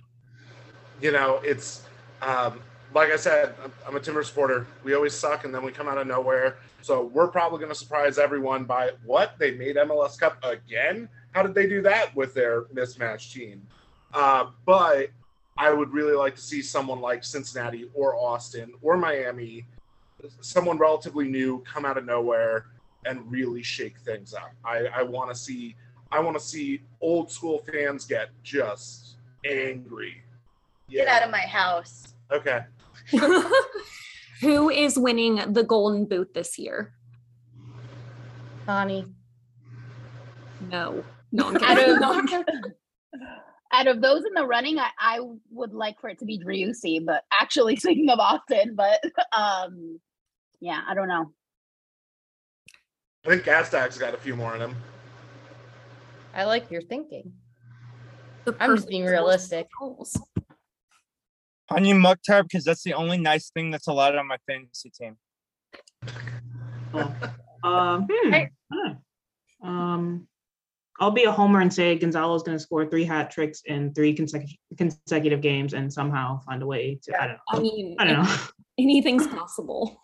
you 1.01 1.12
know, 1.12 1.41
it's 1.45 1.83
um, 2.22 2.61
like 2.95 3.11
I 3.11 3.16
said, 3.16 3.55
I'm 3.87 3.97
a 3.97 4.01
Timber 4.01 4.22
supporter. 4.22 4.66
We 4.83 4.95
always 4.95 5.12
suck, 5.12 5.45
and 5.45 5.55
then 5.55 5.62
we 5.62 5.70
come 5.70 5.89
out 5.89 5.99
of 5.99 6.07
nowhere. 6.07 6.57
So 6.81 7.05
we're 7.05 7.29
probably 7.29 7.59
going 7.59 7.70
to 7.70 7.79
surprise 7.79 8.18
everyone 8.18 8.64
by 8.64 8.93
what 9.05 9.39
they 9.39 9.53
made 9.53 9.77
MLS 9.77 10.18
Cup 10.18 10.39
again. 10.43 11.09
How 11.33 11.43
did 11.43 11.55
they 11.55 11.66
do 11.66 11.83
that 11.83 12.14
with 12.16 12.33
their 12.33 12.64
mismatched 12.72 13.35
team? 13.35 13.66
Uh, 14.14 14.47
but 14.64 15.11
I 15.59 15.72
would 15.72 15.93
really 15.93 16.14
like 16.14 16.37
to 16.37 16.41
see 16.41 16.62
someone 16.62 17.01
like 17.01 17.24
Cincinnati 17.24 17.91
or 17.93 18.16
Austin 18.16 18.72
or 18.81 18.97
Miami 18.97 19.66
someone 20.41 20.79
relatively 20.79 21.29
new 21.29 21.62
come 21.71 21.85
out 21.85 21.99
of 21.99 22.05
nowhere 22.05 22.67
and 23.05 23.31
really 23.31 23.62
shake 23.62 23.99
things 24.01 24.35
up. 24.35 24.53
I, 24.64 24.87
I 24.95 25.03
want 25.03 25.31
to 25.31 25.37
see 25.37 25.77
I 26.11 26.21
want 26.21 26.39
to 26.39 26.43
see 26.43 26.83
old 27.01 27.31
school 27.31 27.64
fans 27.71 28.05
get 28.07 28.29
just 28.43 29.17
angry. 29.45 30.23
Yeah. 30.89 31.05
Get 31.05 31.09
out 31.09 31.23
of 31.25 31.31
my 31.31 31.41
house. 31.41 32.14
Okay. 32.31 32.61
Who 34.41 34.71
is 34.71 34.99
winning 34.99 35.53
the 35.53 35.64
Golden 35.64 36.05
Boot 36.05 36.33
this 36.33 36.59
year? 36.59 36.95
Connie. 38.64 39.07
No. 40.71 41.05
No, 41.33 41.49
out, 41.49 41.77
of, 41.77 42.45
out 43.77 43.87
of 43.87 44.01
those 44.01 44.24
in 44.24 44.33
the 44.35 44.47
running, 44.47 44.79
I, 44.79 44.89
I 44.99 45.20
would 45.51 45.74
like 45.74 46.01
for 46.01 46.09
it 46.09 46.18
to 46.20 46.24
be 46.24 46.39
Driussi, 46.39 47.05
but 47.05 47.24
actually 47.33 47.77
speaking 47.77 48.11
of 48.11 48.18
Austin, 48.18 48.74
but 48.74 49.01
um 49.37 50.01
yeah, 50.61 50.83
I 50.89 50.95
don't 50.95 51.09
know. 51.09 51.33
I 53.24 53.29
think 53.29 53.43
Gazdag 53.43 53.99
got 53.99 54.14
a 54.14 54.18
few 54.18 54.37
more 54.37 54.55
in 54.55 54.62
him. 54.62 54.77
I 56.35 56.45
like 56.45 56.70
your 56.70 56.83
thinking. 56.83 57.33
I'm 58.61 58.77
just 58.77 58.89
being 58.89 59.05
realistic. 59.05 59.66
Hany 61.68 61.93
Mukhtar 61.93 62.45
because 62.45 62.64
that's 62.64 62.85
the 62.85 62.95
only 62.95 63.18
nice 63.18 63.51
thing 63.51 63.70
that's 63.70 63.89
allowed 63.89 64.14
on 64.14 64.29
my 64.29 64.39
fantasy 64.47 64.91
team. 64.91 65.16
Oh. 66.95 67.14
Um, 67.64 68.07
hmm. 68.09 69.66
um, 69.66 70.29
I'll 70.99 71.11
be 71.11 71.24
a 71.24 71.32
homer 71.32 71.61
and 71.61 71.72
say 71.72 71.99
Gonzalo's 71.99 72.42
going 72.42 72.57
to 72.57 72.62
score 72.62 72.86
three 72.86 73.05
hat 73.05 73.30
tricks 73.30 73.62
in 73.64 73.92
three 73.92 74.14
consecutive 74.14 74.57
consecutive 74.76 75.40
games 75.40 75.74
and 75.74 75.92
somehow 75.92 76.40
find 76.40 76.62
a 76.62 76.66
way 76.66 76.99
to. 77.03 77.20
I 77.20 77.26
don't 77.26 77.36
know. 77.36 77.40
I 77.49 77.59
mean, 77.61 77.97
I 77.99 78.05
don't 78.05 78.22
know. 78.22 78.36
Anything's 78.78 79.26
possible. 79.26 80.01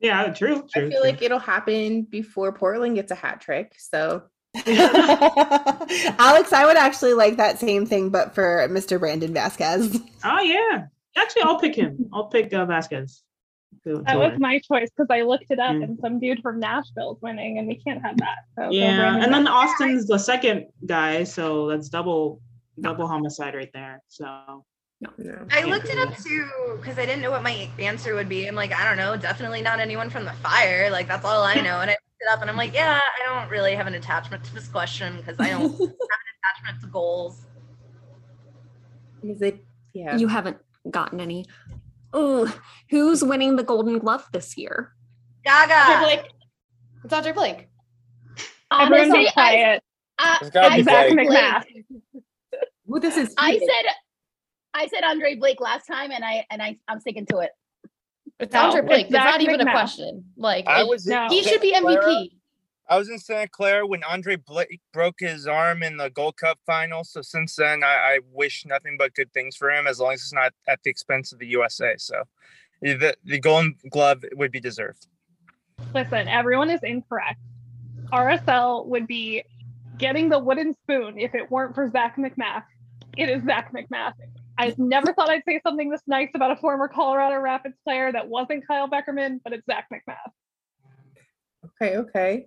Yeah, 0.00 0.32
true. 0.32 0.66
true 0.72 0.86
I 0.86 0.90
feel 0.90 0.90
true. 0.90 1.00
like 1.00 1.22
it'll 1.22 1.38
happen 1.38 2.02
before 2.02 2.52
Portland 2.52 2.96
gets 2.96 3.10
a 3.10 3.14
hat 3.14 3.40
trick. 3.40 3.74
So 3.78 4.24
Alex, 4.66 6.52
I 6.52 6.64
would 6.64 6.76
actually 6.76 7.14
like 7.14 7.36
that 7.36 7.58
same 7.58 7.84
thing, 7.84 8.10
but 8.10 8.34
for 8.34 8.66
Mr. 8.70 8.98
Brandon 8.98 9.34
Vazquez. 9.34 10.00
Oh 10.24 10.40
yeah, 10.40 10.86
actually, 11.16 11.42
I'll 11.42 11.60
pick 11.60 11.74
him. 11.74 12.08
I'll 12.12 12.28
pick 12.28 12.52
uh, 12.54 12.66
Vazquez. 12.66 13.20
That 13.84 14.18
was 14.18 14.38
my 14.38 14.58
choice 14.58 14.88
because 14.96 15.08
I 15.10 15.22
looked 15.22 15.50
it 15.50 15.58
up 15.58 15.74
mm. 15.74 15.84
and 15.84 15.98
some 16.00 16.18
dude 16.18 16.40
from 16.42 16.60
Nashville's 16.60 17.20
winning, 17.20 17.58
and 17.58 17.68
we 17.68 17.76
can't 17.76 18.02
have 18.02 18.16
that. 18.18 18.38
So 18.56 18.70
yeah, 18.70 19.22
and 19.22 19.32
then 19.32 19.46
Austin's 19.46 20.06
the 20.06 20.18
second 20.18 20.66
guy, 20.86 21.24
so 21.24 21.68
that's 21.68 21.88
double 21.88 22.40
double 22.80 23.06
homicide 23.06 23.54
right 23.54 23.70
there. 23.72 24.02
So 24.08 24.64
no, 25.00 25.10
I 25.50 25.64
looked 25.64 25.88
it 25.88 25.98
up 25.98 26.16
too 26.16 26.48
because 26.80 26.98
I 26.98 27.04
didn't 27.04 27.20
know 27.20 27.30
what 27.30 27.42
my 27.42 27.68
answer 27.78 28.14
would 28.14 28.28
be. 28.28 28.46
I'm 28.46 28.54
like, 28.54 28.72
I 28.72 28.84
don't 28.84 28.96
know, 28.96 29.16
definitely 29.16 29.60
not 29.60 29.78
anyone 29.78 30.08
from 30.08 30.24
the 30.24 30.32
fire. 30.32 30.90
Like 30.90 31.06
that's 31.06 31.24
all 31.24 31.42
I 31.42 31.56
know. 31.56 31.80
And 31.80 31.90
I 31.90 31.94
looked 31.94 32.20
it 32.20 32.28
up 32.30 32.40
and 32.40 32.50
I'm 32.50 32.56
like, 32.56 32.72
yeah, 32.72 32.98
I 33.00 33.28
don't 33.28 33.50
really 33.50 33.74
have 33.74 33.86
an 33.86 33.94
attachment 33.94 34.42
to 34.44 34.54
this 34.54 34.68
question 34.68 35.18
because 35.18 35.38
I 35.38 35.50
don't 35.50 35.70
have 35.70 35.80
an 35.80 35.86
attachment 35.86 36.80
to 36.80 36.86
goals. 36.88 37.42
Is 39.22 39.42
it? 39.42 39.62
Yeah. 39.92 40.16
You 40.16 40.28
haven't 40.28 40.56
gotten 40.90 41.20
any. 41.20 41.44
Oh, 42.12 42.52
who's 42.90 43.22
winning 43.22 43.56
the 43.56 43.64
Golden 43.64 43.98
Glove 43.98 44.26
this 44.32 44.56
year? 44.56 44.94
Gaga. 45.44 45.74
Andre 45.74 46.16
Blake. 46.16 46.32
It's 47.04 47.12
Andre 47.12 47.32
Blake. 47.32 47.68
Honestly, 48.70 49.28
I, 49.36 49.80
uh, 50.18 50.38
I, 50.54 50.82
Zac 50.82 51.12
MacMath. 51.12 51.64
Well, 52.86 53.00
this 53.00 53.16
is. 53.16 53.34
I 53.38 53.58
said 53.58 53.92
I 54.74 54.86
said 54.88 55.04
Andre 55.04 55.36
Blake 55.36 55.60
last 55.60 55.86
time, 55.86 56.10
and 56.10 56.24
I 56.24 56.44
and 56.50 56.62
I 56.62 56.78
I'm 56.88 57.00
sticking 57.00 57.26
to 57.26 57.38
it. 57.38 57.50
It's 58.38 58.52
no, 58.52 58.66
Andre 58.66 58.82
Blake. 58.82 59.06
It's, 59.06 59.14
it's 59.14 59.24
not 59.24 59.40
even 59.40 59.60
a 59.60 59.70
question. 59.70 60.24
Like 60.36 60.66
I 60.66 60.84
was, 60.84 61.06
no. 61.06 61.26
he 61.30 61.42
should 61.42 61.60
be 61.60 61.72
MVP. 61.72 62.30
I 62.88 62.98
was 62.98 63.08
in 63.08 63.18
Santa 63.18 63.48
Clara 63.48 63.86
when 63.86 64.04
Andre 64.04 64.36
Blake 64.36 64.80
broke 64.92 65.16
his 65.18 65.46
arm 65.46 65.82
in 65.82 65.96
the 65.96 66.08
Gold 66.10 66.36
Cup 66.36 66.58
final. 66.66 67.02
So 67.02 67.20
since 67.20 67.56
then, 67.56 67.82
I, 67.82 67.86
I 67.86 68.18
wish 68.32 68.64
nothing 68.64 68.96
but 68.96 69.14
good 69.14 69.32
things 69.32 69.56
for 69.56 69.70
him, 69.70 69.86
as 69.86 69.98
long 69.98 70.12
as 70.12 70.20
it's 70.20 70.32
not 70.32 70.52
at 70.68 70.80
the 70.84 70.90
expense 70.90 71.32
of 71.32 71.40
the 71.40 71.48
USA. 71.48 71.94
So 71.98 72.22
eh, 72.84 72.96
the 72.96 73.16
the 73.24 73.40
Golden 73.40 73.76
Glove 73.90 74.24
would 74.34 74.52
be 74.52 74.60
deserved. 74.60 75.08
Listen, 75.94 76.28
everyone 76.28 76.70
is 76.70 76.80
incorrect. 76.82 77.40
RSL 78.12 78.86
would 78.86 79.06
be 79.06 79.42
getting 79.98 80.28
the 80.28 80.38
wooden 80.38 80.74
spoon 80.74 81.18
if 81.18 81.34
it 81.34 81.50
weren't 81.50 81.74
for 81.74 81.90
Zac 81.90 82.16
MacMath. 82.16 82.64
It 83.16 83.28
is 83.28 83.42
Zac 83.44 83.72
MacMath. 83.72 84.12
I 84.58 84.74
never 84.78 85.12
thought 85.12 85.28
I'd 85.28 85.42
say 85.46 85.60
something 85.62 85.90
this 85.90 86.02
nice 86.06 86.30
about 86.34 86.52
a 86.52 86.56
former 86.56 86.88
Colorado 86.88 87.36
Rapids 87.40 87.76
player 87.84 88.10
that 88.12 88.28
wasn't 88.28 88.66
Kyle 88.66 88.88
Beckerman, 88.88 89.40
but 89.42 89.52
it's 89.52 89.66
Zac 89.66 89.88
MacMath. 89.92 90.30
Okay, 91.82 91.96
okay. 91.96 92.46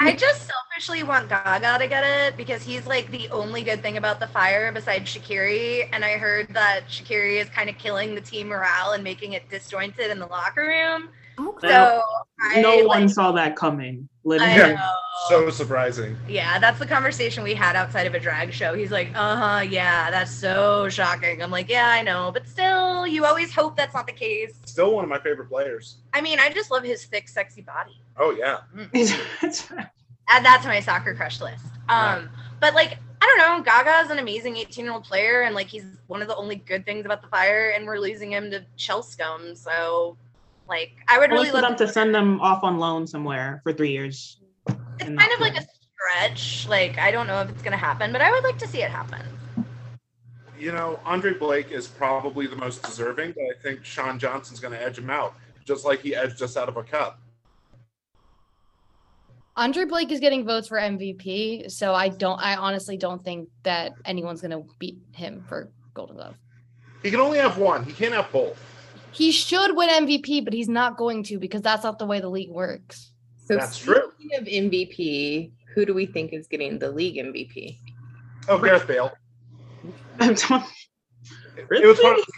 I 0.00 0.12
just 0.12 0.48
selfishly 0.48 1.02
want 1.02 1.28
Gaga 1.28 1.78
to 1.78 1.88
get 1.88 2.04
it 2.04 2.36
because 2.36 2.62
he's 2.62 2.86
like 2.86 3.10
the 3.10 3.28
only 3.30 3.62
good 3.62 3.82
thing 3.82 3.96
about 3.96 4.20
the 4.20 4.28
fire 4.28 4.70
besides 4.72 5.12
Shaqiri. 5.12 5.88
And 5.92 6.04
I 6.04 6.12
heard 6.12 6.48
that 6.54 6.88
Shaqiri 6.88 7.40
is 7.40 7.48
kind 7.48 7.68
of 7.68 7.76
killing 7.78 8.14
the 8.14 8.20
team 8.20 8.48
morale 8.48 8.92
and 8.92 9.02
making 9.02 9.32
it 9.32 9.48
disjointed 9.50 10.10
in 10.10 10.18
the 10.18 10.26
locker 10.26 10.62
room. 10.62 11.08
Okay. 11.38 11.68
So 11.68 12.02
no 12.56 12.84
one 12.84 13.02
like, 13.02 13.10
saw 13.10 13.32
that 13.32 13.56
coming. 13.56 14.08
Literally. 14.24 14.76
So 15.28 15.50
surprising. 15.50 16.16
Yeah, 16.28 16.58
that's 16.58 16.78
the 16.78 16.86
conversation 16.86 17.42
we 17.42 17.54
had 17.54 17.76
outside 17.76 18.06
of 18.06 18.14
a 18.14 18.20
drag 18.20 18.52
show. 18.52 18.74
He's 18.74 18.90
like, 18.90 19.08
uh 19.14 19.36
huh, 19.36 19.60
yeah, 19.60 20.10
that's 20.10 20.30
so 20.30 20.88
shocking. 20.88 21.42
I'm 21.42 21.50
like, 21.50 21.68
yeah, 21.68 21.88
I 21.88 22.02
know, 22.02 22.30
but 22.32 22.46
still, 22.46 23.06
you 23.06 23.24
always 23.24 23.52
hope 23.54 23.76
that's 23.76 23.94
not 23.94 24.06
the 24.06 24.12
case. 24.12 24.54
Still 24.66 24.94
one 24.94 25.04
of 25.04 25.10
my 25.10 25.18
favorite 25.18 25.48
players. 25.48 25.98
I 26.12 26.20
mean, 26.20 26.38
I 26.38 26.50
just 26.50 26.70
love 26.70 26.84
his 26.84 27.04
thick, 27.04 27.28
sexy 27.28 27.62
body. 27.62 28.00
Oh 28.18 28.30
yeah. 28.30 28.60
Add 30.30 30.44
that 30.44 30.60
to 30.62 30.68
my 30.68 30.80
soccer 30.80 31.14
crush 31.14 31.40
list. 31.40 31.64
Um, 31.88 32.28
but 32.60 32.74
like, 32.74 32.98
I 33.22 33.26
don't 33.26 33.38
know. 33.38 33.64
Gaga 33.64 34.04
is 34.04 34.10
an 34.10 34.18
amazing 34.18 34.56
18 34.56 34.84
year 34.84 34.92
old 34.92 35.04
player, 35.04 35.42
and 35.42 35.54
like, 35.54 35.68
he's 35.68 35.84
one 36.06 36.20
of 36.20 36.28
the 36.28 36.36
only 36.36 36.56
good 36.56 36.84
things 36.84 37.06
about 37.06 37.22
the 37.22 37.28
fire, 37.28 37.70
and 37.70 37.86
we're 37.86 37.98
losing 37.98 38.32
him 38.32 38.50
to 38.50 38.64
Chelstone. 38.76 39.56
So 39.56 40.18
like 40.68 40.92
I 41.08 41.18
would 41.18 41.30
really 41.30 41.50
love 41.50 41.62
them 41.62 41.76
to 41.76 41.88
send 41.88 42.14
them 42.14 42.40
off 42.40 42.62
on 42.62 42.78
loan 42.78 43.06
somewhere 43.06 43.60
for 43.62 43.72
three 43.72 43.90
years. 43.90 44.38
It's 44.66 44.76
kind 45.04 45.32
of 45.32 45.40
like 45.40 45.56
a 45.56 45.62
stretch. 45.62 46.68
Like 46.68 46.98
I 46.98 47.10
don't 47.10 47.26
know 47.26 47.40
if 47.40 47.48
it's 47.48 47.62
gonna 47.62 47.76
happen, 47.76 48.12
but 48.12 48.20
I 48.20 48.30
would 48.30 48.44
like 48.44 48.58
to 48.58 48.68
see 48.68 48.82
it 48.82 48.90
happen. 48.90 49.22
You 50.58 50.72
know, 50.72 51.00
Andre 51.04 51.34
Blake 51.34 51.70
is 51.70 51.86
probably 51.86 52.46
the 52.46 52.56
most 52.56 52.82
deserving, 52.82 53.32
but 53.32 53.44
I 53.44 53.62
think 53.62 53.84
Sean 53.84 54.18
Johnson's 54.18 54.60
gonna 54.60 54.76
edge 54.76 54.98
him 54.98 55.08
out, 55.08 55.34
just 55.64 55.86
like 55.86 56.00
he 56.02 56.14
edged 56.14 56.42
us 56.42 56.56
out 56.56 56.68
of 56.68 56.76
a 56.76 56.82
cup. 56.82 57.20
Andre 59.58 59.84
Blake 59.86 60.12
is 60.12 60.20
getting 60.20 60.46
votes 60.46 60.68
for 60.68 60.78
MVP, 60.78 61.68
so 61.68 61.92
I 61.92 62.10
don't 62.10 62.38
I 62.38 62.54
honestly 62.54 62.96
don't 62.96 63.24
think 63.24 63.48
that 63.64 63.92
anyone's 64.04 64.40
gonna 64.40 64.62
beat 64.78 64.98
him 65.10 65.44
for 65.48 65.72
Golden 65.94 66.14
Glove. 66.14 66.36
He 67.02 67.10
can 67.10 67.18
only 67.18 67.38
have 67.38 67.58
one. 67.58 67.82
He 67.82 67.92
can't 67.92 68.14
have 68.14 68.30
both. 68.30 68.56
He 69.10 69.32
should 69.32 69.76
win 69.76 69.90
MVP, 69.90 70.44
but 70.44 70.52
he's 70.52 70.68
not 70.68 70.96
going 70.96 71.24
to 71.24 71.40
because 71.40 71.60
that's 71.60 71.82
not 71.82 71.98
the 71.98 72.06
way 72.06 72.20
the 72.20 72.28
league 72.28 72.52
works. 72.52 73.10
So 73.46 73.56
that's 73.56 73.78
true. 73.78 74.12
of 74.38 74.44
MVP, 74.44 75.50
who 75.74 75.84
do 75.84 75.92
we 75.92 76.06
think 76.06 76.32
is 76.32 76.46
getting 76.46 76.78
the 76.78 76.92
league 76.92 77.16
MVP? 77.16 77.78
Oh, 78.48 78.58
Gareth 78.58 78.86
Bale. 78.86 79.10
I'm 80.20 80.34
talking. 80.34 80.70
Really? 81.68 81.82
It 81.82 81.88
was 81.88 81.98
part 81.98 82.16
of 82.16 82.24
the 82.24 82.32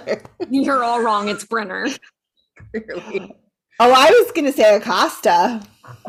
contract. 0.00 0.28
You're 0.50 0.82
all 0.82 1.02
wrong. 1.02 1.28
It's 1.28 1.44
Brenner. 1.44 1.86
Clearly. 2.72 3.36
Oh, 3.80 3.92
I 3.92 4.10
was 4.10 4.32
gonna 4.32 4.52
say 4.52 4.74
Acosta. 4.76 5.62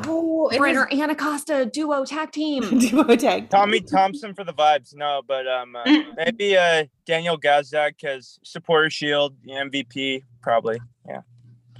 Oh, 0.06 0.50
Brenner 0.58 0.88
is- 0.92 1.00
and 1.00 1.12
Acosta 1.12 1.66
duo 1.66 2.04
tag 2.04 2.32
team. 2.32 2.64
duo 2.80 3.16
tag. 3.16 3.50
Tommy 3.50 3.80
Thompson 3.82 4.34
for 4.34 4.44
the 4.44 4.54
vibes. 4.54 4.96
No, 4.96 5.22
but 5.28 5.48
um, 5.48 5.76
uh, 5.76 5.84
maybe 6.18 6.58
uh 6.58 6.86
Daniel 7.06 7.38
Gazdag 7.38 7.92
because 8.00 8.40
supporter 8.44 8.90
shield 8.90 9.36
MVP 9.48 10.24
probably. 10.42 10.80
Yeah. 11.08 11.22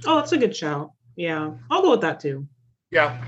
Oh, 0.06 0.16
that's 0.16 0.32
a 0.32 0.38
good 0.38 0.54
shout. 0.56 0.92
Yeah, 1.16 1.50
I'll 1.70 1.82
go 1.82 1.90
with 1.90 2.00
that 2.02 2.20
too. 2.20 2.46
Yeah. 2.90 3.22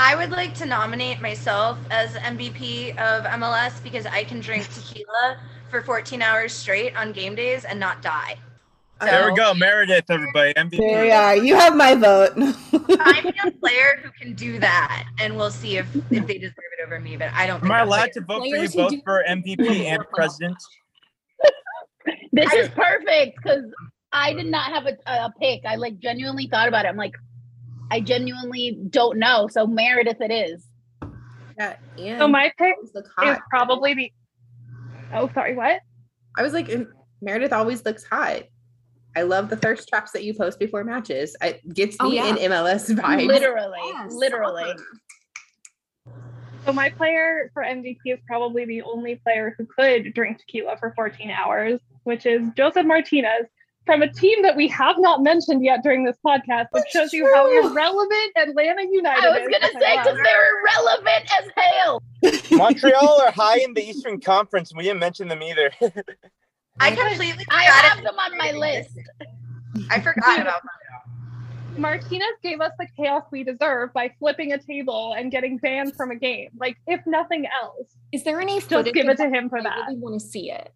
I 0.00 0.14
would 0.14 0.30
like 0.30 0.54
to 0.54 0.66
nominate 0.66 1.20
myself 1.20 1.76
as 1.90 2.12
MVP 2.12 2.90
of 2.98 3.24
MLS 3.24 3.82
because 3.82 4.06
I 4.06 4.22
can 4.22 4.38
drink 4.38 4.68
tequila 4.72 5.36
for 5.70 5.82
14 5.82 6.22
hours 6.22 6.52
straight 6.52 6.96
on 6.96 7.10
game 7.12 7.34
days 7.34 7.64
and 7.64 7.80
not 7.80 8.00
die. 8.00 8.36
So, 9.00 9.06
there 9.06 9.30
we 9.30 9.36
go, 9.36 9.54
Meredith. 9.54 10.06
Everybody, 10.10 10.54
MVP. 10.54 10.76
There 10.76 11.06
you 11.06 11.12
are. 11.12 11.36
You 11.36 11.54
have 11.54 11.76
my 11.76 11.94
vote. 11.94 12.32
Find 12.34 13.24
me 13.24 13.32
a 13.44 13.50
player 13.52 14.00
who 14.02 14.10
can 14.20 14.34
do 14.34 14.58
that, 14.58 15.06
and 15.20 15.36
we'll 15.36 15.52
see 15.52 15.76
if, 15.76 15.86
if 16.10 16.26
they 16.26 16.38
deserve 16.38 16.56
it 16.78 16.84
over 16.84 16.98
me. 16.98 17.16
But 17.16 17.30
I 17.32 17.46
don't. 17.46 17.62
Am 17.62 17.70
I 17.70 17.80
allowed 17.80 18.12
to 18.14 18.20
vote 18.22 18.40
for 18.40 18.46
you 18.46 18.68
both 18.68 18.94
for 19.04 19.24
MVP 19.28 19.84
and 19.84 20.02
president? 20.12 20.56
this 22.32 22.52
is 22.54 22.68
perfect 22.70 23.36
because 23.40 23.64
I 24.10 24.32
did 24.32 24.46
not 24.46 24.72
have 24.72 24.86
a, 24.86 24.96
a 25.06 25.32
pick. 25.40 25.64
I 25.64 25.76
like 25.76 26.00
genuinely 26.00 26.48
thought 26.48 26.66
about 26.66 26.84
it. 26.84 26.88
I'm 26.88 26.96
like, 26.96 27.14
I 27.92 28.00
genuinely 28.00 28.80
don't 28.90 29.18
know. 29.18 29.46
So 29.48 29.64
Meredith, 29.64 30.20
it 30.20 30.32
is. 30.32 30.66
Yeah. 31.96 32.18
So 32.18 32.26
my 32.26 32.52
pick 32.58 32.74
is 32.82 33.38
probably 33.48 33.94
the. 33.94 34.12
Oh, 35.12 35.30
sorry. 35.34 35.54
What? 35.54 35.80
I 36.36 36.42
was 36.42 36.52
like, 36.52 36.68
Meredith 37.20 37.52
always 37.52 37.84
looks 37.84 38.04
hot. 38.04 38.42
I 39.16 39.22
love 39.22 39.48
the 39.48 39.56
thirst 39.56 39.88
traps 39.88 40.12
that 40.12 40.24
you 40.24 40.34
post 40.34 40.58
before 40.58 40.84
matches. 40.84 41.36
It 41.42 41.62
gets 41.74 41.96
oh, 42.00 42.08
me 42.08 42.20
oh, 42.20 42.24
yeah. 42.24 42.36
in 42.36 42.50
MLS 42.52 42.94
vibes. 42.94 43.26
Literally, 43.26 43.78
yes. 43.84 44.12
literally. 44.12 44.74
So 46.64 46.72
my 46.72 46.90
player 46.90 47.50
for 47.54 47.62
MVP 47.62 47.98
is 48.06 48.18
probably 48.26 48.64
the 48.66 48.82
only 48.82 49.16
player 49.16 49.54
who 49.56 49.66
could 49.66 50.12
drink 50.12 50.38
tequila 50.38 50.76
for 50.78 50.92
14 50.94 51.30
hours, 51.30 51.80
which 52.04 52.26
is 52.26 52.42
Josef 52.56 52.84
Martinez 52.84 53.46
from 53.88 54.02
a 54.02 54.12
team 54.12 54.42
that 54.42 54.54
we 54.54 54.68
have 54.68 54.96
not 54.98 55.22
mentioned 55.22 55.64
yet 55.64 55.82
during 55.82 56.04
this 56.04 56.18
podcast, 56.24 56.66
which 56.72 56.82
That's 56.82 56.92
shows 56.92 57.10
true. 57.10 57.20
you 57.20 57.34
how 57.34 57.50
irrelevant 57.50 58.32
Atlanta 58.36 58.82
United 58.82 59.24
I 59.24 59.30
was 59.30 59.48
going 59.48 59.62
to 59.62 59.80
say, 59.80 59.96
because 59.96 60.18
they're 60.22 60.60
irrelevant 60.60 61.30
as 61.40 61.50
hell. 61.56 62.02
Montreal 62.58 63.22
are 63.22 63.32
high 63.32 63.60
in 63.60 63.72
the 63.72 63.82
Eastern 63.88 64.20
Conference. 64.20 64.70
We 64.76 64.82
didn't 64.82 65.00
mention 65.00 65.28
them 65.28 65.42
either. 65.42 65.70
I 66.80 66.94
completely 66.94 67.44
I 67.50 67.62
have 67.64 68.02
them 68.02 68.18
on 68.18 68.36
my 68.36 68.52
list. 68.52 68.90
I 69.90 70.00
forgot 70.00 70.40
about 70.40 70.62
them. 70.62 70.70
Martinez 71.78 72.26
gave 72.42 72.60
us 72.60 72.72
the 72.78 72.86
chaos 72.96 73.22
we 73.30 73.44
deserve 73.44 73.92
by 73.92 74.12
flipping 74.18 74.52
a 74.52 74.58
table 74.58 75.14
and 75.16 75.30
getting 75.30 75.58
banned 75.58 75.94
from 75.94 76.10
a 76.10 76.16
game. 76.16 76.50
Like, 76.58 76.76
if 76.86 77.00
nothing 77.06 77.46
else, 77.62 77.86
is 78.12 78.24
there 78.24 78.40
any? 78.40 78.60
Just 78.60 78.92
give 78.92 79.08
it 79.08 79.16
to 79.18 79.28
him 79.28 79.48
for 79.48 79.62
that. 79.62 79.72
I 79.72 79.86
really 79.86 79.98
want 80.00 80.20
to 80.20 80.26
see 80.26 80.50
it. 80.50 80.72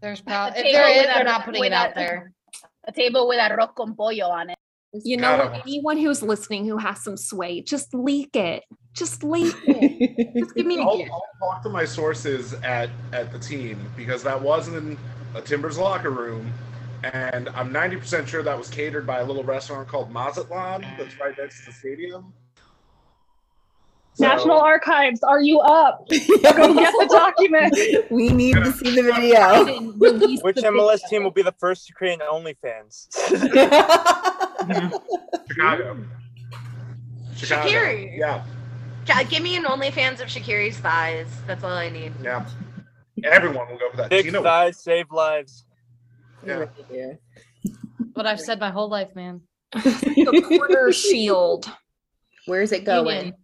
There's 0.00 0.20
probably 0.20 0.60
if 0.60 0.72
there 0.72 0.88
is, 0.88 1.06
they're 1.06 1.24
not 1.24 1.44
putting 1.44 1.64
it 1.64 1.72
out 1.72 1.94
there. 1.94 2.32
A 2.86 2.92
table 2.92 3.26
with 3.26 3.38
arroz 3.38 3.74
con 3.74 3.94
pollo 3.94 4.28
on 4.28 4.50
it. 4.50 4.58
You 4.92 5.16
know, 5.16 5.50
anyone 5.64 5.96
who's 5.96 6.22
listening 6.22 6.66
who 6.66 6.76
has 6.76 7.02
some 7.02 7.16
sway, 7.16 7.62
just 7.62 7.94
leak 7.94 8.36
it. 8.36 8.62
Just 8.92 9.24
leak 9.24 9.56
it. 9.66 10.34
just 10.38 10.54
give 10.54 10.66
me 10.66 10.78
I'll, 10.78 11.02
I'll 11.10 11.24
talk 11.40 11.62
to 11.62 11.70
my 11.70 11.86
sources 11.86 12.52
at 12.62 12.90
at 13.12 13.32
the 13.32 13.38
team 13.38 13.90
because 13.96 14.22
that 14.22 14.40
wasn't 14.40 14.76
in 14.76 14.98
a 15.34 15.42
Timbers 15.42 15.78
locker 15.78 16.10
room, 16.10 16.52
and 17.12 17.48
I'm 17.50 17.72
90% 17.72 18.26
sure 18.26 18.42
that 18.42 18.56
was 18.56 18.68
catered 18.68 19.06
by 19.06 19.20
a 19.20 19.24
little 19.24 19.44
restaurant 19.44 19.88
called 19.88 20.10
Mazatlan 20.10 20.82
that's 20.98 21.18
right 21.20 21.36
next 21.36 21.60
to 21.60 21.66
the 21.66 21.72
stadium. 21.72 22.32
So- 24.14 24.26
National 24.28 24.60
Archives, 24.60 25.22
are 25.24 25.42
you 25.42 25.58
up? 25.60 26.08
Go 26.08 26.74
get 26.74 26.92
the 26.92 27.08
document. 27.10 27.76
We 28.12 28.28
need 28.28 28.54
to 28.54 28.70
see 28.72 28.94
the 28.94 29.02
video. 29.02 29.64
Which 29.98 30.56
MLS 30.56 31.00
team 31.08 31.24
will 31.24 31.32
be 31.32 31.42
the 31.42 31.54
first 31.58 31.86
to 31.88 31.92
create 31.92 32.20
an 32.20 32.26
OnlyFans? 32.30 33.08
Chicago. 35.48 35.98
Chicago. 37.36 37.68
Shaqiri. 37.68 38.16
Yeah. 38.16 38.44
Yeah, 39.08 39.22
give 39.24 39.42
me 39.42 39.56
an 39.56 39.64
OnlyFans 39.64 40.20
of 40.20 40.28
Shaqiri's 40.28 40.78
thighs. 40.78 41.26
That's 41.48 41.64
all 41.64 41.72
I 41.72 41.88
need. 41.90 42.12
Yeah. 42.22 42.46
Everyone 43.24 43.68
will 43.68 43.78
go 43.78 43.90
for 43.90 43.96
that. 43.98 44.10
Big 44.10 44.26
Tina- 44.26 44.42
thighs 44.42 44.82
save 44.82 45.10
lives. 45.10 45.64
Yeah. 46.46 46.66
What 48.12 48.26
I've 48.26 48.40
said 48.40 48.60
my 48.60 48.70
whole 48.70 48.88
life, 48.88 49.14
man. 49.14 49.40
the 49.72 50.44
quarter 50.46 50.92
shield. 50.92 51.70
Where's 52.46 52.72
it 52.72 52.84
going? 52.84 53.16
Union. 53.16 53.34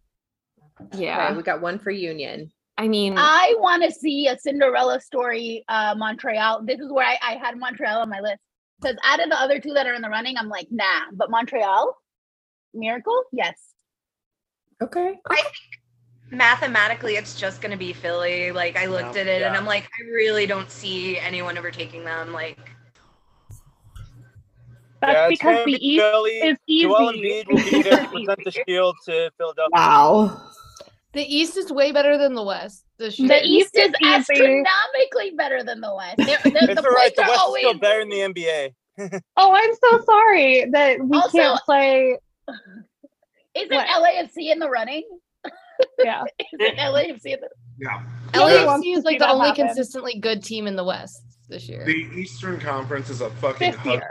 Yeah. 0.94 1.28
Okay, 1.28 1.36
we 1.36 1.42
got 1.42 1.60
one 1.60 1.78
for 1.78 1.90
Union. 1.90 2.52
I 2.78 2.88
mean, 2.88 3.14
I 3.16 3.54
want 3.58 3.82
to 3.82 3.92
see 3.92 4.28
a 4.28 4.38
Cinderella 4.38 5.00
story, 5.00 5.64
uh, 5.68 5.94
Montreal. 5.96 6.64
This 6.64 6.80
is 6.80 6.90
where 6.90 7.06
I, 7.06 7.18
I 7.22 7.32
had 7.34 7.58
Montreal 7.58 8.00
on 8.00 8.08
my 8.08 8.20
list. 8.20 8.38
Because 8.80 8.96
out 9.04 9.22
of 9.22 9.28
the 9.28 9.38
other 9.38 9.58
two 9.58 9.74
that 9.74 9.86
are 9.86 9.92
in 9.92 10.00
the 10.00 10.08
running, 10.08 10.36
I'm 10.38 10.48
like, 10.48 10.68
nah. 10.70 11.10
But 11.12 11.30
Montreal, 11.30 11.94
Miracle, 12.72 13.22
yes. 13.32 13.58
Okay. 14.82 15.18
I 15.28 15.34
think 15.34 15.79
mathematically 16.30 17.16
it's 17.16 17.34
just 17.38 17.60
going 17.60 17.72
to 17.72 17.76
be 17.78 17.92
Philly. 17.92 18.52
Like, 18.52 18.76
I 18.76 18.86
looked 18.86 19.14
Yeah. 19.16 19.22
at 19.22 19.26
it 19.26 19.42
and 19.42 19.56
I'm 19.56 19.66
like, 19.66 19.84
I 19.84 20.10
really 20.10 20.46
don't 20.46 20.70
see 20.70 21.18
anyone 21.18 21.56
overtaking 21.58 22.04
them. 22.04 22.32
Like, 22.32 22.58
That's 25.00 25.12
yeah, 25.14 25.28
because 25.28 25.58
the 25.60 25.64
be 25.64 25.86
East 25.88 26.02
Philly. 26.02 26.30
is 26.32 26.58
easy. 26.66 26.86
Joel 26.88 27.12
Embiid 27.12 27.46
will 27.48 27.56
be 27.56 27.82
there 27.82 27.96
to 28.00 28.08
present 28.08 28.40
the 28.44 28.50
shield 28.66 28.96
to 29.06 29.30
Philadelphia. 29.38 29.68
Wow. 29.72 30.46
The 31.12 31.22
East 31.22 31.56
is 31.56 31.72
way 31.72 31.90
better 31.90 32.16
than 32.18 32.34
the 32.34 32.42
West 32.42 32.84
this 32.98 33.18
year. 33.18 33.28
The 33.28 33.42
East 33.44 33.76
is 33.76 33.90
easy. 34.00 34.10
astronomically 34.32 35.32
better 35.36 35.64
than 35.64 35.80
the 35.80 35.92
West. 35.94 36.18
They're- 36.18 36.38
they're- 36.44 36.70
It's 36.70 36.80
the 36.80 36.86
all 36.88 36.94
right. 36.94 37.14
points 37.14 37.16
The 37.16 37.22
are 37.24 37.28
West 37.28 37.48
is 37.48 37.56
still 37.58 37.74
better 37.74 38.00
than 38.00 38.08
the 38.10 38.20
NBA. 38.20 38.74
Oh, 39.36 39.52
I'm 39.54 39.74
so 39.74 40.04
sorry 40.04 40.66
that 40.72 41.00
we 41.02 41.16
Also- 41.18 41.38
can't 41.38 41.60
play. 41.64 42.16
Isn't 43.54 43.74
What? 43.74 43.86
LAFC 43.88 44.52
in 44.52 44.58
the 44.60 44.68
running? 44.68 45.02
Yeah. 45.98 46.22
Isn't 46.60 46.76
LAFC 46.78 47.36
Yeah. 47.78 48.02
Nobody 48.34 48.56
LAFC 48.58 48.96
is 48.98 49.04
like 49.04 49.18
the 49.18 49.28
only 49.28 49.48
happen. 49.48 49.66
consistently 49.68 50.18
good 50.18 50.42
team 50.44 50.66
in 50.66 50.76
the 50.76 50.84
West 50.84 51.22
this 51.48 51.68
year. 51.68 51.84
The 51.84 52.08
Eastern 52.14 52.60
Conference 52.60 53.08
is 53.10 53.20
a 53.20 53.30
fucking 53.30 53.72
hug. 53.74 54.00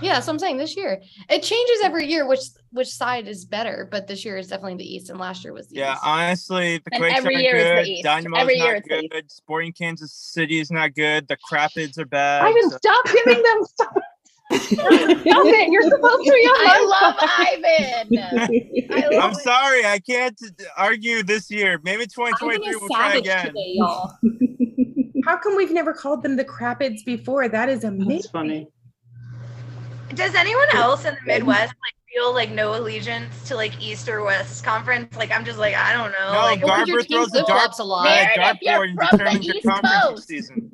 Yeah, 0.00 0.14
that's 0.14 0.26
what 0.26 0.32
I'm 0.32 0.38
saying. 0.40 0.56
This 0.56 0.76
year, 0.76 1.00
it 1.30 1.42
changes 1.44 1.78
every 1.84 2.06
year 2.06 2.26
which 2.26 2.40
which 2.72 2.88
side 2.88 3.28
is 3.28 3.44
better, 3.44 3.86
but 3.88 4.08
this 4.08 4.24
year 4.24 4.36
is 4.36 4.48
definitely 4.48 4.76
the 4.78 4.94
East, 4.96 5.10
and 5.10 5.20
last 5.20 5.44
year 5.44 5.52
was 5.52 5.68
the 5.68 5.76
Yeah, 5.76 5.92
East. 5.92 6.00
honestly, 6.04 6.78
the 6.78 6.90
Quakes 6.90 7.18
every 7.18 7.34
aren't 7.36 7.44
year 7.44 7.56
is 7.56 7.62
the 7.62 7.74
good. 7.74 7.86
East. 7.86 8.04
Dynamo's 8.04 8.40
Every 8.40 8.56
year 8.56 8.66
not 8.72 8.76
it's 8.78 8.88
the 8.88 9.08
good. 9.08 9.30
Sporting 9.30 9.72
Kansas 9.72 10.12
City 10.12 10.58
is 10.58 10.72
not 10.72 10.94
good. 10.96 11.28
The 11.28 11.36
Crapids 11.48 11.98
are 11.98 12.04
bad. 12.06 12.42
Ivan, 12.46 12.70
so- 12.70 12.78
stop 12.78 13.04
giving 13.06 13.40
them 13.44 13.58
stuff. 14.60 14.92
Stop 14.92 15.46
it. 15.46 15.70
You're 15.72 15.82
supposed 15.82 16.24
to 16.24 16.32
be 16.32 16.46
on 16.46 16.68
I 16.68 16.80
love 17.00 17.16
Ivan. 17.38 18.88
I 18.90 19.08
love 19.16 19.24
I'm 19.24 19.34
sorry, 19.34 19.84
I 19.86 19.98
can't 19.98 20.38
argue 20.76 21.22
this 21.22 21.50
year. 21.50 21.80
Maybe 21.82 22.04
2023 22.06 22.76
we'll 22.76 22.88
try 22.88 23.14
again. 23.14 23.46
today, 23.46 23.72
y'all. 23.76 24.12
How 25.24 25.36
come 25.36 25.56
we've 25.56 25.70
never 25.72 25.92
called 25.92 26.22
them 26.24 26.36
the 26.36 26.44
Crapids 26.44 27.02
before? 27.04 27.48
That 27.48 27.68
is 27.68 27.82
That's 27.82 27.94
amazing. 27.94 28.30
funny. 28.32 28.68
does 30.14 30.34
anyone 30.34 30.66
else 30.74 31.04
in 31.04 31.14
the 31.14 31.20
Midwest 31.26 31.68
like 31.68 31.94
feel 32.12 32.34
like 32.34 32.50
no 32.50 32.74
allegiance 32.78 33.44
to 33.48 33.54
like 33.54 33.80
East 33.80 34.08
or 34.08 34.24
West 34.24 34.64
Conference? 34.64 35.14
Like, 35.16 35.30
I'm 35.30 35.44
just 35.44 35.58
like, 35.60 35.74
I 35.76 35.92
don't 35.92 36.10
know. 36.12 36.32
No, 36.32 36.40
like, 36.40 36.62
Well, 36.64 36.76
'cause 36.76 36.86
Garber 36.88 37.02
throws 37.04 37.28
the 37.30 37.38
dart, 37.46 37.48
flip-flops 37.74 37.78
a 37.78 37.84
lot. 37.84 38.04
Meredith, 38.04 38.58
you're 38.62 38.74
dartboard 38.74 38.88
and 38.88 38.98
from 39.08 39.18
the 39.18 39.46
East 39.56 39.66
conference 39.66 39.94
Coast. 40.04 40.26
season. 40.28 40.71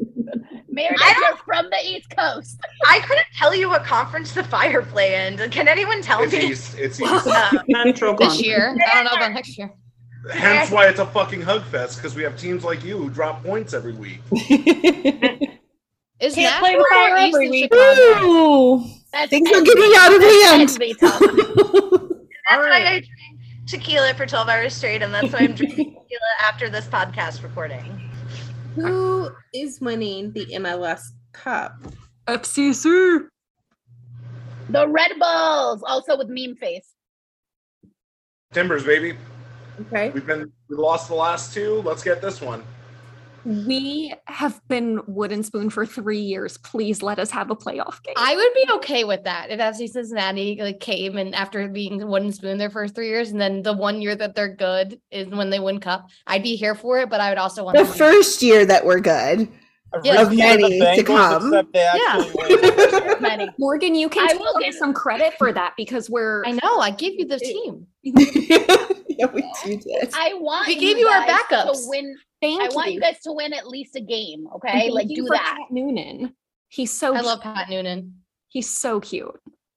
Meredith, 0.83 1.03
I 1.03 1.13
don't- 1.13 1.23
you're 1.23 1.37
from 1.45 1.71
the 1.71 1.79
East 1.85 2.11
Coast. 2.17 2.59
I 2.87 3.01
couldn't 3.01 3.27
tell 3.37 3.55
you 3.55 3.69
what 3.69 3.85
conference 3.85 4.33
the 4.33 4.45
Fire 4.45 4.83
play 4.83 5.27
in. 5.27 5.37
Can 5.51 5.69
anyone 5.69 6.01
tell 6.03 6.23
It's 6.23 6.33
me? 6.33 6.47
East. 6.51 6.77
It's 6.79 7.01
East. 7.03 7.27
Uh, 7.27 7.51
Central 7.71 8.15
This 8.15 8.29
Conference. 8.29 8.43
year, 8.43 8.77
I 8.91 8.95
don't 8.95 9.05
know 9.05 9.11
about 9.17 9.33
next 9.33 9.59
year. 9.59 9.71
Hence 10.33 10.71
why 10.71 10.87
it's 10.89 10.99
a 10.99 11.07
fucking 11.07 11.41
hug 11.43 11.63
fest 11.67 11.97
because 11.99 12.15
we 12.15 12.23
have 12.23 12.37
teams 12.39 12.63
like 12.65 12.85
you 12.85 12.99
who 12.99 13.09
drop 13.09 13.43
points 13.45 13.73
every 13.73 13.93
week. 13.95 14.21
Is 16.21 16.35
Can't 16.35 16.59
play 16.59 16.73
Nashville 16.75 16.79
the 16.79 16.87
Fire 16.91 17.17
East 17.19 17.35
every 17.37 17.51
week. 17.51 17.73
Chicago? 17.73 18.27
Ooh. 18.27 18.85
That's 19.13 19.31
Things 19.31 19.49
are 19.51 19.55
envy. 19.57 19.71
getting 19.71 19.93
out 19.97 20.13
of 20.15 20.21
That's 20.21 20.45
hand. 20.45 20.63
envy 20.63 20.95
talk. 20.95 21.21
That's 22.49 22.67
why 22.67 22.83
I 22.85 22.89
drink 22.99 23.07
tequila 23.67 24.15
for 24.15 24.27
12 24.27 24.49
hours 24.49 24.75
straight, 24.75 25.03
and 25.03 25.15
that's 25.15 25.33
why 25.33 25.39
I'm 25.41 25.55
drinking 25.55 25.77
tequila 26.03 26.35
after 26.43 26.69
this 26.69 26.87
podcast 26.87 27.43
recording. 27.45 28.08
Who 28.81 29.31
is 29.55 29.81
winning 29.81 30.33
the 30.33 30.47
MLS 30.55 31.01
Cup? 31.33 31.73
FCC. 32.27 33.27
The 34.71 34.87
Red 34.87 35.13
Bulls, 35.19 35.83
also 35.87 36.17
with 36.17 36.29
meme 36.29 36.57
face. 36.57 36.93
Timbers, 38.53 38.85
baby. 38.85 39.17
Okay. 39.81 40.11
We've 40.11 40.27
been 40.27 40.53
we 40.69 40.77
lost 40.77 41.09
the 41.09 41.15
last 41.15 41.55
two. 41.55 41.83
Let's 41.83 42.03
get 42.03 42.21
this 42.21 42.41
one. 42.41 42.63
We 43.49 44.13
have 44.27 44.61
been 44.69 45.01
wooden 45.07 45.43
spoon 45.43 45.71
for 45.71 45.87
three 45.87 46.21
years. 46.21 46.59
Please 46.59 47.03
let 47.03 47.19
us 47.19 47.31
have 47.31 47.51
a 47.51 47.57
playoff 47.57 48.03
game. 48.03 48.15
I 48.17 48.37
would 48.37 48.53
be 48.55 48.73
okay 48.75 49.05
with 49.05 49.25
that 49.25 49.51
if 49.51 49.59
FC 49.59 49.89
Cincinnati 49.89 50.59
like 50.61 50.81
came 50.81 51.17
and 51.17 51.35
after 51.35 51.67
being 51.67 52.07
wooden 52.07 52.31
spoon 52.31 52.59
their 52.59 52.69
first 52.69 52.95
three 52.95 53.09
years, 53.09 53.31
and 53.31 53.41
then 53.41 53.63
the 53.63 53.73
one 53.73 54.03
year 54.03 54.15
that 54.17 54.35
they're 54.35 54.55
good 54.55 55.01
is 55.11 55.29
when 55.29 55.49
they 55.49 55.61
win 55.61 55.81
cup. 55.81 56.09
I'd 56.27 56.43
be 56.43 56.57
here 56.57 56.75
for 56.75 56.99
it, 57.01 57.09
but 57.09 57.21
I 57.21 57.31
would 57.31 57.39
also 57.39 57.65
want 57.65 57.79
the 57.79 57.85
to- 57.85 57.91
first 57.91 58.43
year 58.43 58.67
that 58.67 58.85
we're 58.85 59.01
good. 59.01 59.49
Yeah. 60.05 60.21
of 60.21 60.29
the 60.29 60.37
Many 60.37 60.81
to 60.97 61.03
come. 61.03 61.67
Yeah. 61.73 63.17
Many. 63.21 63.49
Morgan, 63.59 63.95
you 63.95 64.11
can 64.11 64.25
I 64.25 64.33
take 64.33 64.39
will 64.41 64.59
get 64.61 64.75
some 64.75 64.93
credit 64.93 65.33
for 65.39 65.51
that 65.51 65.73
because 65.79 66.11
we're 66.11 66.45
I 66.45 66.51
know. 66.53 66.79
I 66.81 66.91
gave 66.91 67.19
you 67.19 67.25
the 67.27 67.39
team. 67.39 67.87
yeah, 68.03 69.27
we 69.33 69.43
did. 69.65 69.83
this. 69.83 70.13
I 70.15 70.35
want 70.35 70.67
We 70.67 70.75
gave 70.77 70.99
you 70.99 71.07
our 71.09 71.27
guys 71.27 71.41
backups. 71.51 71.73
to 71.73 71.89
win. 71.89 72.15
Thank 72.41 72.63
I 72.63 72.75
want 72.75 72.93
you 72.93 73.01
guys 73.01 73.21
to 73.21 73.33
win 73.33 73.53
at 73.53 73.67
least 73.69 73.97
a 73.97 74.01
game. 74.01 74.47
Okay, 74.57 74.71
thank 74.73 74.93
like 74.95 75.09
you 75.09 75.17
do 75.17 75.27
for 75.27 75.35
that. 75.35 75.57
Pat 75.59 75.71
Noonan. 75.71 76.35
He's 76.69 76.93
so 76.93 77.15
I 77.15 77.21
love 77.21 77.41
Pat 77.41 77.69
Noonan. 77.71 78.15
he's 78.49 78.69
so 78.69 79.01
cute. 79.01 79.35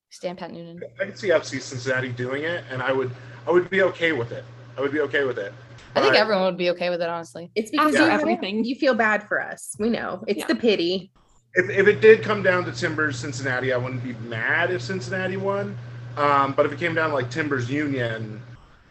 Stand 0.09 0.37
Pat 0.37 0.51
Noonan. 0.51 0.81
I 0.99 1.05
could 1.05 1.17
see 1.17 1.29
FC 1.29 1.61
Cincinnati 1.61 2.09
doing 2.09 2.43
it, 2.43 2.63
and 2.69 2.81
I 2.81 2.91
would 2.91 3.11
I 3.47 3.51
would 3.51 3.69
be 3.69 3.81
okay 3.83 4.11
with 4.11 4.31
it. 4.31 4.43
I 4.77 4.81
would 4.81 4.91
be 4.91 4.99
okay 5.01 5.23
with 5.23 5.37
it. 5.37 5.53
I 5.95 5.99
think 6.01 6.13
But 6.13 6.19
everyone 6.19 6.45
would 6.45 6.57
be 6.57 6.69
okay 6.71 6.89
with 6.89 7.01
it, 7.01 7.09
honestly. 7.09 7.51
It's 7.55 7.69
because 7.71 7.95
After 7.95 8.05
you, 8.07 8.11
everything. 8.11 8.63
you 8.63 8.75
feel 8.75 8.93
bad 8.93 9.27
for 9.27 9.41
us. 9.41 9.75
We 9.77 9.89
know. 9.89 10.23
It's 10.27 10.39
Yeah. 10.39 10.47
the 10.47 10.55
pity. 10.55 11.11
If, 11.55 11.69
if 11.69 11.85
it 11.87 11.99
did 11.99 12.23
come 12.23 12.41
down 12.43 12.63
to 12.63 12.71
Timbers 12.71 13.19
Cincinnati, 13.19 13.73
I 13.73 13.77
wouldn't 13.77 14.01
be 14.01 14.13
mad 14.29 14.71
if 14.71 14.81
Cincinnati 14.81 15.35
won. 15.35 15.77
Um, 16.15 16.53
but 16.53 16.65
if 16.65 16.71
it 16.71 16.79
came 16.79 16.95
down 16.95 17.09
to 17.09 17.15
like 17.15 17.29
Timbers 17.29 17.69
Union, 17.69 18.41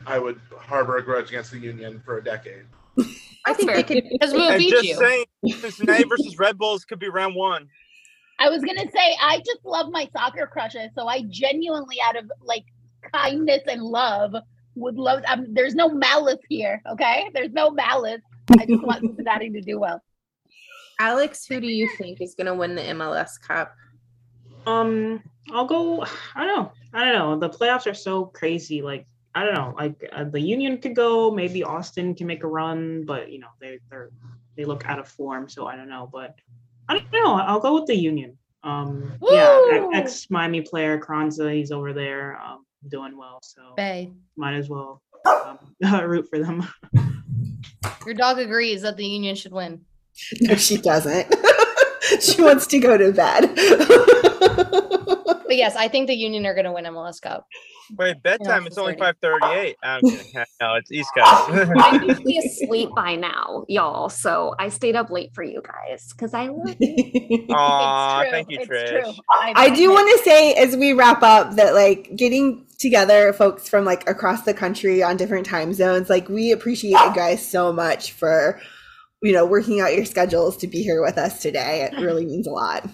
I 0.07 0.19
would 0.19 0.39
harbor 0.59 0.99
a 0.99 1.03
grudge 1.03 1.29
against 1.29 1.53
the 1.53 1.59
Union 1.59 2.03
for 2.05 2.19
a 2.19 2.25
decade. 2.25 2.65
I 3.47 3.53
think 3.55 3.71
fair. 3.71 3.77
they 3.77 3.83
could. 3.83 4.05
Because 4.11 4.33
we'll 4.33 4.51
And 4.51 4.59
beat 4.59 4.71
just 4.71 4.85
you. 4.85 4.95
saying, 4.97 5.25
Cincinnati 5.61 6.05
versus 6.05 6.39
Red 6.39 6.59
Bulls 6.59 6.85
could 6.85 6.99
be 6.99 7.09
round 7.09 7.35
one. 7.35 7.69
I 8.39 8.49
was 8.49 8.63
gonna 8.63 8.91
say 8.91 9.17
I 9.21 9.39
just 9.39 9.65
love 9.65 9.91
my 9.91 10.09
soccer 10.13 10.47
crushes, 10.47 10.91
so 10.97 11.07
I 11.07 11.23
genuinely, 11.29 11.97
out 12.05 12.17
of 12.17 12.31
like 12.43 12.65
kindness 13.13 13.61
and 13.67 13.83
love, 13.83 14.35
would 14.77 14.97
love. 14.97 15.23
Um, 15.27 15.47
there's 15.53 15.75
no 15.75 15.89
malice 15.91 16.41
here. 16.49 16.81
Okay, 16.93 17.31
there's 17.35 17.53
no 17.53 17.71
malice. 17.71 18.21
I 18.59 18.67
just 18.67 18.83
want 18.83 19.01
Cincinnati 19.01 19.51
to 19.51 19.61
do 19.61 19.79
well. 19.79 20.03
Alex, 20.99 21.47
who 21.47 21.61
do 21.61 21.67
you 21.67 21.89
think 21.97 22.21
is 22.21 22.35
going 22.35 22.47
to 22.47 22.55
win 22.55 22.75
the 22.75 22.83
MLS 22.83 23.41
Cup? 23.41 23.75
Um, 24.67 25.23
I'll 25.53 25.67
go. 25.67 26.05
I 26.35 26.45
don't 26.47 26.57
know. 26.57 26.73
I 26.93 27.05
don't 27.05 27.15
know. 27.41 27.49
The 27.49 27.57
playoffs 27.57 27.91
are 27.91 27.95
so 27.95 28.27
crazy. 28.27 28.83
Like 28.83 29.07
I 29.35 29.45
don't 29.45 29.55
know. 29.55 29.75
Like 29.77 30.09
uh, 30.13 30.25
the 30.25 30.41
Union 30.41 30.79
could 30.79 30.97
go. 30.97 31.31
Maybe 31.31 31.63
Austin 31.63 32.15
can 32.15 32.27
make 32.27 32.43
a 32.43 32.49
run, 32.49 33.05
but 33.05 33.31
you 33.31 33.39
know 33.39 33.49
they 33.61 33.79
they're 33.89 34.11
they 34.57 34.65
look 34.65 34.87
out 34.87 34.99
of 34.99 35.09
form. 35.09 35.49
So 35.49 35.67
I 35.67 35.77
don't 35.77 35.89
know. 35.89 36.09
But 36.13 36.35
I 36.89 36.95
don't 36.95 37.13
know. 37.13 37.35
I'll 37.35 37.61
go 37.61 37.75
with 37.75 37.87
the 37.87 37.95
Union. 37.95 38.37
Um, 38.63 39.13
yeah, 39.23 39.89
ex 39.95 40.29
Miami 40.31 40.61
player 40.63 40.99
Carranza. 40.99 41.51
He's 41.51 41.71
over 41.71 41.93
there, 41.93 42.39
um, 42.45 42.67
doing 42.89 43.17
well. 43.17 43.39
So 43.43 43.75
Bay. 43.77 44.11
might 44.37 44.55
as 44.55 44.69
well 44.69 45.01
um, 45.25 45.59
root 46.05 46.29
for 46.29 46.39
them. 46.39 46.67
Your 48.07 48.15
dog 48.15 48.39
agrees 48.39 48.83
that 48.83 48.97
the 48.97 49.07
Union 49.07 49.37
should 49.37 49.53
win. 49.53 49.81
No, 50.43 50.55
she 50.57 50.77
doesn't. 50.77 51.35
she 52.21 52.43
wants 52.43 52.67
to 52.67 52.79
go 52.79 52.99
to 52.99 53.11
bed. 53.13 53.55
But 55.51 55.57
yes, 55.57 55.75
I 55.75 55.89
think 55.89 56.07
the 56.07 56.15
Union 56.15 56.47
are 56.47 56.55
going 56.55 56.67
to 56.67 56.71
win 56.71 56.85
MLS 56.85 57.21
Cup. 57.21 57.45
Wait, 57.97 58.23
bedtime. 58.23 58.67
It's 58.67 58.79
only 58.79 58.97
five 58.97 59.17
thirty-eight. 59.21 59.77
No, 60.61 60.75
it's 60.75 60.91
East 60.91 61.11
Coast. 61.17 61.71
I'm 61.77 62.03
usually 62.03 62.39
asleep 62.45 62.91
by 62.95 63.17
now, 63.17 63.65
y'all. 63.69 64.09
So 64.09 64.55
I 64.59 64.69
stayed 64.69 64.97
up 64.97 65.11
late 65.11 65.35
for 65.35 65.43
you 65.43 65.63
guys 65.63 66.13
because 66.13 66.35
I 66.35 66.49
love 66.49 66.77
you. 66.79 67.47
Aw, 67.51 68.25
thank 68.31 68.51
you, 68.51 68.59
Trish. 68.61 69.19
I 69.31 69.71
do 69.71 69.91
want 69.91 70.19
to 70.19 70.25
say 70.25 70.55
as 70.55 70.77
we 70.77 70.93
wrap 70.93 71.23
up 71.23 71.57
that 71.57 71.75
like 71.75 72.15
getting 72.17 72.67
together 72.79 73.33
folks 73.33 73.69
from 73.69 73.85
like 73.85 74.09
across 74.09 74.43
the 74.43 74.55
country 74.55 75.03
on 75.03 75.17
different 75.17 75.47
time 75.47 75.73
zones, 75.73 76.09
like 76.09 76.29
we 76.29 76.53
appreciate 76.53 76.91
you 76.93 77.15
guys 77.15 77.47
so 77.47 77.73
much 77.73 78.13
for 78.13 78.61
you 79.23 79.33
know 79.33 79.45
working 79.45 79.81
out 79.81 79.95
your 79.95 80.05
schedules 80.05 80.57
to 80.59 80.67
be 80.67 80.83
here 80.83 81.03
with 81.03 81.19
us 81.19 81.43
today. 81.43 81.89
It 81.91 82.01
really 82.01 82.25
means 82.25 82.47
a 82.47 82.51
lot. 82.51 82.89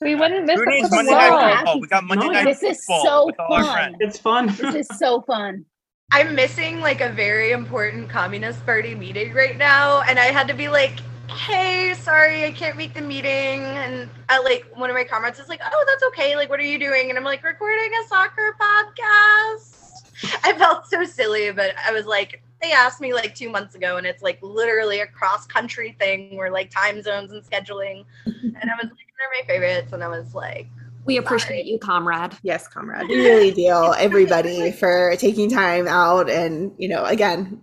We 0.00 0.14
wouldn't 0.14 0.46
miss 0.46 0.58
Who 0.58 0.64
the 0.64 0.70
needs. 0.70 0.90
Monday 0.90 1.10
night 1.12 1.56
football? 1.58 1.80
We 1.80 1.86
got 1.86 2.04
Monday 2.04 2.28
night 2.28 2.44
This 2.46 2.62
is 2.62 2.78
football 2.78 3.04
so 3.04 3.26
with 3.26 3.38
all 3.38 3.54
our 3.54 3.64
fun. 3.64 3.72
friends. 3.74 3.96
It's 4.00 4.18
fun. 4.18 4.46
This 4.46 4.74
is 4.74 4.98
so 4.98 5.20
fun. 5.20 5.66
I'm 6.10 6.34
missing 6.34 6.80
like 6.80 7.02
a 7.02 7.10
very 7.10 7.52
important 7.52 8.08
Communist 8.08 8.64
Party 8.64 8.94
meeting 8.94 9.34
right 9.34 9.56
now, 9.58 10.00
and 10.02 10.18
I 10.18 10.26
had 10.26 10.48
to 10.48 10.54
be 10.54 10.68
like, 10.68 10.98
"Hey, 11.30 11.94
sorry, 11.94 12.46
I 12.46 12.50
can't 12.50 12.78
make 12.78 12.94
the 12.94 13.02
meeting." 13.02 13.60
And 13.60 14.08
uh, 14.30 14.38
like 14.42 14.66
one 14.74 14.88
of 14.88 14.96
my 14.96 15.04
comrades 15.04 15.38
is 15.38 15.48
like, 15.50 15.60
"Oh, 15.62 15.84
that's 15.86 16.02
okay. 16.04 16.34
Like, 16.34 16.48
what 16.48 16.58
are 16.60 16.64
you 16.64 16.78
doing?" 16.78 17.10
And 17.10 17.18
I'm 17.18 17.24
like, 17.24 17.44
"Recording 17.44 17.90
a 18.02 18.08
soccer 18.08 18.56
podcast." 18.58 19.76
I 20.44 20.54
felt 20.54 20.86
so 20.86 21.04
silly, 21.04 21.50
but 21.52 21.74
I 21.78 21.92
was 21.92 22.06
like, 22.06 22.42
they 22.60 22.72
asked 22.72 23.00
me 23.00 23.12
like 23.14 23.34
two 23.34 23.50
months 23.50 23.74
ago, 23.74 23.98
and 23.98 24.06
it's 24.06 24.22
like 24.22 24.38
literally 24.42 25.00
a 25.00 25.06
cross 25.06 25.46
country 25.46 25.94
thing 26.00 26.36
where 26.36 26.50
like 26.50 26.70
time 26.70 27.02
zones 27.02 27.32
and 27.32 27.44
scheduling, 27.44 28.04
and 28.24 28.70
I 28.70 28.74
was 28.76 28.86
like, 28.90 29.09
"They're 29.20 29.28
my 29.38 29.46
favorites," 29.46 29.92
and 29.92 30.02
I 30.02 30.08
was 30.08 30.34
like, 30.34 30.66
We 31.06 31.16
appreciate 31.18 31.66
you, 31.66 31.78
comrade. 31.78 32.32
Yes, 32.42 32.66
comrade. 32.68 33.08
We 33.08 33.16
really 33.24 33.50
do, 33.52 33.92
everybody, 33.98 34.72
for 34.72 35.14
taking 35.16 35.48
time 35.50 35.86
out 35.86 36.28
and, 36.30 36.72
you 36.78 36.88
know, 36.88 37.04
again, 37.04 37.60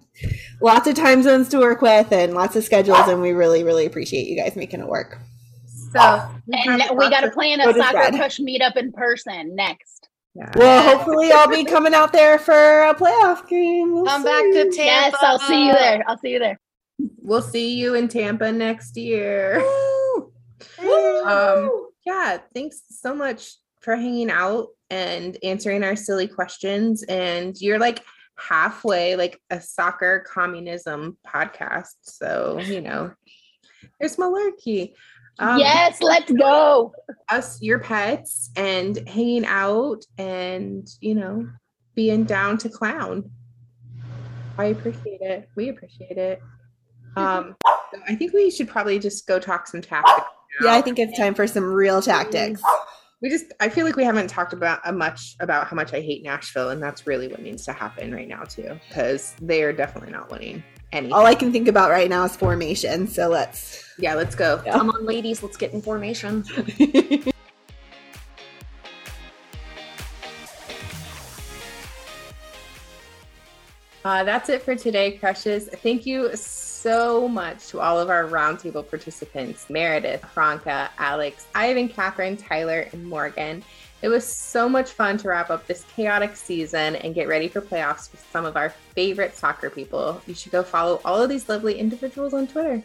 lots 0.61 0.87
of 0.87 0.95
time 0.95 1.21
zones 1.23 1.49
to 1.49 1.59
work 1.59 1.81
with 1.81 2.11
and 2.11 2.33
lots 2.33 2.55
of 2.55 2.63
schedules. 2.63 3.07
And 3.07 3.21
we 3.21 3.31
really, 3.31 3.63
really 3.63 3.85
appreciate 3.85 4.27
you 4.27 4.35
guys 4.35 4.55
making 4.55 4.81
it 4.81 4.87
work. 4.87 5.17
So 5.93 5.99
And 6.51 6.83
we 6.97 7.09
got 7.09 7.21
to 7.21 7.31
plan 7.31 7.61
So 7.61 7.69
a 7.69 7.73
soccer 7.73 7.91
Brad. 7.93 8.15
crush 8.15 8.39
meetup 8.39 8.75
in 8.75 8.91
person 8.91 9.55
next. 9.55 10.09
Well, 10.55 10.97
hopefully, 10.97 11.31
I'll 11.31 11.47
be 11.49 11.63
coming 11.63 11.95
out 11.95 12.13
there 12.13 12.37
for 12.37 12.83
a 12.83 12.93
playoff 12.93 13.47
game. 13.47 13.91
We'll 13.91 14.05
Come 14.05 14.23
back 14.23 14.43
to 14.43 14.63
Tampa. 14.65 14.83
Yes, 14.83 15.15
I'll 15.21 15.39
see 15.39 15.65
you 15.65 15.73
there. 15.73 16.03
I'll 16.07 16.17
see 16.19 16.29
you 16.29 16.39
there. 16.39 16.59
We'll 17.21 17.41
see 17.41 17.73
you 17.73 17.95
in 17.95 18.07
Tampa 18.07 18.51
next 18.51 18.97
year. 18.97 19.63
Um, 21.25 21.89
yeah, 22.05 22.37
thanks 22.53 22.81
so 22.89 23.13
much 23.13 23.55
for 23.81 23.95
hanging 23.95 24.29
out 24.29 24.67
and 24.89 25.37
answering 25.43 25.83
our 25.83 25.95
silly 25.95 26.27
questions. 26.27 27.03
And 27.03 27.59
you're 27.59 27.79
like 27.79 28.03
halfway 28.37 29.15
like 29.15 29.41
a 29.49 29.59
soccer 29.59 30.25
communism 30.27 31.17
podcast. 31.25 31.95
So, 32.01 32.59
you 32.63 32.81
know, 32.81 33.11
there's 33.99 34.15
malarkey. 34.15 34.93
Um, 35.39 35.59
yes, 35.59 36.01
let's 36.01 36.31
go. 36.31 36.93
Us, 37.29 37.61
your 37.61 37.79
pets, 37.79 38.49
and 38.55 38.97
hanging 39.07 39.45
out 39.45 40.03
and, 40.17 40.87
you 40.99 41.15
know, 41.15 41.47
being 41.93 42.23
down 42.23 42.57
to 42.59 42.69
clown. 42.69 43.29
I 44.57 44.65
appreciate 44.65 45.21
it. 45.21 45.49
We 45.55 45.69
appreciate 45.69 46.17
it. 46.17 46.41
Um, 47.15 47.55
so 47.63 48.01
I 48.07 48.15
think 48.15 48.33
we 48.33 48.49
should 48.49 48.67
probably 48.67 48.97
just 48.99 49.27
go 49.27 49.39
talk 49.39 49.67
some 49.67 49.81
tactics. 49.81 50.27
Yeah, 50.61 50.73
I 50.73 50.81
think 50.81 50.99
it's 50.99 51.17
time 51.17 51.33
for 51.33 51.47
some 51.47 51.63
real 51.63 52.01
tactics. 52.01 52.61
we 53.21 53.29
just 53.29 53.45
I 53.59 53.69
feel 53.69 53.85
like 53.85 53.95
we 53.95 54.03
haven't 54.03 54.27
talked 54.27 54.53
about 54.53 54.79
uh, 54.85 54.91
much 54.91 55.35
about 55.39 55.67
how 55.67 55.75
much 55.75 55.93
I 55.93 56.01
hate 56.01 56.23
Nashville, 56.23 56.69
and 56.69 56.81
that's 56.81 57.07
really 57.07 57.27
what 57.27 57.41
needs 57.41 57.65
to 57.65 57.73
happen 57.73 58.13
right 58.13 58.27
now 58.27 58.43
too, 58.43 58.79
because 58.87 59.35
they 59.41 59.63
are 59.63 59.73
definitely 59.73 60.11
not 60.11 60.31
winning 60.31 60.63
anything. 60.91 61.13
All 61.13 61.25
I 61.25 61.35
can 61.35 61.51
think 61.51 61.67
about 61.67 61.89
right 61.89 62.09
now 62.09 62.25
is 62.25 62.35
formation. 62.35 63.07
So 63.07 63.27
let's. 63.29 63.83
yeah, 63.97 64.13
let's 64.13 64.35
go. 64.35 64.61
Come 64.65 64.89
on, 64.89 65.05
ladies, 65.05 65.43
let's 65.43 65.57
get 65.57 65.73
in 65.73 65.81
formation. 65.81 66.43
Uh, 74.07 74.23
that's 74.23 74.47
it 74.47 74.61
for 74.61 74.73
today, 74.73 75.11
crushes. 75.17 75.67
Thank 75.67 76.05
you 76.05 76.33
so 76.33 77.27
much 77.27 77.67
to 77.67 77.81
all 77.81 77.99
of 77.99 78.09
our 78.09 78.23
roundtable 78.23 78.89
participants 78.89 79.69
Meredith, 79.69 80.23
Franca, 80.29 80.89
Alex, 80.97 81.45
Ivan, 81.53 81.89
Catherine, 81.89 82.37
Tyler, 82.37 82.87
and 82.93 83.05
Morgan. 83.05 83.65
It 84.01 84.07
was 84.07 84.25
so 84.25 84.69
much 84.69 84.91
fun 84.91 85.17
to 85.17 85.27
wrap 85.27 85.49
up 85.49 85.67
this 85.67 85.83
chaotic 85.93 86.37
season 86.37 86.95
and 86.95 87.15
get 87.15 87.27
ready 87.27 87.49
for 87.49 87.59
playoffs 87.59 88.09
with 88.09 88.25
some 88.31 88.45
of 88.45 88.55
our 88.55 88.69
favorite 88.69 89.35
soccer 89.35 89.69
people. 89.69 90.21
You 90.25 90.35
should 90.35 90.53
go 90.53 90.63
follow 90.63 91.01
all 91.03 91.21
of 91.21 91.27
these 91.27 91.49
lovely 91.49 91.77
individuals 91.77 92.33
on 92.33 92.47
Twitter. 92.47 92.81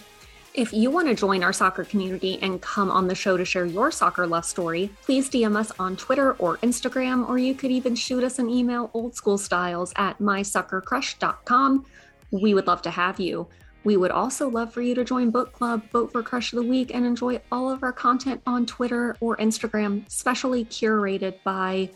If 0.55 0.73
you 0.75 0.91
want 0.91 1.09
to 1.09 1.15
join 1.15 1.43
our 1.43 1.53
soccer 1.53 1.83
community 1.83 2.39
and 2.43 2.61
come 2.61 2.91
on 2.91 3.09
the 3.09 3.15
show 3.15 3.39
to 3.39 3.45
share 3.45 3.65
your 3.65 3.91
soccer 3.91 4.27
love 4.27 4.45
story, 4.45 4.91
please 5.03 5.31
DM 5.31 5.57
us 5.57 5.73
on 5.79 5.97
Twitter 5.97 6.35
or 6.35 6.59
Instagram, 6.59 7.27
or 7.27 7.39
you 7.39 7.55
could 7.55 7.71
even 7.71 7.95
shoot 7.95 8.23
us 8.23 8.39
an 8.39 8.51
email 8.51 8.91
old 8.93 9.15
school 9.17 9.39
styles 9.39 9.95
at 9.97 10.19
mysoccercrush.com. 10.19 11.87
We 12.33 12.53
would 12.53 12.67
love 12.67 12.83
to 12.83 12.91
have 12.91 13.19
you. 13.19 13.47
We 13.85 13.97
would 13.97 14.11
also 14.11 14.49
love 14.49 14.73
for 14.75 14.83
you 14.83 14.95
to 14.95 15.05
join 15.05 15.31
Book 15.31 15.53
Club, 15.53 15.83
vote 15.91 16.13
for 16.13 16.23
Crush 16.23 16.53
of 16.53 16.59
the 16.59 16.69
Week, 16.69 16.95
and 16.95 17.07
enjoy 17.07 17.41
all 17.51 17.71
of 17.71 17.83
our 17.83 17.93
content 17.93 18.43
on 18.47 18.67
Twitter 18.67 19.17
or 19.21 19.39
Instagram, 19.39 20.09
specially 20.11 20.67
curated 20.67 21.35
by 21.45 21.89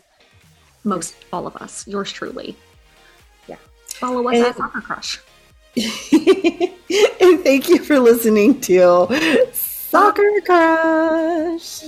most 0.83 1.15
all 1.31 1.45
of 1.45 1.55
us, 1.57 1.87
yours 1.87 2.11
truly. 2.11 2.57
Yeah. 3.47 3.57
Follow 3.85 4.27
us 4.29 4.35
And- 4.37 4.45
at 4.47 4.57
Soccer 4.57 4.81
Crush. 4.81 5.19
and 7.21 7.41
thank 7.43 7.69
you 7.69 7.77
for 7.83 7.99
listening 7.99 8.59
to 8.61 9.07
Soccer 9.53 10.41
Crush. 10.43 11.83